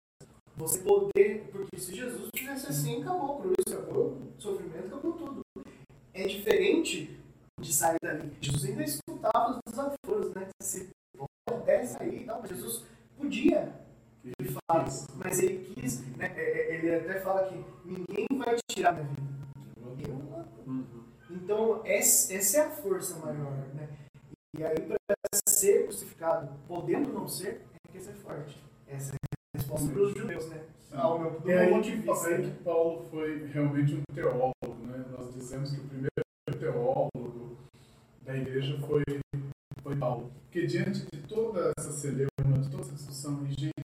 [0.58, 5.41] Você poder, porque se Jesus fizesse assim, acabou a cruz, acabou o sofrimento, acabou tudo.
[6.16, 7.20] É diferente
[7.62, 8.36] de sair dali.
[8.41, 10.50] Jesus ainda escutava os desafios, né?
[10.64, 10.89] Se
[11.46, 12.84] pode sair e tal, mas Jesus
[13.16, 13.83] podia.
[14.24, 16.32] De fato, mas ele quis, né?
[16.36, 19.22] É, é, ele até fala que ninguém vai tirar minha vida.
[20.08, 20.14] Eu,
[20.66, 20.86] uhum.
[21.30, 23.90] Então, essa, essa é a força maior, né?
[24.58, 25.18] E aí, para
[25.48, 28.64] ser crucificado, podendo não ser, é que ser forte.
[28.88, 30.64] Essa é a resposta para os judeus, né?
[30.94, 32.30] Ao meu, do é, ponto de vista.
[32.30, 35.04] É que Paulo foi realmente um teólogo, né?
[35.12, 37.58] Nós dizemos que o primeiro teólogo
[38.22, 39.04] da igreja foi,
[39.82, 40.32] foi Paulo.
[40.44, 43.83] Porque diante de toda essa celeuma, de toda essa discussão, e gente,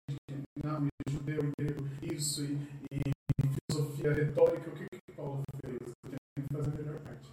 [1.14, 2.58] judeu, e grego, isso, e,
[2.90, 3.00] e
[3.70, 5.78] filosofia retórica, o que, que Paulo fez?
[6.06, 7.32] Ele tem que fazer a melhor parte.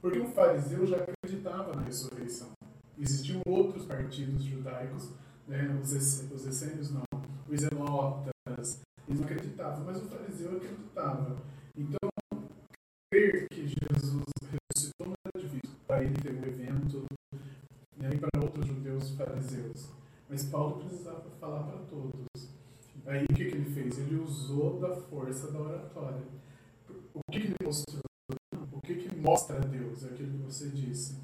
[0.00, 2.50] Porque o fariseu já acreditava na ressurreição.
[2.98, 5.10] Existiam outros partidos judaicos,
[5.46, 7.02] né, os, os essênios não,
[7.48, 11.36] os zelotas, eles não acreditavam, mas o fariseu acreditava.
[11.76, 12.08] Então,
[13.10, 14.24] crer que Jesus
[14.72, 15.76] ressuscitou não era difícil.
[15.86, 17.04] Para ele ter um evento,
[17.96, 19.90] né, e para outros judeus fariseus.
[20.28, 22.31] Mas Paulo precisava falar para todos.
[23.06, 23.98] Aí o que, que ele fez?
[23.98, 26.22] Ele usou da força da oratória.
[27.14, 28.02] O que, que ele mostrou?
[28.72, 30.04] O que, que mostra a Deus?
[30.04, 31.18] É aquilo que você disse.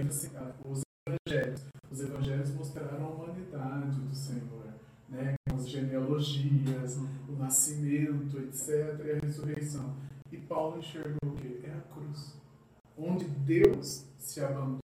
[0.00, 0.30] Assim,
[0.64, 1.64] os evangelhos.
[1.90, 4.74] Os evangelhos mostraram a humanidade do Senhor.
[5.08, 5.34] Né?
[5.52, 9.00] As genealogias, o nascimento, etc.
[9.04, 9.94] E a ressurreição.
[10.30, 11.60] E Paulo enxergou o quê?
[11.64, 12.36] É a cruz.
[12.96, 14.80] Onde Deus se abandona,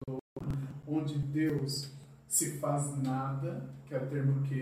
[0.88, 1.92] onde Deus
[2.28, 4.62] se faz nada, que é o termo que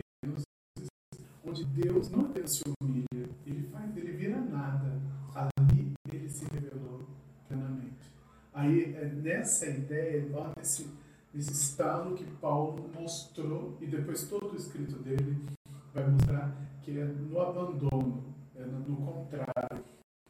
[1.47, 4.99] onde Deus não apenas se humilha, ele faz, ele vira nada.
[5.33, 7.07] Ali ele se revelou
[7.47, 8.11] plenamente.
[8.53, 10.25] Aí é nessa ideia,
[10.57, 10.89] nesse,
[11.33, 15.45] nesse estado que Paulo mostrou, e depois todo o escrito dele
[15.93, 19.83] vai mostrar que é no abandono, é no contrário.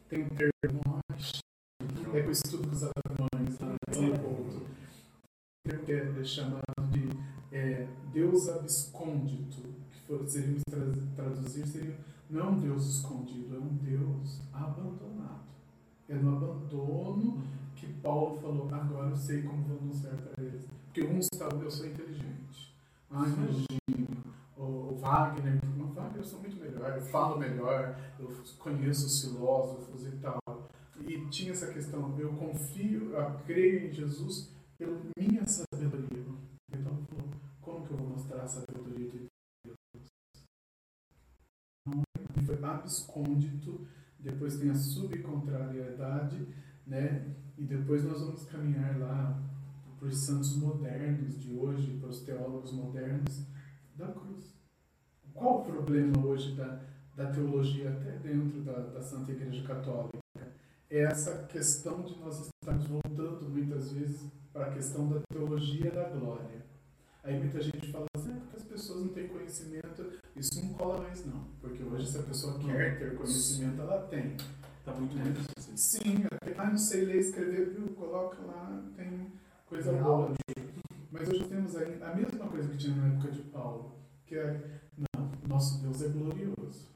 [0.09, 0.81] Tem um termo,
[2.13, 3.77] é com o estudo dos alemães, né?
[5.85, 7.09] que é chamado de
[7.49, 9.63] é, Deus abscôndito,
[10.27, 10.63] seríamos
[11.15, 11.97] traduzir, seria,
[12.29, 15.47] não é um Deus escondido, é um Deus abandonado.
[16.09, 17.43] É no abandono
[17.75, 20.65] que Paulo falou, agora eu sei como vou anunciar para eles.
[20.85, 22.73] Porque uns estavam, eu sou inteligente.
[23.11, 24.17] Ah, imagina.
[24.57, 30.07] O, Wagner, o Wagner eu sou muito melhor, eu falo melhor, eu conheço os filósofos
[30.07, 30.39] e tal.
[31.07, 36.25] E tinha essa questão, eu confio, eu creio em Jesus pela minha sabedoria.
[36.73, 36.97] Então
[37.61, 39.27] como que eu vou mostrar a sabedoria de
[42.47, 43.85] foi abscôndito,
[44.17, 46.47] depois tem a subcontrariedade,
[46.85, 47.35] né?
[47.57, 49.43] E depois nós vamos caminhar lá
[49.99, 53.45] para os santos modernos de hoje, para os teólogos modernos
[53.95, 54.55] da cruz.
[55.33, 56.81] Qual o problema hoje da,
[57.15, 60.17] da teologia até dentro da, da Santa Igreja Católica?
[60.89, 66.09] É essa questão de nós estarmos voltando muitas vezes para a questão da teologia da
[66.09, 66.65] glória.
[67.23, 71.01] Aí muita gente fala assim, ah, porque as pessoas não têm conhecimento, isso não cola
[71.01, 71.45] mais não.
[71.61, 74.35] Porque hoje se a pessoa quer ter conhecimento, ela tem.
[74.79, 75.77] Está muito mais difícil.
[75.77, 76.25] Sim,
[76.57, 77.87] ah, não sei ler, escrever, viu?
[77.95, 79.31] Coloca lá, tem
[79.65, 80.03] coisa não.
[80.03, 80.33] boa.
[81.11, 84.81] Mas hoje temos aí a mesma coisa que tinha na época de Paulo, que é,
[84.97, 86.87] não, nosso Deus é glorioso.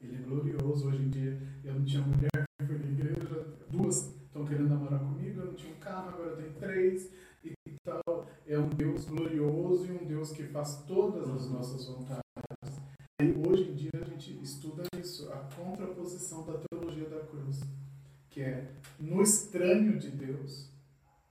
[0.00, 0.88] Ele é glorioso.
[0.88, 5.40] Hoje em dia, eu não tinha mulher, fui na igreja, duas estão querendo namorar comigo,
[5.40, 7.10] eu não tinha um carro, agora eu tenho três
[7.86, 12.25] tal, é um Deus glorioso e um Deus que faz todas as nossas vontades.
[13.18, 17.60] E hoje em dia a gente estuda isso, a contraposição da teologia da cruz,
[18.28, 20.68] que é no estranho de Deus.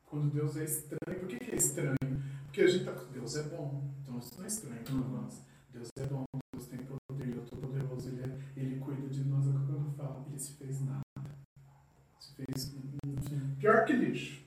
[0.08, 1.96] Quando Deus é estranho, por que, que é estranho?
[2.46, 5.42] Porque a gente tá, Deus é bom, então isso não é estranho para nós.
[5.72, 9.24] Deus é bom, Deus tem poder, Deus é todo poderoso, ele, é, ele cuida de
[9.24, 9.46] nós.
[9.46, 11.04] Quando eu falo, ele se fez nada.
[12.20, 12.74] Se fez
[13.60, 14.44] pior que lixo.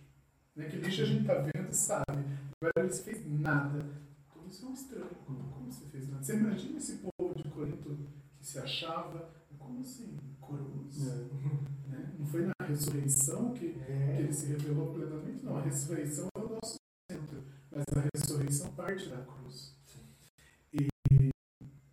[0.57, 0.67] Né?
[0.67, 2.05] Que lixo a gente está vendo e sabe.
[2.61, 3.87] Agora ele fez nada.
[4.29, 5.11] Então isso é um estranho.
[5.25, 6.25] Como você fez nada?
[6.25, 7.18] Você imagina esse povo
[7.59, 7.99] Corinto
[8.39, 10.17] que se achava, como assim?
[10.41, 11.07] Cruz?
[11.07, 11.29] É.
[11.89, 12.15] Né?
[12.19, 14.17] Não foi na ressurreição que, que É.
[14.21, 15.43] ele se revelou plenamente?
[15.43, 16.77] Não, a ressurreição é o nosso
[17.11, 19.75] centro, mas a ressurreição parte da cruz.
[20.75, 20.87] E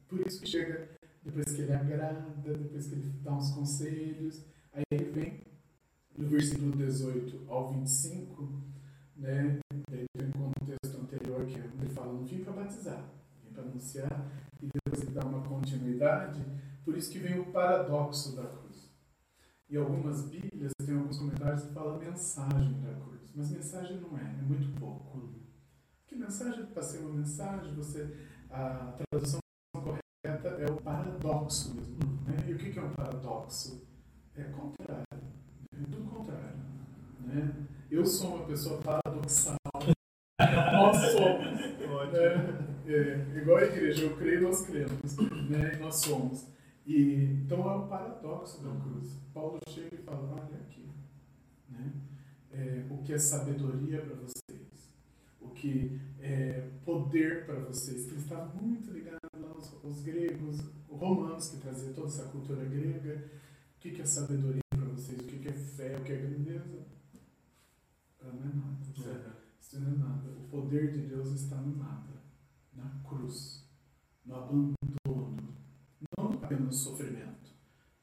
[0.05, 0.89] por isso que chega,
[1.23, 4.43] depois que ele agrada, depois que ele dá uns conselhos,
[4.73, 5.41] aí ele vem
[6.17, 8.61] no versículo 18 ao 25,
[9.15, 9.59] né?
[9.89, 13.24] Ele tem um contexto anterior que ele fala, não batizar, vim
[13.55, 14.31] para anunciar,
[14.61, 16.45] e depois ele dá uma continuidade,
[16.83, 18.91] por isso que vem o paradoxo da cruz.
[19.69, 24.21] E algumas Bíblias tem alguns comentários que falam mensagem da cruz, mas mensagem não é,
[24.21, 25.33] é muito pouco.
[26.05, 28.15] Que mensagem, para ser uma mensagem, você,
[28.49, 29.39] a tradução
[29.73, 31.97] correta é o paradoxo mesmo.
[32.25, 32.35] Né?
[32.47, 33.87] E o que é um paradoxo?
[34.35, 35.05] É contrário,
[35.73, 36.57] é tudo contrário.
[37.21, 37.65] Né?
[37.89, 39.55] Eu sou uma pessoa paradoxal.
[40.39, 41.59] Nós somos.
[42.11, 42.64] né?
[42.87, 45.17] É, igual a igreja, eu creio, nós cremos.
[45.49, 45.75] Né?
[45.75, 46.47] E nós somos.
[46.85, 49.17] E, então é o paradoxo da cruz.
[49.33, 50.87] Paulo chega e fala: olha aqui.
[51.69, 51.91] Né?
[52.51, 54.93] É, o que é sabedoria para vocês?
[55.41, 58.05] O que é poder para vocês?
[58.05, 59.19] Que está muito ligado
[59.55, 63.31] aos, aos gregos, os romanos que traziam toda essa cultura grega.
[63.77, 65.19] O que, que é sabedoria para vocês?
[65.19, 65.97] O que, que é fé?
[65.97, 66.85] O que é grandeza?
[68.21, 69.37] Não é nada.
[69.59, 70.29] Isso não é nada.
[70.29, 72.14] O poder de Deus está no nada,
[72.75, 73.65] na cruz,
[74.25, 75.37] no abandono,
[76.17, 77.53] não apenas no sofrimento.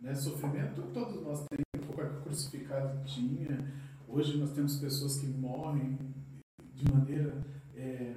[0.01, 0.14] Né?
[0.14, 3.59] Sofrimento todos nós temos, o crucificado tinha.
[4.09, 5.99] Hoje nós temos pessoas que morrem
[6.75, 7.45] de maneira,
[7.75, 8.14] é,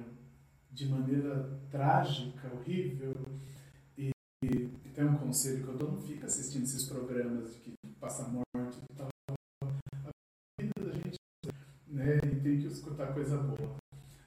[0.70, 3.14] de maneira trágica, horrível.
[3.96, 4.10] E,
[4.42, 8.28] e tem um conselho que eu dou, não fica assistindo esses programas de que passa
[8.28, 9.08] morte e tal.
[9.22, 11.18] A vida da gente
[11.86, 13.76] né, e tem que escutar coisa boa.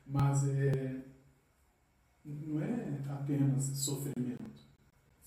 [0.08, 1.04] Mas é,
[2.30, 4.68] não é apenas sofrimento,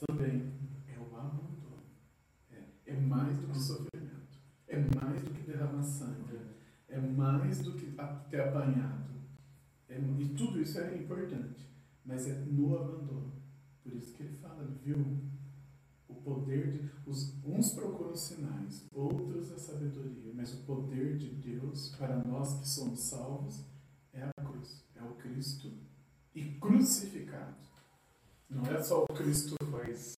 [0.07, 0.53] também
[0.87, 1.83] é o abandono.
[2.51, 6.39] É, é mais do que sofrimento, é mais do que derramar sangue,
[6.89, 7.97] é mais do que
[8.31, 9.13] ter apanhado.
[9.89, 11.67] É, e tudo isso é importante,
[12.05, 13.33] mas é no abandono.
[13.83, 14.97] Por isso que ele fala, viu?
[16.09, 16.93] O poder de.
[17.05, 22.69] Os, uns procuram sinais, outros a sabedoria, mas o poder de Deus para nós que
[22.69, 23.65] somos salvos
[24.13, 25.73] é a cruz, é o Cristo
[26.35, 27.55] e crucificado.
[28.51, 29.57] Não é só o Cristo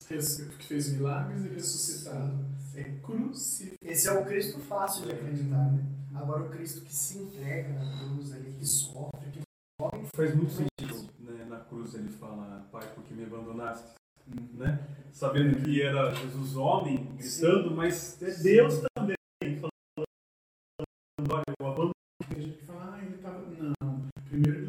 [0.08, 2.44] que fez milagres e ressuscitado,
[2.74, 3.78] é crucificado.
[3.82, 5.84] Esse é o Cristo fácil de acreditar, né?
[6.14, 9.40] Agora o Cristo que se entrega na cruz ali, que sofre, que
[9.80, 10.06] morre.
[10.16, 11.44] faz muito sentido, né?
[11.48, 13.94] Na cruz ele fala, Pai, porque me abandonaste,
[14.26, 14.56] Hum.
[14.56, 14.80] né?
[15.12, 20.06] Sabendo que era Jesus homem gritando, mas é Deus também falando,
[21.30, 21.90] olha, eu abandono.
[22.28, 23.44] Tem gente que fala, ah, ele estava.
[23.82, 24.63] Não, primeiro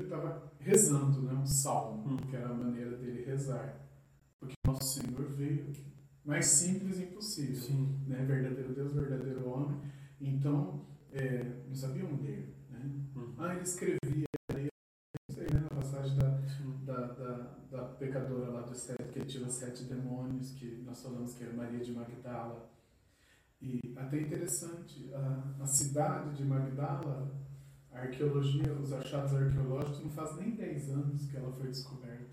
[0.66, 1.34] rezando, né?
[1.34, 2.18] Um salmo, Hum.
[2.18, 3.80] que era a maneira dele rezar.
[4.40, 5.72] Porque nosso Senhor veio.
[6.26, 7.56] Mais simples impossível.
[7.62, 8.00] Sim.
[8.08, 8.26] né?
[8.26, 9.80] verdadeiro Deus, verdadeiro homem.
[10.20, 12.56] Então, é, não sabiam ler.
[12.72, 12.80] Né?
[13.16, 13.36] Hum.
[13.38, 16.32] Ah, ele escrevia, aí, né, na passagem da,
[16.84, 21.36] da, da, da pecadora lá dos sete, que ele tirou sete demônios, que nós falamos
[21.36, 22.72] que era Maria de Magdala.
[23.62, 27.32] E até interessante, a, a cidade de Magdala,
[27.96, 32.26] a arqueologia, os achados arqueológicos, não faz nem 10 anos que ela foi descoberta.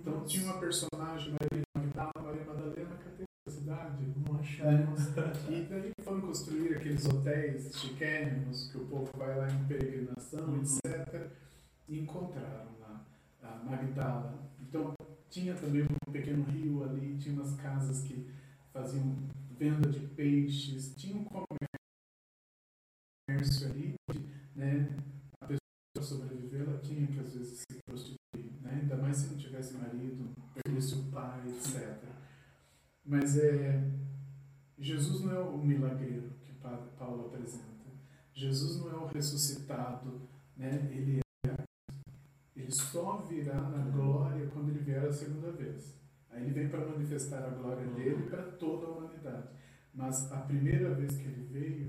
[0.00, 4.04] Então tinha uma personagem, Maria de Magdala, Maria Madalena, cadê a cidade?
[4.26, 5.00] Não achamos.
[5.48, 10.62] E daí foram construir aqueles hotéis chiquérrimos que o povo vai lá em peregrinação, Uhum.
[10.62, 11.30] etc.
[11.88, 13.04] E encontraram lá
[13.42, 14.38] a Magdala.
[14.60, 14.94] Então
[15.30, 18.26] tinha também um pequeno rio ali, tinha umas casas que
[18.72, 19.14] faziam
[19.58, 21.24] venda de peixes, tinha um
[23.28, 23.94] comércio ali,
[24.54, 24.96] né?
[25.40, 28.80] A pessoa sobreviver, ela tinha que às vezes se prostituir, né?
[28.82, 30.30] Ainda mais se não tivesse marido,
[30.62, 31.98] perdesse o pai, etc.
[33.04, 33.82] Mas é
[34.78, 37.64] Jesus não é o milagreiro que Pa- Paulo apresenta.
[38.32, 40.20] Jesus não é o ressuscitado,
[40.56, 40.88] né?
[40.90, 41.54] Ele é.
[42.56, 45.94] Ele só virá na glória quando ele vier a segunda vez.
[46.30, 49.48] Aí ele vem para manifestar a glória dele para toda a humanidade.
[49.92, 51.86] Mas a primeira vez que ele veio,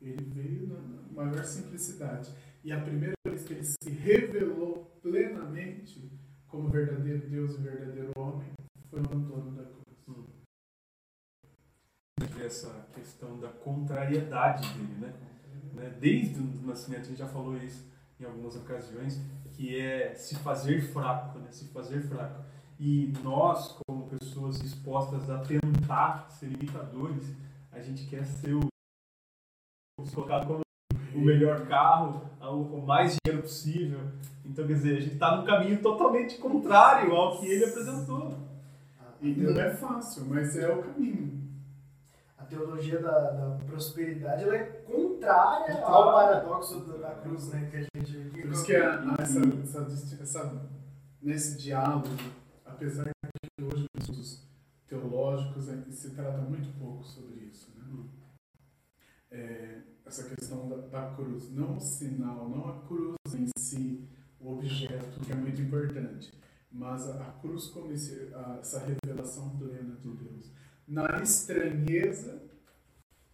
[0.00, 0.78] ele veio na
[1.24, 2.30] maior simplicidade.
[2.62, 6.10] E a primeira vez que ele se revelou plenamente
[6.46, 8.48] como verdadeiro Deus e verdadeiro homem
[8.88, 9.64] foi no abandono da
[10.04, 10.26] cruz.
[12.44, 15.14] Essa questão da contrariedade dele, né?
[15.74, 15.96] né?
[16.00, 17.86] Desde o nascimento, a gente já falou isso
[18.18, 19.20] em algumas ocasiões,
[19.52, 21.50] que é se fazer fraco, né?
[21.50, 22.44] Se fazer fraco.
[22.80, 27.24] E nós, como pessoas dispostas a tentar ser imitadores,
[27.72, 28.68] a gente quer ser o
[30.14, 30.67] colocado como
[31.18, 34.00] o melhor carro, o mais dinheiro possível.
[34.44, 38.34] Então, quer dizer, a gente está num caminho totalmente contrário ao que ele apresentou.
[39.20, 41.38] E não é fácil, mas é o caminho.
[42.38, 47.68] A teologia da, da prosperidade ela é contrária ao paradoxo da cruz, né?
[47.70, 48.30] Que a gente.
[48.30, 50.68] Por isso que há, há essa, essa, essa,
[51.20, 52.08] nesse diálogo,
[52.64, 53.10] apesar de
[53.42, 54.48] que hoje os estudos
[54.88, 57.84] teológicos é, se trata muito pouco sobre isso, né?
[59.30, 64.08] É, essa questão da, da cruz, não o sinal, não a cruz em si,
[64.40, 66.32] o objeto, que é muito importante,
[66.72, 70.50] mas a, a cruz como esse, a, essa revelação plena de Deus.
[70.86, 72.42] Na estranheza,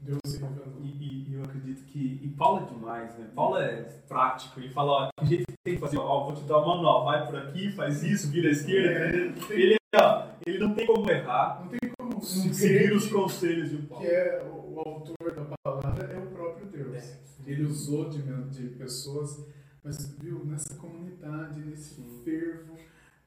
[0.05, 0.83] Deus se revelou.
[0.83, 2.21] E, e, eu acredito que.
[2.23, 3.31] E Paulo é demais, né?
[3.35, 4.61] Paulo é prático.
[4.61, 5.99] Ele fala: ó, que jeito que tem que fazer?
[5.99, 8.91] Ó, vou te dar uma manual, vai por aqui, faz isso, vira à esquerda.
[8.91, 11.61] É, ele, ó, ele não tem como errar.
[11.63, 14.05] Não tem como seguir os conselhos de Paulo.
[14.05, 14.43] Que é
[14.75, 16.97] o, autor da palavra é o próprio Deus.
[16.97, 17.18] É.
[17.47, 19.45] Ele usou de, de pessoas
[19.85, 22.75] mas viu, nessa comunidade, nesse fervo,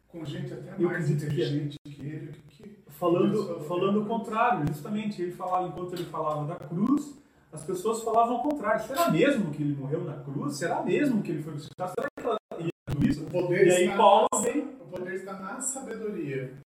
[0.07, 2.31] com gente até mais inteligente que, que ele.
[2.47, 7.15] Que falando falando o contrário, justamente, ele falava, enquanto ele falava da cruz,
[7.53, 8.87] as pessoas falavam o contrário.
[8.87, 10.57] Será mesmo que ele morreu na cruz?
[10.57, 11.91] Será mesmo que ele foi crucificado?
[11.91, 13.23] Será que ela ia isso?
[13.23, 14.61] O poder e aí Paulo vem.
[14.81, 16.57] O poder está na sabedoria,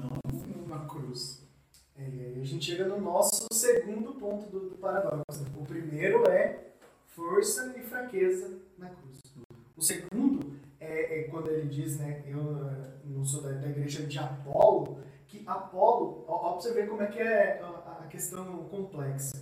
[0.00, 1.48] não na cruz.
[2.40, 5.44] A gente chega no nosso segundo ponto do, do paradoxo.
[5.58, 6.70] O primeiro é
[7.08, 9.20] força e fraqueza na cruz.
[9.76, 12.40] O segundo é, é quando ele diz, né, eu
[13.04, 17.02] não sou da, da igreja de Apolo, que Apolo, ó, ó pra você ver como
[17.02, 19.36] é que é a, a questão complexa.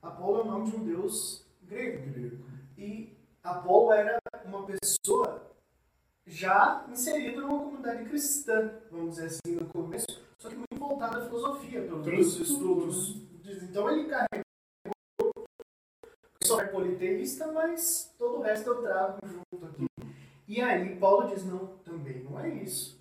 [0.00, 2.10] Apolo é o nome de um deus grego.
[2.10, 2.44] grego.
[2.78, 4.16] E Apolo era
[4.46, 5.49] uma pessoa
[6.30, 10.06] já inserida numa comunidade cristã, vamos dizer assim, no começo,
[10.38, 13.16] só que muito voltada à filosofia, pelos estudos.
[13.44, 14.44] Então ele carregou
[16.44, 19.86] só é politeísta, mas todo o resto eu trago junto aqui.
[20.48, 22.99] E aí Paulo diz, não, também não é isso.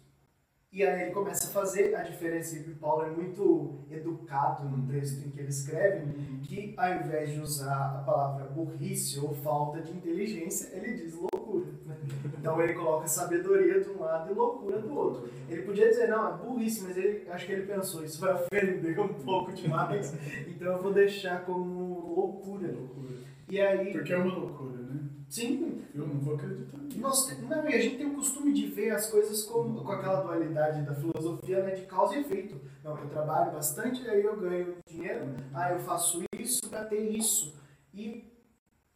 [0.71, 5.25] E aí ele começa a fazer a diferença, e Paulo é muito educado no texto
[5.25, 6.13] em que ele escreve,
[6.43, 11.65] que ao invés de usar a palavra burrice ou falta de inteligência, ele diz loucura.
[11.87, 11.97] Né?
[12.37, 15.29] Então ele coloca sabedoria de um lado e loucura do outro.
[15.49, 18.99] Ele podia dizer, não, é burrice, mas ele, acho que ele pensou, isso vai ofender
[18.99, 20.15] um pouco demais,
[20.47, 22.71] então eu vou deixar como loucura.
[22.71, 23.15] loucura.
[23.49, 23.91] E aí...
[23.91, 24.99] Porque é uma loucura, né?
[25.27, 25.81] Sim.
[25.95, 29.07] Eu não vou acreditar Nós, não, e a gente tem o costume de ver as
[29.09, 32.59] coisas com, com aquela dualidade da filosofia né, de causa e efeito.
[32.83, 37.55] Não, eu trabalho bastante, aí eu ganho dinheiro, aí eu faço isso para ter isso.
[37.93, 38.25] E,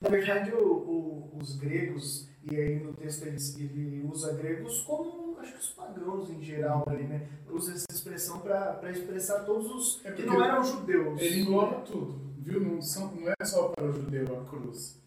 [0.02, 5.38] na verdade, o, o, os gregos, e aí no texto ele, ele usa gregos como,
[5.40, 7.28] acho que os pagãos em geral ali, né?
[7.50, 11.22] Usa essa expressão para expressar todos os é que não eram judeus.
[11.22, 12.60] Ele engloba tudo, viu?
[12.60, 15.03] Não, são, não é só para o judeu a cruz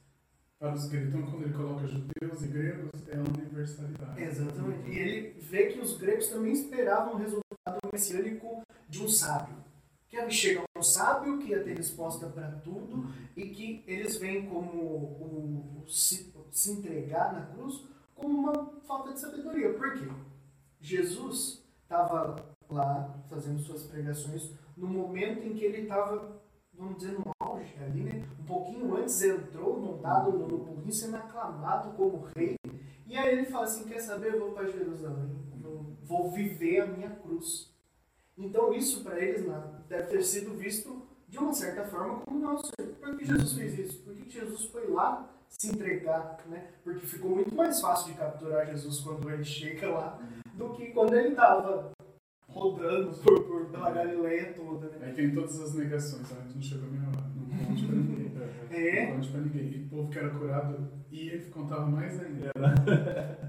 [0.59, 1.15] para os gregos.
[1.15, 4.23] Então, quando ele coloca judeus e gregos, é a universalidade.
[4.23, 4.91] Exatamente.
[4.91, 9.57] E ele vê que os gregos também esperavam o resultado messiânico de um sábio.
[10.09, 13.13] Que ia chegar um sábio que ia ter resposta para tudo uhum.
[13.37, 17.85] e que eles veem como o se, se entregar na cruz
[18.15, 19.75] como uma falta de sabedoria.
[19.75, 20.09] Por quê?
[20.81, 22.37] Jesus estava
[22.71, 26.41] lá fazendo suas pregações no momento em que ele estava,
[26.73, 28.25] vamos dizer, no auge ali, né?
[28.41, 32.57] Um pouquinho antes entrou montado no, no burrinho, sendo aclamado como rei.
[33.07, 34.35] E aí ele fala assim: Quer saber?
[34.35, 35.37] Eu vou para Jerusalém,
[36.03, 37.75] vou viver a minha cruz.
[38.39, 42.71] Então, isso para eles né, deve ter sido visto de uma certa forma como nosso.
[43.01, 44.03] Por que Jesus fez isso?
[44.03, 46.39] Por que Jesus foi lá se entregar?
[46.47, 46.71] Né?
[46.85, 50.19] Porque ficou muito mais fácil de capturar Jesus quando ele chega lá
[50.55, 51.93] do que quando ele estava
[52.49, 54.89] rodando por, por, pela Galileia toda.
[54.89, 55.07] Né?
[55.07, 57.16] Aí tem todas as negações, a gente não chegou a minha
[57.57, 58.27] não conte pra ninguém.
[58.71, 59.07] É.
[59.07, 59.73] Não conte pra ninguém.
[59.73, 62.51] E o povo que era curado ia e contava mais ainda.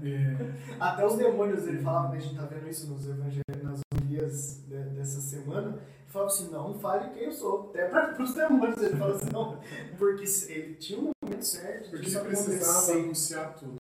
[0.02, 0.76] É.
[0.80, 4.64] Até os demônios, ele falava, a gente tá vendo isso nos evangelhos, nas homilias
[4.94, 7.70] dessa semana, ele falava assim, não fale quem eu sou.
[7.70, 9.60] Até para os demônios ele fala assim, não.
[9.98, 11.90] Porque ele tinha um momento certo.
[11.90, 13.76] Porque ele precisava anunciar tudo.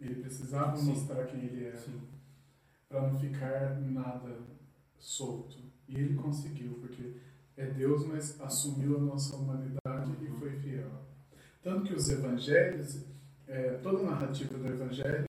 [0.00, 0.86] Ele precisava Sim.
[0.86, 1.78] mostrar quem ele era.
[2.88, 4.36] Para não ficar nada
[4.98, 5.58] solto.
[5.88, 7.14] E ele conseguiu, porque
[7.56, 10.90] é Deus, mas assumiu a nossa humanidade e foi fiel.
[11.62, 13.04] Tanto que os evangelhos,
[13.46, 15.28] é, toda a narrativa do evangelho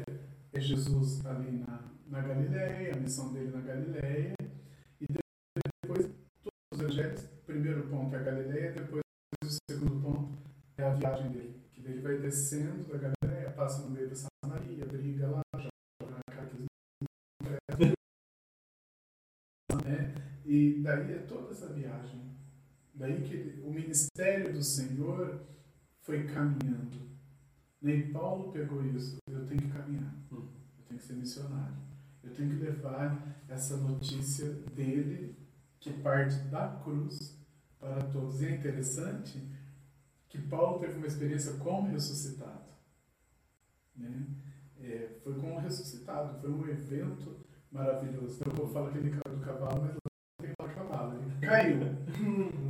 [0.51, 4.33] é Jesus ali na, na Galileia, a missão dele na Galileia,
[4.99, 5.05] e
[5.83, 6.09] depois
[6.41, 9.03] todos os evangelhos, primeiro ponto é a Galileia, depois
[9.43, 10.37] o segundo ponto
[10.77, 14.15] é a viagem dele, que ele vai descendo da Galileia, passa no meio da
[20.45, 22.22] E daí é toda essa viagem.
[22.94, 25.41] Daí que o ministério do Senhor
[26.02, 27.02] foi caminhando.
[27.82, 29.18] Nem Paulo pegou isso.
[29.28, 30.14] Eu tenho que caminhar.
[30.32, 30.48] Hum.
[30.78, 31.76] Eu tenho que ser missionário.
[32.24, 35.36] Eu tenho que levar essa notícia dele,
[35.80, 37.38] que parte da cruz,
[37.80, 38.41] para todos.
[38.41, 39.41] E é interessante
[40.30, 42.64] que Paulo teve uma experiência como ressuscitado.
[43.95, 44.28] Né?
[44.80, 46.40] É, foi como ressuscitado.
[46.40, 47.36] Foi um evento
[47.72, 48.38] maravilhoso.
[48.40, 50.02] Então, eu vou falar que ele caiu do cavalo, mas não
[50.40, 51.22] tem que falar cavalo.
[51.22, 51.82] Ele caiu.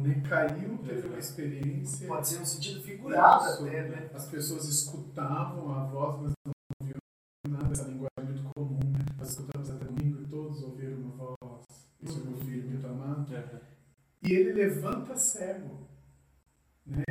[0.03, 2.07] ele caiu, teve uma experiência.
[2.07, 3.65] Pode ser um sentido figurado Isso.
[3.65, 4.09] até, né?
[4.13, 6.97] As pessoas escutavam a voz, mas não ouviam
[7.49, 8.79] nada dessa linguagem muito comum.
[8.79, 9.05] né?
[9.17, 11.65] Nós escutamos até domingo e todos ouviram uma voz.
[12.01, 13.27] Isso é meu filho muito amado.
[14.21, 15.87] E ele levanta cego.
[16.85, 17.03] Né?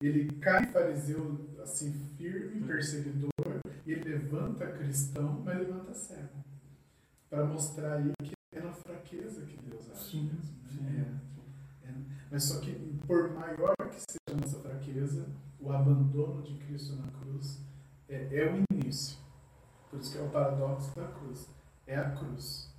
[0.00, 3.30] Ele cai fariseu assim, firme, perseguidor,
[3.86, 6.42] e ele levanta cristão, mas levanta cego.
[7.30, 10.61] Para mostrar aí que é na fraqueza que Deus age Sim, mesmo.
[10.80, 11.94] É, é.
[12.30, 12.72] Mas só que,
[13.06, 15.28] por maior que seja a nossa fraqueza,
[15.60, 17.60] o abandono de Cristo na cruz
[18.08, 19.18] é, é o início.
[19.90, 21.48] Por isso que é o paradoxo da cruz.
[21.86, 22.70] É a cruz.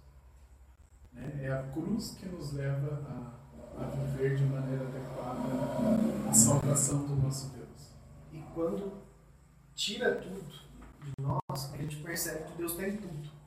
[1.14, 1.42] Né?
[1.44, 7.16] É a cruz que nos leva a, a viver de maneira adequada a salvação do
[7.16, 7.94] nosso Deus.
[8.32, 8.94] E quando
[9.76, 10.44] tira tudo
[11.04, 13.43] de nós, a gente percebe que Deus tem tudo.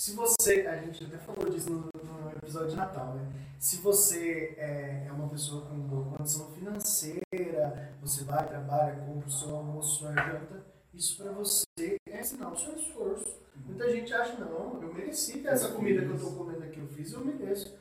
[0.00, 3.30] Se você, a gente até falou disso no, no episódio de Natal, né?
[3.58, 9.30] Se você é, é uma pessoa com boa condição financeira, você vai, trabalha, compra o
[9.30, 10.64] seu almoço, sua janta,
[10.94, 13.42] isso para você é sinal do seu esforço.
[13.54, 16.88] Muita gente acha, não, eu mereci ter essa comida que eu estou comendo aqui, eu
[16.88, 17.76] fiz, eu mereço.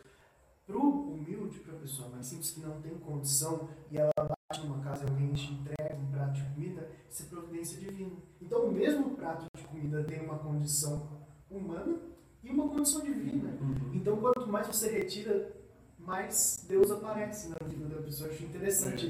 [0.67, 5.05] Pro humilde, pra pessoa mais simples que não tem condição e ela bate numa casa
[5.05, 8.17] e alguém te entrega um prato de comida, isso é providência divina.
[8.41, 11.18] Então, o mesmo prato de comida tem uma condição
[11.51, 11.97] humana
[12.43, 13.49] e uma condição divina.
[13.61, 13.91] Uhum.
[13.93, 15.51] Então, quanto mais você retira,
[15.99, 18.30] mais Deus aparece na vida da pessoa.
[18.30, 19.07] Eu acho interessante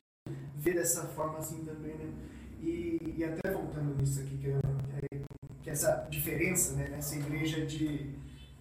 [0.56, 2.11] ver dessa forma assim também, né?
[2.61, 5.22] E, e até voltando nisso aqui, que, eu, é,
[5.61, 6.90] que essa diferença, né?
[6.90, 8.16] Nessa igreja de,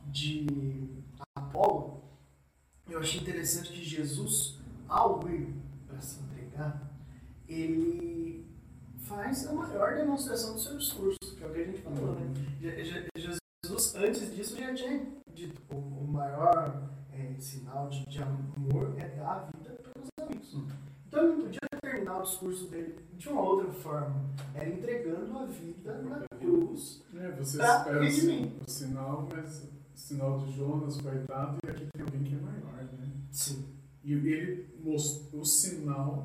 [0.07, 0.47] de
[1.35, 2.03] Apolo,
[2.89, 5.53] eu achei interessante que Jesus, ao ir
[5.89, 6.91] para se entregar,
[7.49, 8.47] ele
[9.01, 12.27] faz a maior demonstração do seu discurso, que é o que a gente falou, né?
[12.61, 13.39] Je- Je-
[13.79, 19.09] Jesus, antes disso, já tinha dito o, o maior é, sinal de, de amor é
[19.17, 20.57] dar a vida pelos amigos.
[21.07, 24.31] Então ele não podia terminar o discurso dele de uma outra forma.
[24.55, 27.05] Era entregando a vida na cruz.
[27.15, 28.53] É, você espera redimir.
[28.59, 29.65] o, o sinal, mas
[29.95, 33.13] o sinal de Jonas foi dado e aqui tem alguém que é maior, né?
[33.31, 33.65] Sim.
[34.03, 36.25] E ele mostrou o sinal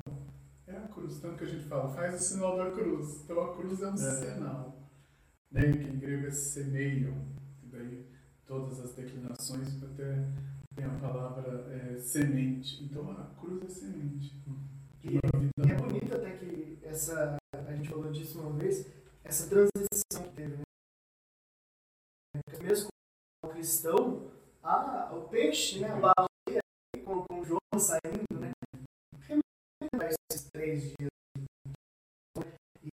[0.66, 1.20] é a cruz.
[1.20, 3.20] Tanto que a gente fala, faz o sinal da cruz.
[3.22, 4.76] Então a cruz é um sinal.
[5.52, 5.70] Né?
[5.70, 7.14] Que em grego é semeion.
[7.74, 8.06] Daí
[8.46, 10.28] todas as declinações até
[10.76, 12.84] tem a palavra é, semente.
[12.84, 14.40] Então a cruz é semente.
[15.02, 15.22] E, vida
[15.58, 17.36] e é bonito até que essa.
[17.52, 18.86] A gente falou disso uma vez,
[19.24, 20.62] essa transição que teve, né?
[22.62, 22.88] Mesmo
[23.42, 24.30] com o cristão,
[24.62, 25.88] a, o peixe, né?
[25.88, 26.60] A baleia
[27.04, 28.50] com, com João saindo, né?
[29.20, 31.10] Rememora esses três dias.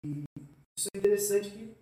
[0.02, 0.24] E
[0.77, 1.77] isso é interessante que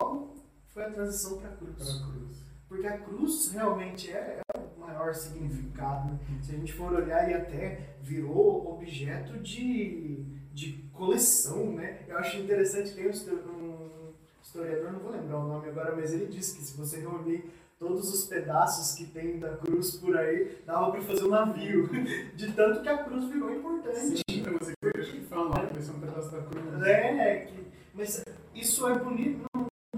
[0.00, 0.29] logo
[0.72, 1.76] foi a transição para a cruz.
[1.76, 2.40] Cruz.
[2.68, 6.12] Porque a cruz realmente é, é o maior significado.
[6.12, 6.18] né?
[6.42, 12.02] Se a gente for olhar, e até virou objeto de, de coleção, né?
[12.06, 16.26] Eu acho interessante, tem um histo- historiador, não vou lembrar o nome agora, mas ele
[16.26, 17.44] disse que se você reunir
[17.78, 21.88] todos os pedaços que tem da cruz por aí, dava para fazer um navio.
[22.36, 24.22] De tanto que a cruz virou importante.
[24.30, 26.82] Sim, umas igrejas que vai ser um pedaço da cruz.
[26.86, 27.64] É, que,
[27.94, 28.24] mas
[28.54, 29.49] isso é bonito.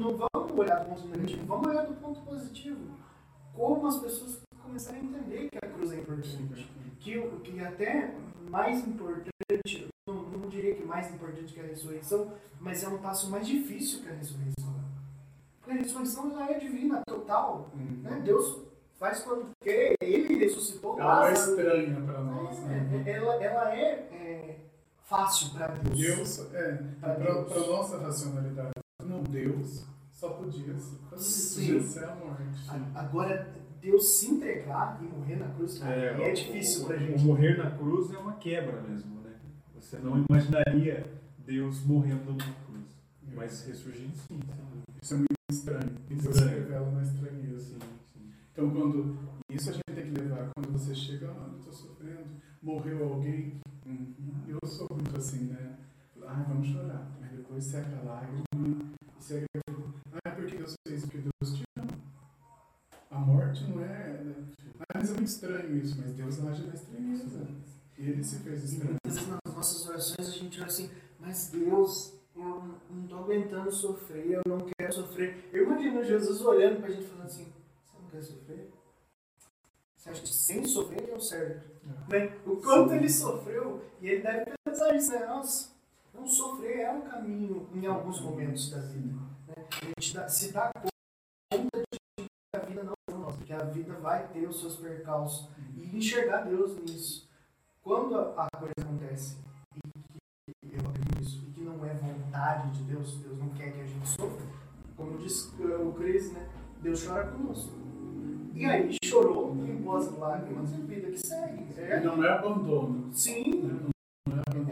[0.03, 2.97] Não, vamos olhar do ponto negativo, vamos olhar do ponto positivo.
[3.55, 6.73] Como as pessoas começaram a entender que a cruz é importante.
[6.99, 8.15] Que, que até
[8.49, 13.31] mais importante, não, não diria que mais importante que a ressurreição, mas é um passo
[13.31, 14.75] mais difícil que a ressurreição.
[15.61, 17.71] Porque a ressurreição já é divina, total.
[17.73, 18.01] Uhum.
[18.03, 18.21] Né?
[18.25, 18.61] Deus
[18.99, 23.05] faz quando quer, ele ressuscitou Ela é estranha para nós, É, né?
[23.07, 24.61] ela, ela é, é
[25.05, 25.99] fácil para Deus.
[25.99, 28.82] Deus, é, para a nossa racionalidade,
[29.33, 32.43] Deus só podia ser, isso, podia ser a morte.
[32.69, 37.21] A- Agora, Deus se entregar e morrer na cruz é, é difícil pra o, gente.
[37.23, 39.33] O morrer na cruz é uma quebra mesmo, né?
[39.75, 41.05] Você não imaginaria
[41.39, 42.87] Deus morrendo na cruz.
[43.35, 44.39] Mas ressurgindo sim.
[45.03, 45.91] Isso é muito estranho.
[46.09, 47.59] Deus se revela na estranheza.
[47.61, 47.79] Sim,
[48.15, 48.33] sim.
[48.53, 49.19] Então, quando.
[49.51, 50.51] Isso a gente tem que levar.
[50.55, 52.25] Quando você chega, ah, eu estou sofrendo,
[52.63, 53.55] morreu alguém.
[53.87, 54.13] Hum,
[54.47, 55.77] eu sou muito assim, né?
[56.27, 57.11] Ah, vamos chorar.
[57.21, 58.43] Mas depois seca a lágrima
[59.37, 59.95] aquilo.
[60.25, 61.03] Ah, por que Deus fez?
[61.03, 61.89] Porque Deus te ama.
[63.11, 64.23] A morte não é.
[64.23, 64.35] né?
[64.81, 67.47] Ah, mas é muito estranho isso, mas Deus age na estranheza.
[67.99, 68.91] E ele se fez estranho.
[69.03, 70.91] muitas vezes nas nossas orações a gente ora assim,
[71.21, 75.49] mas Deus, eu não tô aguentando sofrer, eu não quero sofrer.
[75.53, 77.53] Eu imagino Jesus olhando pra gente falando assim,
[77.85, 78.73] você não quer sofrer?
[79.97, 81.71] Você acha que sem sofrer é o certo?
[82.09, 82.37] Né?
[82.45, 85.27] O quanto ele sofreu, e ele deve pensar isso, né?
[85.27, 85.72] Nossa,
[86.13, 89.19] não sofrer é um caminho em alguns momentos da vida.
[89.47, 89.55] Né?
[89.71, 90.71] A gente dá, se dá
[91.51, 91.83] conta
[92.19, 95.49] de que a vida não é nossa, que a vida vai ter os seus percalços
[95.77, 97.29] e enxergar Deus nisso.
[97.83, 99.39] Quando a coisa acontece
[100.49, 103.73] e que eu acredito nisso, e que não é vontade de Deus, Deus não quer
[103.73, 104.47] que a gente sofra,
[104.97, 106.49] como disse o Cris, né?
[106.81, 107.73] Deus chora conosco.
[108.55, 111.65] E aí chorou, limpou as lágrimas e vida que segue.
[111.77, 113.13] É, não é abandono.
[113.13, 113.91] Sim.
[114.29, 114.72] É, é,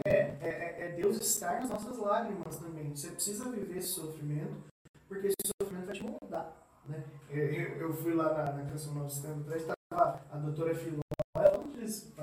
[1.11, 2.95] Deus estar nas nossas lágrimas também.
[2.95, 4.55] Você precisa viver esse sofrimento,
[5.07, 6.53] porque esse sofrimento vai te moldar.
[6.87, 7.03] Né?
[7.29, 11.01] Eu, eu fui lá na, na Canção Novo Sistema atrás, estava a doutora Filó,
[11.35, 12.13] ela disse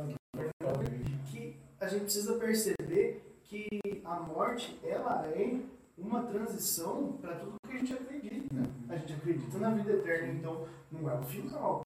[1.31, 3.69] que a gente precisa perceber que
[4.05, 5.61] a morte ela é
[5.97, 8.55] uma transição para tudo que a gente acredita.
[8.89, 11.83] A gente acredita na vida eterna, então não é o final.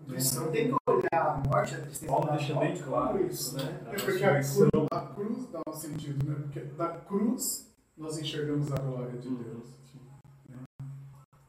[0.00, 3.80] O cristão tem que olhar a morte, a tristeza Paulo deixa bem claro isso, né?
[3.86, 6.36] É porque a cruz, a cruz dá um sentido, né?
[6.42, 9.74] Porque da cruz nós enxergamos a glória de Deus.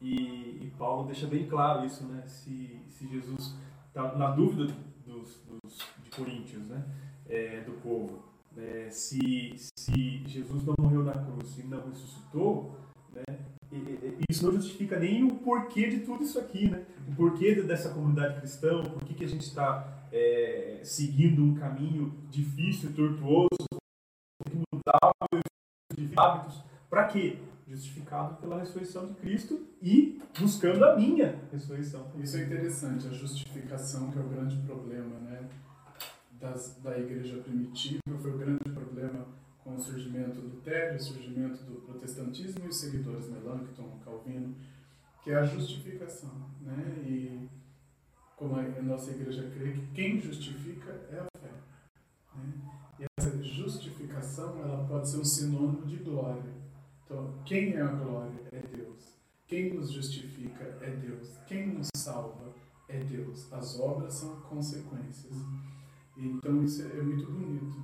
[0.00, 2.22] E, e Paulo deixa bem claro isso, né?
[2.26, 3.56] Se, se Jesus
[3.88, 4.72] está na dúvida
[5.04, 6.84] dos, dos, de Coríntios, né?
[7.28, 8.88] É, do povo, né?
[8.88, 12.76] se, se Jesus não morreu na cruz e não ressuscitou,
[13.12, 13.24] né?
[14.28, 16.84] Isso não justifica nem o porquê de tudo isso aqui, né?
[17.08, 22.92] O porquê dessa comunidade cristã, por que a gente está é, seguindo um caminho difícil,
[22.92, 23.48] tortuoso,
[24.44, 26.62] tem que mudar os hábitos.
[26.88, 27.38] Para quê?
[27.68, 32.06] Justificado pela ressurreição de Cristo e buscando a minha ressurreição.
[32.18, 35.48] Isso é interessante, a justificação que é o grande problema, né?
[36.32, 39.26] Das, da igreja primitiva, foi o grande problema
[39.66, 44.54] com o surgimento do Lutero, o surgimento do protestantismo e os seguidores Melanchthon, Calvino,
[45.24, 47.02] que é a justificação, né?
[47.04, 47.48] E
[48.36, 51.50] como a nossa igreja crê que quem justifica é a fé,
[52.36, 52.52] né?
[53.00, 56.54] E essa justificação ela pode ser um sinônimo de glória.
[57.04, 59.16] Então, quem é a glória é Deus.
[59.48, 61.38] Quem nos justifica é Deus.
[61.48, 62.54] Quem nos salva
[62.88, 63.52] é Deus.
[63.52, 65.34] As obras são consequências.
[66.16, 67.76] Então isso é muito bonito.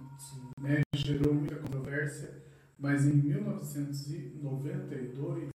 [0.60, 0.82] Né?
[0.94, 2.42] Gerou muita controvérsia,
[2.78, 5.50] mas em 1992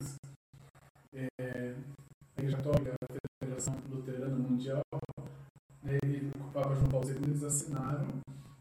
[1.14, 1.74] é,
[2.36, 3.06] a Igreja Católica, a
[3.42, 4.82] Federação Luterana Mundial,
[5.82, 8.06] né, e o Papa João Paulo II eles assinaram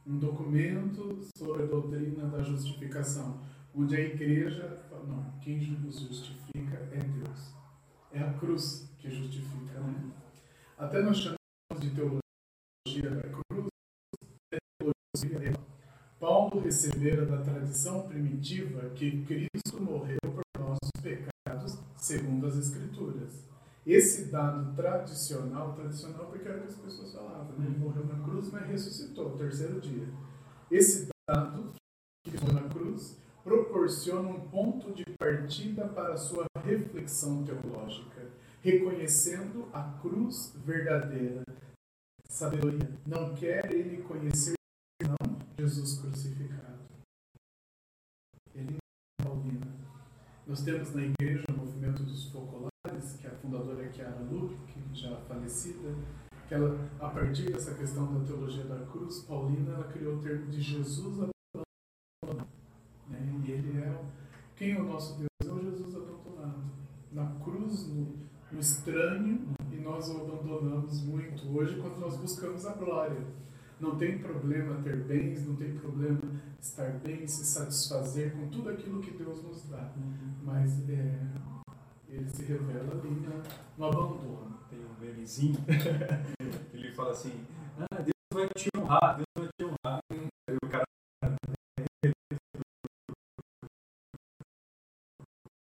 [0.07, 3.41] um documento sobre a doutrina da justificação,
[3.73, 7.53] onde a Igreja fala, não, quem nos justifica é Deus.
[8.13, 9.81] É a cruz que justifica.
[9.81, 10.11] Né?
[10.77, 11.39] Até nós chamamos
[11.81, 13.44] de teologia da cruz
[16.19, 23.45] Paulo recebera da tradição primitiva que Cristo morreu por nossos pecados, segundo as Escrituras.
[23.85, 27.67] Esse dado tradicional, tradicional porque era o que as pessoas falavam, né?
[27.67, 30.07] ele morreu na cruz, mas ressuscitou no terceiro dia.
[30.71, 31.71] Esse dado,
[32.23, 38.27] que foi na cruz, proporciona um ponto de partida para a sua reflexão teológica,
[38.63, 41.43] reconhecendo a cruz verdadeira.
[42.27, 42.89] Sabedoria.
[43.05, 44.54] Não quer ele conhecer
[45.57, 46.79] Jesus crucificado.
[48.53, 49.67] Ele é Paulina.
[50.45, 54.55] Nós temos na igreja o movimento dos focolares, que é a fundadora é Chiara Lupe,
[54.67, 55.95] que já falecida,
[56.47, 60.47] que ela, a partir dessa questão da teologia da cruz, Paulina, ela criou o termo
[60.51, 62.47] de Jesus abandonado.
[63.07, 63.41] Né?
[63.45, 64.05] E ele é
[64.55, 65.29] quem é o nosso Deus?
[65.43, 66.63] É o Jesus abandonado.
[67.11, 68.17] Na cruz, no,
[68.51, 73.21] no estranho, e nós o abandonamos muito hoje quando nós buscamos a glória.
[73.77, 76.19] Não tem problema ter bens, não tem problema
[76.61, 79.91] estar bem, se satisfazer com tudo aquilo que Deus nos dá.
[79.97, 80.33] Uhum.
[80.43, 81.19] Mas é,
[82.07, 83.43] ele se revela ali no,
[83.77, 84.57] no abandono.
[84.69, 85.57] Tem um memezinho,
[86.73, 87.45] ele fala assim,
[87.77, 89.99] ah, Deus vai te honrar, Deus vai te honrar.
[90.09, 90.85] Aí o cara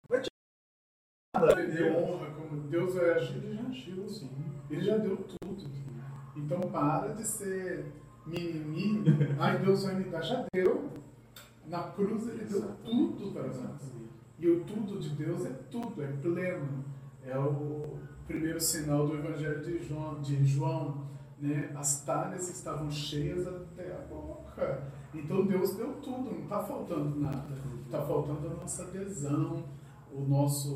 [0.08, 0.28] vai te
[1.36, 1.58] honrar.
[1.58, 4.30] Ele honra como Deus vai agir, ele já agiu, sim.
[4.70, 5.95] Ele já deu tudo.
[6.36, 7.92] Então para de ser
[8.26, 9.04] mimimi.
[9.38, 10.22] Ai, Deus vai me dar.
[10.22, 10.90] Já deu.
[11.66, 13.92] Na cruz ele deu tudo para nós.
[14.38, 16.84] E o tudo de Deus é tudo, é pleno.
[17.24, 20.20] É o primeiro sinal do Evangelho de João.
[20.20, 21.06] De João
[21.38, 21.70] né?
[21.74, 24.84] As talhas estavam cheias até a boca.
[25.14, 27.54] Então Deus deu tudo, não está faltando nada.
[27.84, 29.64] Está faltando a nossa adesão,
[30.12, 30.74] o nosso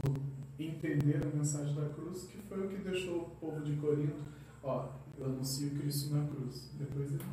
[0.58, 4.22] entender a mensagem da cruz, que foi o que deixou o povo de Corinto.
[4.62, 4.88] Ó,
[5.20, 6.70] eu anuncio Cristo na cruz.
[6.78, 7.24] Depois ele,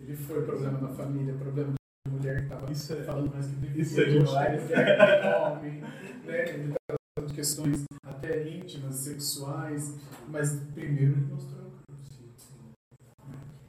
[0.00, 1.74] ele foi problema na família, problema
[2.08, 3.82] mulher que estava Isso é- falando mais que deveria.
[3.82, 5.80] isso é mulher, tem homem,
[6.24, 6.48] né?
[6.48, 9.94] Ele está falando de questões até íntimas, sexuais,
[10.28, 12.18] mas primeiro ele mostrou a cruz.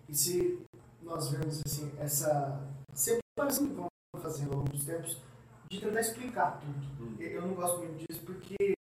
[0.10, 0.60] E se
[1.04, 2.62] nós vemos assim, essa
[2.94, 3.90] separação que vamos
[4.22, 5.18] fazendo ao longo dos tempos
[5.70, 6.62] de tentar explicar
[6.98, 7.22] tudo.
[7.22, 8.74] Eu não gosto muito disso porque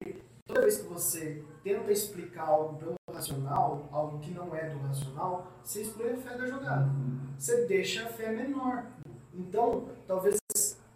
[0.46, 5.52] toda vez que você tenta explicar algo pelo racional, algo que não é do racional,
[5.62, 6.90] você exclui a fé da jogada.
[7.38, 8.86] Você deixa a fé menor.
[9.34, 10.38] Então, talvez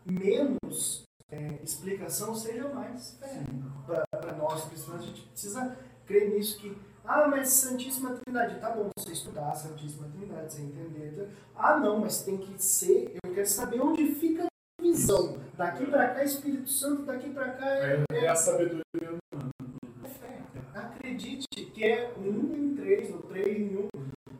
[0.07, 3.43] menos é, explicação seja mais fé.
[4.11, 8.89] Para nós cristãos, a gente precisa crer nisso que ah, mas Santíssima Trindade, tá bom,
[8.97, 11.13] você estudar a Santíssima Trindade, você entender.
[11.17, 11.33] tá?
[11.57, 15.39] Ah, não, mas tem que ser, eu quero saber onde fica a visão.
[15.57, 19.20] Daqui para cá, Espírito Santo, daqui para cá é, É, é a sabedoria é
[21.81, 23.89] que é um em três, ou três em um.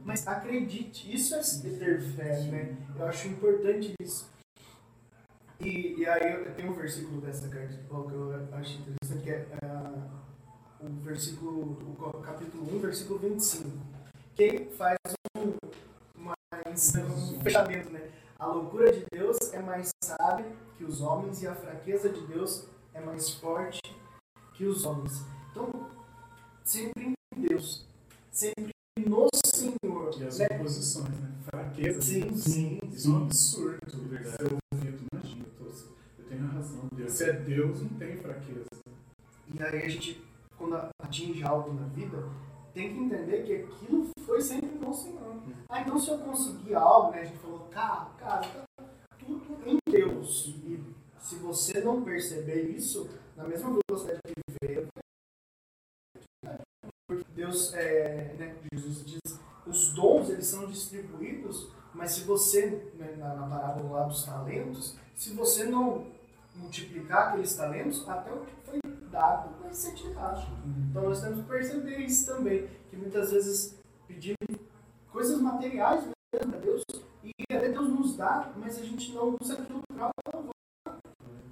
[0.05, 1.41] Mas acredite, isso é
[1.71, 2.77] ter fé, né?
[2.99, 4.31] Eu acho importante isso.
[5.59, 9.25] E, e aí eu tenho um versículo dessa carta que Paulo que eu acho interessante,
[9.25, 10.09] que é ah,
[10.81, 13.71] o versículo, o capítulo 1, versículo 25,
[14.35, 14.99] que faz
[15.35, 15.55] um,
[16.15, 16.35] uma,
[16.67, 18.11] um fechamento, né?
[18.39, 20.45] A loucura de Deus é mais sábia
[20.77, 23.81] que os homens e a fraqueza de Deus é mais forte
[24.53, 25.23] que os homens.
[25.51, 25.89] Então,
[26.63, 27.87] sempre em Deus,
[28.31, 28.71] sempre
[29.07, 30.15] no Senhor.
[30.21, 30.47] e as né?
[30.53, 31.31] oposições, né?
[31.45, 32.01] Fraqueza.
[32.03, 34.09] Sim, sim, Isso é um absurdo.
[34.09, 34.37] Verdade.
[34.37, 35.73] Seu ouvido, imagina, eu, tô-
[36.19, 36.89] eu tenho razão.
[36.95, 37.13] Deus.
[37.13, 38.67] Se é Deus, não tem fraqueza.
[39.55, 40.23] E aí a gente,
[40.57, 42.19] quando atinge algo na vida,
[42.75, 45.43] tem que entender que aquilo foi sempre no Senhor.
[45.69, 47.21] Ah, então se eu conseguir algo, né?
[47.21, 48.49] A gente falou, carro, casa,
[49.19, 50.55] tudo em Deus.
[50.65, 50.81] E
[51.21, 54.87] se você não perceber isso, na mesma velocidade que veio,
[57.11, 63.17] porque Deus, é, né, Jesus diz, os dons eles são distribuídos, mas se você, né,
[63.19, 66.07] na, na parábola lá dos talentos, se você não
[66.55, 68.81] multiplicar aqueles talentos, até o que foi
[69.11, 70.47] dado vai ser tirado.
[70.89, 73.77] Então nós temos que perceber isso também, que muitas vezes
[74.07, 74.61] pedimos
[75.11, 76.83] coisas materiais mesmo a Deus,
[77.25, 80.11] e até Deus nos dá, mas a gente não usa aquilo para.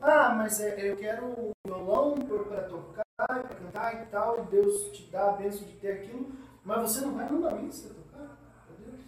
[0.00, 4.92] Ah, mas é, eu quero o violão para tocar, para cantar e tal, e Deus
[4.92, 6.30] te dá a bênção de ter aquilo,
[6.64, 8.38] mas você não vai numa missa tocar
[8.78, 9.00] Deus.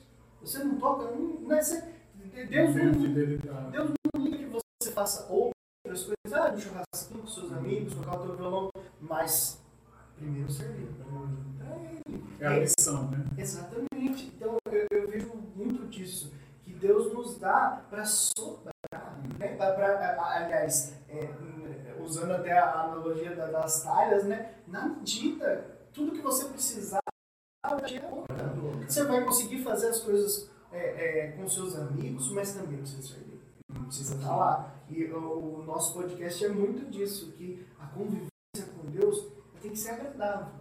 [0.42, 3.70] Você não toca, não, não é, Deus não.
[3.70, 4.46] Deus não liga que
[4.82, 8.70] você faça outras coisas, ah, no churrasquinho com seus amigos, tocar o teu violão,
[9.00, 9.60] mas
[10.16, 12.00] primeiro servir Ele.
[12.40, 13.24] É a missão, né?
[13.38, 14.32] Exatamente.
[14.36, 16.32] Então eu, eu vejo muito disso,
[16.64, 18.72] que Deus nos dá para sobrar.
[19.38, 19.48] Né?
[19.56, 21.28] Pra, pra- aliás, é,
[22.04, 24.54] usando até a analogia da- das talhas, né?
[24.66, 27.00] na medida, tudo que você precisar.
[28.86, 30.78] Você vai conseguir fazer as coisas é,
[31.28, 33.40] é, com seus amigos, mas também precisa servir.
[33.86, 34.74] Precisa estar lá.
[34.88, 38.30] E o, o nosso podcast é muito disso, que a convivência
[38.76, 39.26] com Deus
[39.60, 40.60] tem que ser agradável.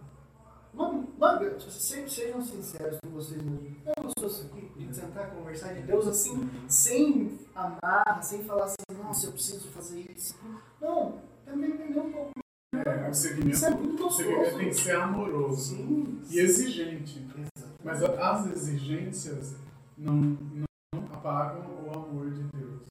[0.72, 3.72] Não, não, vocês sempre sejam sinceros com vocês mesmos.
[3.84, 8.76] Eu gostoso isso aqui, de sentar, conversar de Deus assim, sem amarra, sem falar assim,
[9.02, 10.38] nossa, eu preciso fazer isso.
[10.80, 11.18] Não,
[11.50, 12.30] também entender um pouco.
[12.74, 16.22] É, o segmento, Isso é muito o segmento tem que ser amoroso Sim.
[16.30, 17.26] e exigente.
[17.84, 19.56] Mas as exigências
[19.98, 22.82] não, não apagam o amor de Deus.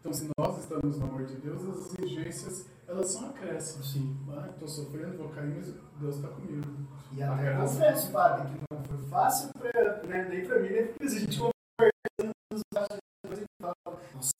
[0.00, 3.92] Então, se nós estamos no amor de Deus, as exigências elas são acréscimos.
[3.92, 4.16] Sim.
[4.30, 6.64] Ah, estou sofrendo, vou cair, mas Deus está comigo.
[7.12, 7.74] E até Agradeço.
[7.74, 11.38] confesso, padre, que não foi fácil pra, né, nem pra mim, nem pra a gente
[11.38, 13.74] conversando nos bastidores e fala,
[14.14, 14.30] nossa,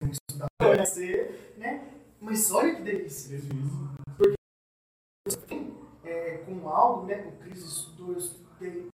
[0.00, 1.91] tem que estudar ser, né?
[2.22, 3.36] Mas olha que delícia.
[3.36, 3.88] Difícil.
[5.48, 7.26] tem é, com algo, né?
[7.26, 8.88] O Cris estudou, eu estudei,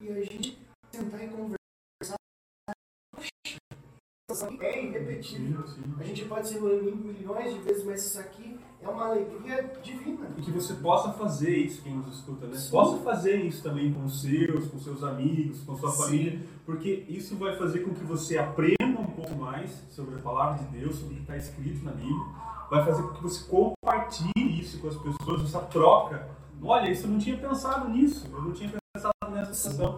[0.00, 0.58] e a gente
[0.90, 2.16] tentar e conversar.
[4.60, 5.64] É irrepetível.
[5.98, 10.28] A gente pode se reunir milhões de vezes, mas isso aqui é uma alegria divina.
[10.36, 12.56] E que você possa fazer isso, quem nos escuta, né?
[12.56, 12.70] Sim.
[12.70, 16.02] Possa fazer isso também com os seus, com seus amigos, com sua Sim.
[16.02, 20.64] família, porque isso vai fazer com que você aprenda um pouco mais sobre a palavra
[20.64, 22.24] de Deus, sobre o que está escrito na Bíblia,
[22.70, 26.28] vai fazer com que você compartilhe isso com as pessoas, essa troca.
[26.62, 29.96] Olha, isso eu não tinha pensado nisso, eu não tinha pensado nessa situação.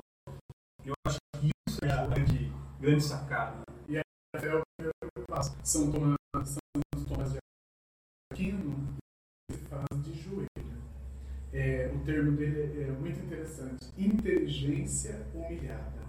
[0.85, 3.57] Eu acho que isso é a grande, grande sacada.
[4.33, 5.57] É o primeiro passo.
[5.65, 7.39] São Tomás, São Tomás de
[8.33, 8.97] Aquino
[9.51, 10.49] ele faz de joelho.
[11.53, 13.87] É, o termo dele é muito interessante.
[13.99, 16.01] Inteligência humilhada.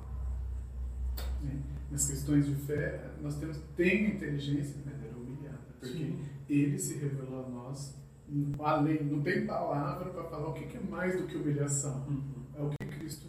[1.41, 1.61] Né?
[1.89, 5.59] Nas questões de fé, nós temos tem inteligência, mas era humilhada.
[5.79, 6.25] Porque Sim.
[6.47, 8.01] ele se revelou a nós
[8.59, 12.05] além, não tem palavra para falar o que é mais do que humilhação.
[12.07, 12.43] Uhum.
[12.55, 13.27] É o que Cristo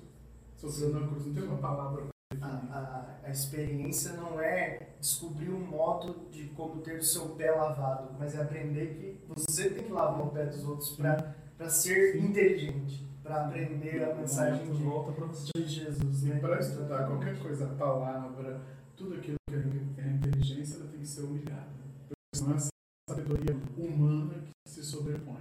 [0.57, 1.27] sofreu na cruz.
[1.27, 2.07] Não tem uma palavra
[2.41, 7.51] A, a, a, experiência não é descobrir um modo de como ter o seu pé
[7.51, 11.35] lavado, mas é aprender que você tem que lavar o pé dos outros para
[11.69, 15.13] ser inteligente, para aprender a mensagem de, volta
[15.55, 16.23] de Jesus.
[16.25, 16.39] Né?
[16.41, 18.61] Para estudar qualquer coisa, a palavra,
[18.97, 21.69] tudo aquilo que é inteligência, ela tem que ser humilhada.
[22.09, 22.59] Porque senão é
[23.09, 24.35] sabedoria humana
[24.65, 25.41] que se sobrepõe.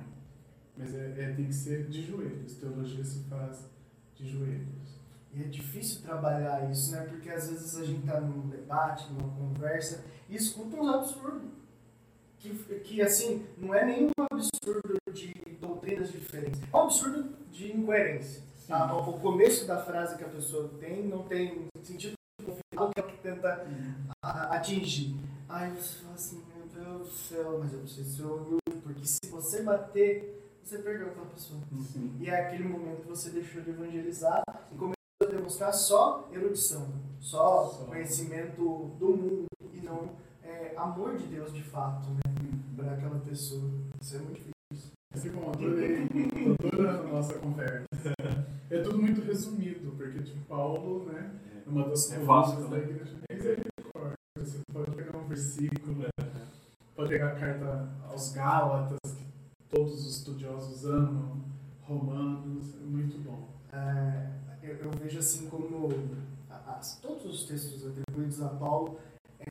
[0.78, 2.56] Mas é, é, tem que ser de joelhos.
[2.56, 3.70] Teologia se faz
[4.16, 5.00] de joelhos.
[5.34, 7.06] E é difícil trabalhar isso, né?
[7.06, 11.61] Porque às vezes a gente está num debate, numa conversa, e escuta uns absurdos.
[12.42, 12.50] Que,
[12.80, 16.60] que assim, não é nenhum absurdo de doutrinas diferentes.
[16.62, 18.42] É um absurdo de incoerência.
[18.68, 18.96] Tá?
[18.98, 23.12] O começo da frase que a pessoa tem não tem sentido no final que ela
[23.22, 23.68] tenta
[24.24, 25.16] atingir.
[25.48, 29.30] Aí você fala assim, meu Deus do céu, mas eu preciso ser humilde, porque se
[29.30, 31.60] você bater, você perdeu aquela pessoa.
[31.92, 32.18] Sim.
[32.20, 34.42] E é aquele momento que você deixou de evangelizar
[34.72, 34.96] e começou
[35.30, 36.88] demonstrar só erudição,
[37.20, 37.86] só, só.
[37.86, 40.10] conhecimento do mundo e não
[40.44, 42.31] é, amor de Deus de fato, né?
[42.76, 43.70] Para aquela pessoa.
[44.02, 44.92] Isso é muito difícil.
[45.14, 46.08] Assim como adorei
[46.58, 47.86] toda a nossa conversa.
[48.70, 51.32] É tudo muito resumido, porque tipo, Paulo, né?
[51.66, 53.18] É uma das é fácil, da igreja.
[54.38, 56.06] Você pode pegar um versículo,
[56.96, 59.26] pode pegar a carta aos Gálatas, que
[59.70, 61.42] todos os estudiosos amam,
[61.82, 63.50] Romanos, é muito bom.
[63.74, 64.32] É,
[64.64, 65.90] eu, eu vejo assim como
[66.50, 68.98] as, todos os textos atribuídos a Paulo,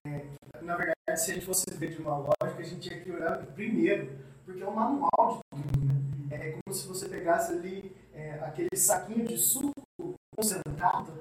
[0.07, 0.27] é,
[0.63, 3.39] na verdade, se a gente fosse ver de uma lógica, a gente tinha que olhar
[3.47, 4.11] primeiro,
[4.45, 5.87] porque é um manual de tudo.
[5.87, 5.95] Né?
[6.31, 9.73] É, como se você pegasse ali é, aquele saquinho de suco
[10.37, 11.21] concentrado,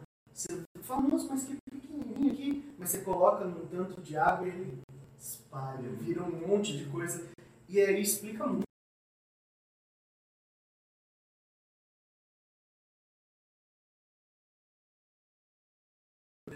[1.19, 4.81] nossa, mas que pequenininho aqui, mas você coloca num tanto de água e ele
[5.19, 7.27] espalha, vira um monte de coisa,
[7.67, 8.68] e aí explica muito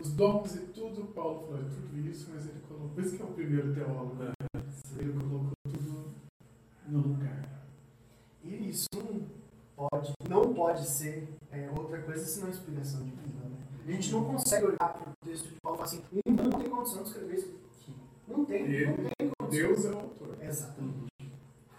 [0.02, 3.22] os dons e tudo, Paulo falou, é tudo isso, mas ele colocou, por isso que
[3.22, 4.32] é o primeiro teólogo, né?
[4.98, 6.06] ele colocou tudo
[6.88, 7.64] no lugar.
[8.44, 9.26] E isso não
[9.76, 13.46] pode, não pode ser é, outra coisa senão inspiração divina.
[13.50, 13.58] Né?
[13.88, 16.50] A gente não consegue olhar para o texto de Paulo e falar assim, um não
[16.60, 17.94] tem condição de escrever isso aqui.
[18.28, 19.68] Não tem, ele, não tem condição.
[19.68, 20.38] Deus é o autor.
[20.42, 21.14] Exatamente.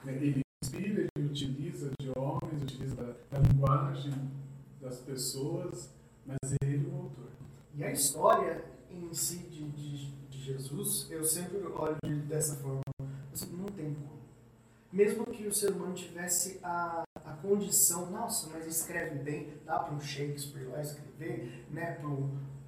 [0.07, 4.13] Ele inspira, ele utiliza de homens, utiliza da, da linguagem
[4.81, 5.91] das pessoas,
[6.27, 7.34] mas ele é o autor.
[7.77, 12.81] E a história em si de, de, de Jesus, eu sempre olho dessa forma.
[13.33, 14.23] Assim, não tem como.
[14.93, 19.93] Mesmo que o ser humano tivesse a, a condição, nossa, mas escreve bem, dá para
[19.93, 21.99] um Shakespeare lá escrever, né,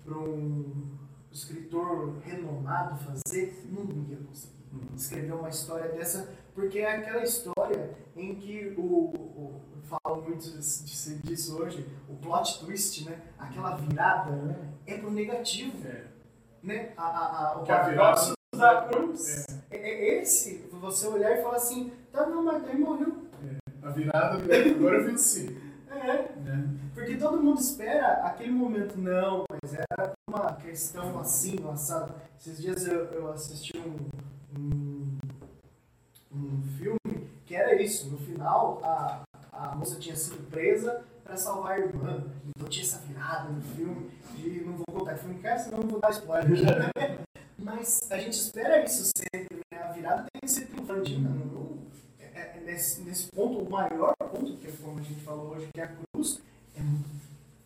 [0.05, 0.99] para um
[1.31, 4.56] escritor renomado fazer, não ia conseguir.
[4.95, 11.19] Escrever uma história dessa, porque é aquela história em que o, o falo muito disso,
[11.23, 13.21] disso hoje, o plot twist, né?
[13.39, 14.57] Aquela virada né?
[14.87, 15.87] é pro negativo.
[15.87, 16.05] É.
[16.63, 16.93] Né?
[16.97, 19.77] A, a, a, o paradoxo da cruz é.
[19.77, 20.21] É, é.
[20.21, 23.29] esse, você olhar e falar assim, tá, não, mas daí morreu.
[23.45, 23.87] É.
[23.87, 25.57] A virada, agora eu venci.
[25.89, 26.33] É.
[26.41, 26.69] Né?
[26.95, 32.15] Porque todo mundo espera aquele momento, não, mas era uma questão assim, assado.
[32.39, 33.97] Esses dias eu, eu assisti um,
[34.59, 35.19] um,
[36.33, 38.11] um filme que era isso.
[38.11, 39.23] No final, a,
[39.53, 42.25] a moça tinha sido presa para salvar a irmã.
[42.49, 44.11] Então tinha essa virada no filme.
[44.39, 46.47] E não vou contar que filme que é, senão não vou dar spoiler.
[47.59, 49.83] Mas a gente espera isso sempre, né?
[49.83, 51.17] A virada tem que ser triunfante.
[51.17, 51.31] Né?
[52.21, 52.25] É,
[52.59, 55.81] é, nesse, nesse ponto, o maior ponto, que é como a gente falou hoje, que
[55.81, 56.41] é a cruz,
[56.77, 56.83] é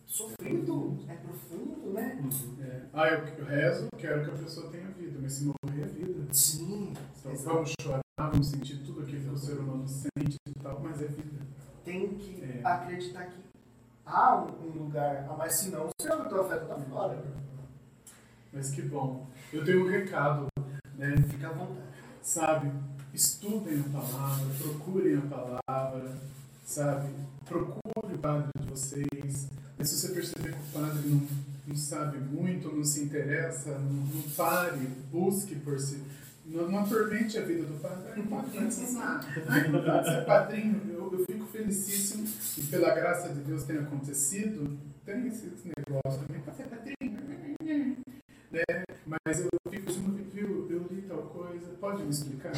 [0.07, 2.19] sofrido, é profundo, né?
[2.61, 2.81] É.
[2.93, 6.00] Ah, eu rezo, quero que a pessoa tenha vida, mas se morrer é vida.
[6.31, 6.93] Sim.
[7.19, 11.01] Então vamos chorar, vamos sentir tudo aquilo que o ser humano sente e tal, mas
[11.01, 11.41] é vida
[11.83, 12.61] tem que é.
[12.63, 13.37] acreditar que
[14.05, 17.23] há um, lugar a mais, senão o seu afeto está fora.
[18.53, 19.27] Mas que bom.
[19.51, 20.47] Eu tenho um recado,
[20.97, 21.15] né?
[21.29, 21.91] Fica à vontade.
[22.21, 22.71] Sabe,
[23.13, 26.17] estudem a palavra, procurem a palavra,
[26.63, 27.09] sabe?
[27.45, 29.49] Procure o padre de vocês.
[29.77, 31.27] Mas se você perceber que o padre não,
[31.65, 34.77] não sabe muito, não se interessa, não, não pare,
[35.11, 36.03] busque por si
[36.51, 38.11] não, não atormente a vida do padre.
[38.17, 38.51] Não pode
[40.09, 40.81] ser padrinho.
[40.89, 44.77] Eu, eu fico felicíssimo e pela graça de Deus tem acontecido.
[45.05, 47.97] Tem esse, esse negócio também, pode ser padrinho.
[48.51, 48.63] Né?
[49.05, 49.91] Mas eu fico
[50.31, 52.51] viu, eu li tal coisa, pode me explicar?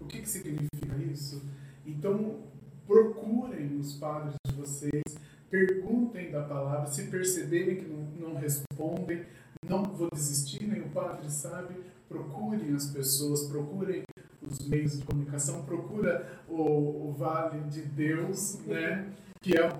[0.00, 1.42] O que, que significa isso?
[1.86, 2.40] Então,
[2.86, 5.02] procurem os padres de vocês,
[5.50, 9.24] perguntem da palavra, se perceberem que não, não respondem,
[9.68, 11.74] não vou desistir, nem o padre sabe,
[12.08, 14.02] procurem as pessoas, procurem
[14.42, 19.12] os meios de comunicação, procura o, o Vale de Deus, né?
[19.44, 19.70] que é,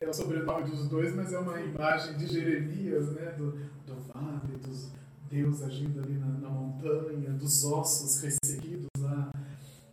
[0.00, 3.32] é o sobrenome dos dois, mas é uma imagem de Jeremias, né?
[3.38, 3.52] Do,
[3.86, 4.90] do vale, dos
[5.30, 9.30] Deus agindo ali na, na montanha, dos ossos ressequidos lá.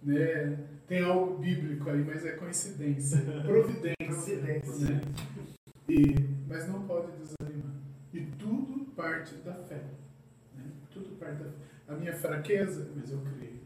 [0.02, 0.58] Né?
[0.88, 3.96] Tem algo bíblico aí, mas é coincidência, providência.
[3.98, 4.90] Providência.
[4.90, 5.02] Né?
[5.88, 6.16] E,
[6.48, 7.59] mas não pode desanimar.
[9.00, 9.82] Parte da fé.
[10.54, 10.66] Né?
[10.92, 11.56] Tudo parte da fé.
[11.88, 13.62] A minha fraqueza, mas eu creio.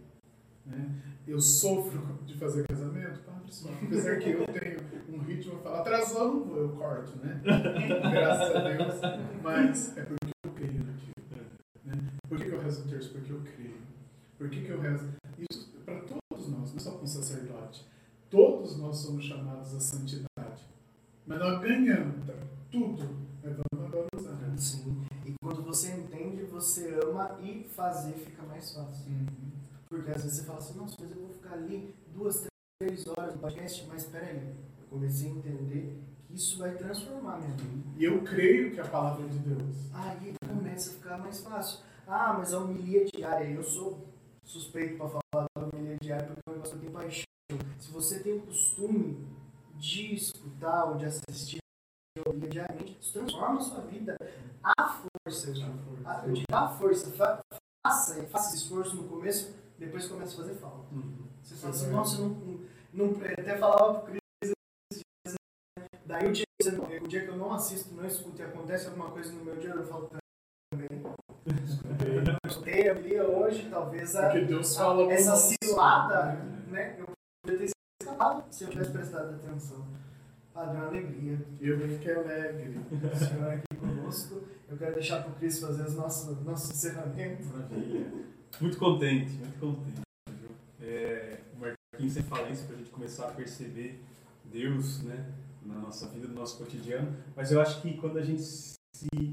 [0.63, 1.01] Né?
[1.27, 3.19] Eu sofro de fazer casamento,
[3.83, 4.79] apesar que eu tenho
[5.09, 7.41] um ritmo, eu falo, atrasou, não vou, eu corto, né?
[7.43, 8.95] Graças a Deus.
[9.41, 11.13] Mas é porque eu creio naquilo.
[11.83, 11.93] Né?
[12.29, 13.11] Por que, que eu rezo o terço?
[13.11, 13.77] Porque eu creio.
[14.37, 15.09] Por que, que eu rezo?
[15.49, 17.87] Isso para todos nós, não só com o sacerdote.
[18.29, 20.63] Todos nós somos chamados à santidade.
[21.25, 22.23] Mas nós ganhamos
[22.71, 23.17] tudo.
[23.43, 24.37] Mas vamos agora usar.
[24.57, 25.12] Sim.
[25.53, 29.05] Quando você entende, você ama e fazer fica mais fácil.
[29.05, 29.51] Uhum.
[29.87, 32.47] Porque às vezes você fala assim, nossa, mas eu vou ficar ali duas,
[32.81, 34.47] três horas no podcast, mas peraí,
[34.79, 37.87] eu comecei a entender que isso vai transformar minha vida.
[37.95, 39.75] E eu creio que é a palavra de Deus.
[39.93, 41.85] Aí começa a ficar mais fácil.
[42.07, 44.07] Ah, mas a homilia diária, eu sou
[44.43, 47.25] suspeito para falar da homilia diária porque é um negócio que eu tenho paixão.
[47.79, 49.23] Se você tem o costume
[49.77, 51.62] de escutar ou de assistir
[52.25, 54.15] homilia diariamente, isso transforma a sua vida.
[54.77, 55.73] A força, eu.
[56.05, 57.09] A- eu digo a força.
[57.11, 57.39] Fa-
[57.85, 60.85] Faça, faça esse esforço no começo, depois começa a fazer falta.
[61.43, 62.29] Você fala assim, nossa, eu não,
[62.93, 64.21] não, não- até falava pro Cris
[64.89, 65.33] dias,
[65.77, 65.85] né?
[66.05, 68.87] Daí o dia, que não- o dia que eu não assisto, não escuto e acontece
[68.87, 70.09] alguma coisa no meu dia, eu falo
[70.71, 71.03] também.
[72.45, 76.63] Eu escutei a Bíblia hoje, talvez a, a- essa cilada, né?
[76.69, 76.95] né?
[76.99, 77.05] Eu
[77.43, 79.85] poderia ter escapado se eu tivesse prestado atenção.
[80.53, 81.39] Padre, uma alegria.
[81.59, 82.79] Eu fiquei alegre.
[82.91, 84.43] O senhor aqui conosco.
[84.69, 87.47] Eu quero deixar para o Cris fazer os nossos, nossos encerramentos.
[87.47, 88.11] Maravilha.
[88.61, 90.01] Muito contente, muito contente.
[90.79, 93.99] É, o Marquinhos sempre fala isso para a gente começar a perceber
[94.45, 95.33] Deus né,
[95.65, 97.15] na nossa vida, no nosso cotidiano.
[97.35, 98.77] Mas eu acho que quando a gente se,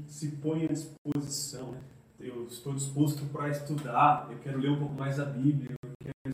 [0.07, 1.81] se põe à disposição, né,
[2.19, 6.33] eu estou disposto para estudar, eu quero ler um pouco mais a Bíblia, eu quero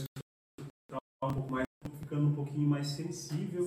[0.00, 1.67] estudar um pouco mais,
[2.08, 3.66] ficando um pouquinho mais sensível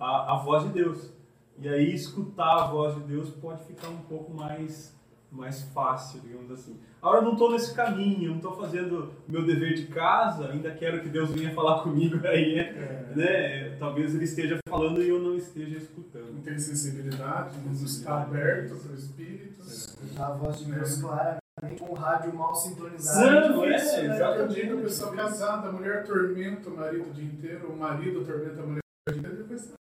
[0.00, 1.12] à, à voz de Deus.
[1.58, 4.94] E aí escutar a voz de Deus pode ficar um pouco mais
[5.30, 6.78] mais fácil, digamos assim.
[7.02, 10.70] Agora eu não estou nesse caminho, eu não estou fazendo meu dever de casa, ainda
[10.70, 13.76] quero que Deus venha falar comigo aí, É, né?
[13.76, 16.34] Talvez ele esteja falando e eu não esteja escutando.
[16.34, 19.60] não tem sensibilidade, não está aberto para o Espírito.
[20.22, 21.43] A voz de Deus claramente
[21.78, 23.64] com o rádio mal sintonizado.
[23.64, 24.16] É, difícil, né?
[24.16, 27.76] Exato, eu digo, a pessoa casada, a mulher tormenta o marido o dia inteiro, o
[27.76, 29.72] marido tormenta a mulher o dia inteiro, depois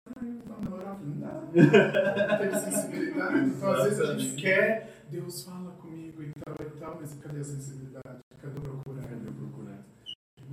[0.47, 0.99] namorar.
[1.01, 3.39] Não tem sensibilidade.
[3.39, 7.39] Então, às vezes a gente quer, Deus fala comigo e tal e tal, mas cadê
[7.39, 8.19] a sensibilidade?
[8.39, 9.03] Cadê o procurar?
[9.03, 9.83] Cadê o procurar?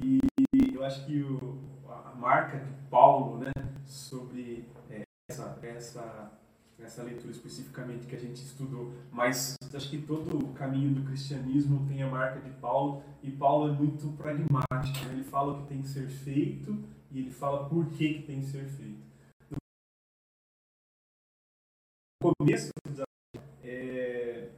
[0.02, 0.20] E
[0.74, 3.52] eu acho que o, a marca de Paulo, né,
[3.84, 6.30] sobre é, essa, essa,
[6.82, 11.86] essa leitura especificamente que a gente estudou, mas acho que todo o caminho do cristianismo
[11.86, 15.12] tem a marca de Paulo, e Paulo é muito pragmático, né?
[15.12, 16.76] ele fala o que tem que ser feito
[17.10, 19.00] e ele fala por que, que tem que ser feito.
[22.22, 22.70] No começo
[23.62, 24.50] é,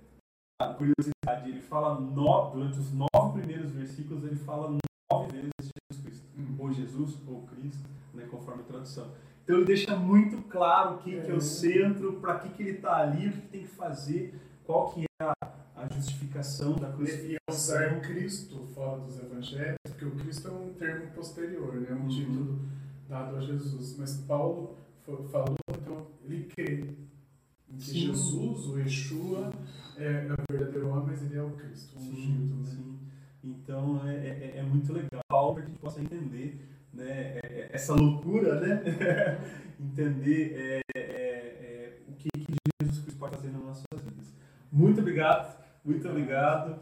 [0.61, 4.77] a curiosidade, ele fala no, durante os nove primeiros versículos, ele fala
[5.13, 5.51] nove vezes
[5.91, 6.27] Jesus Cristo,
[6.59, 9.13] ou Jesus, ou Cristo, né, conforme a tradução.
[9.43, 12.71] Então ele deixa muito claro o que, que é o centro, para que, que ele
[12.77, 15.33] está ali, o que, tem que fazer, qual que é a,
[15.77, 17.39] a justificação da E crucificação.
[17.49, 21.93] usar Cristo fora dos evangelhos, porque o Cristo é um termo posterior, né?
[21.93, 22.09] um Uhum.
[22.09, 22.61] título
[23.09, 23.97] dado a Jesus.
[23.99, 26.85] Mas Paulo fa- falou, então, ele crê
[27.69, 27.99] em que Sim.
[28.07, 29.51] Jesus, o Yeshua,
[29.97, 32.55] é, é o verdadeiro homem, mas ele é o Cristo, o ungido.
[32.55, 32.65] Né?
[32.65, 32.99] sim.
[33.45, 36.59] Então é, é, é muito legal para que a gente possa entender
[36.93, 38.83] né, é- é- essa loucura, né?
[39.81, 44.33] entender é, é, é, o que, que Jesus Cristo pode fazer nas nossas vidas.
[44.71, 46.79] Muito obrigado, muito obrigado.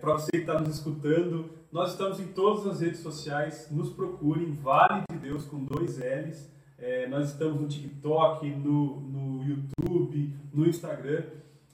[0.00, 4.52] para você que está nos escutando, nós estamos em todas as redes sociais, nos procurem,
[4.54, 6.50] Vale de Deus com dois L's.
[6.76, 11.22] É, nós estamos no TikTok, no, no YouTube, no Instagram.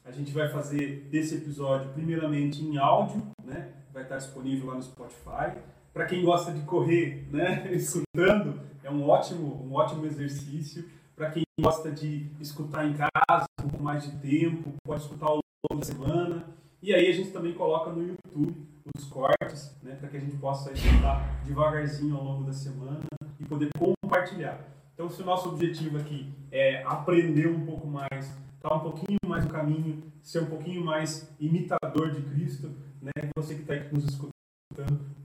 [0.05, 3.73] A gente vai fazer esse episódio primeiramente em áudio, né?
[3.93, 5.59] Vai estar disponível lá no Spotify.
[5.93, 7.71] Para quem gosta de correr, né?
[7.75, 10.89] Escutando, é um ótimo, um ótimo exercício.
[11.17, 15.41] Para quem gosta de escutar em casa, um pouco mais de tempo, pode escutar ao
[15.71, 16.45] longo da semana.
[16.81, 18.55] E aí a gente também coloca no YouTube
[18.97, 19.97] os cortes, né?
[19.97, 23.05] Para que a gente possa escutar devagarzinho ao longo da semana
[23.39, 24.61] e poder compartilhar.
[24.95, 29.45] Então, se o nosso objetivo aqui é aprender um pouco mais, estar um pouquinho mais
[29.45, 32.71] no caminho, ser um pouquinho mais imitador de Cristo,
[33.01, 33.13] né?
[33.37, 34.38] Você que está aqui nos escutando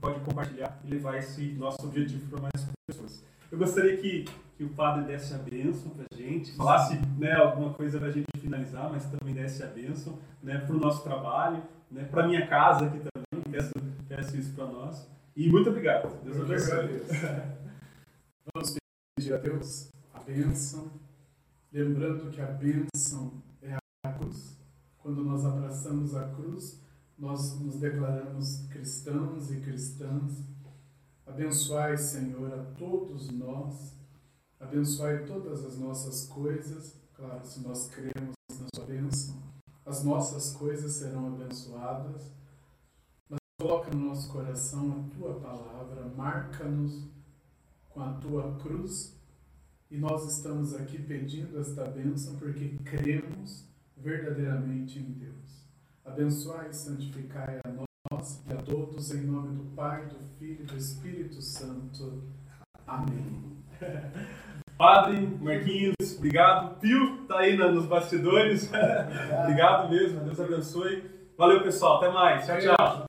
[0.00, 3.24] pode compartilhar e levar esse nosso objetivo para mais pessoas.
[3.50, 4.24] Eu gostaria que
[4.56, 8.10] que o padre desse a bênção para a gente, falasse né, alguma coisa para a
[8.10, 12.46] gente finalizar, mas também desse a bênção né, para o nosso trabalho, né, para minha
[12.46, 13.72] casa aqui também, peço,
[14.08, 15.08] peço isso para nós.
[15.34, 16.16] E muito obrigado.
[16.22, 17.02] Deus abençoe.
[18.54, 18.76] Vamos
[19.16, 20.92] pedir a Deus a bênção,
[21.72, 24.56] lembrando que a bênção é a cruz.
[24.98, 26.80] Quando nós abraçamos a cruz,
[27.18, 30.42] nós nos declaramos cristãos e cristãs.
[31.26, 33.94] Abençoai, Senhor, a todos nós.
[34.58, 36.96] Abençoai todas as nossas coisas.
[37.14, 39.36] Claro, se nós cremos na Sua bênção,
[39.86, 42.22] as nossas coisas serão abençoadas.
[43.28, 47.04] Mas coloca no nosso coração a Tua palavra, marca-nos
[47.90, 49.14] com a Tua cruz.
[49.90, 53.64] E nós estamos aqui pedindo esta bênção porque cremos
[53.96, 55.43] verdadeiramente em Deus.
[56.04, 60.66] Abençoai e santificai a nós e a todos, em nome do Pai, do Filho e
[60.66, 62.22] do Espírito Santo.
[62.86, 63.56] Amém.
[64.76, 66.78] Padre, Marquinhos, obrigado.
[66.78, 68.70] Pio tá aí nos bastidores.
[69.42, 71.10] obrigado mesmo, Deus abençoe.
[71.38, 71.96] Valeu, pessoal.
[71.96, 72.46] Até mais.
[72.46, 73.06] Tchau, tchau.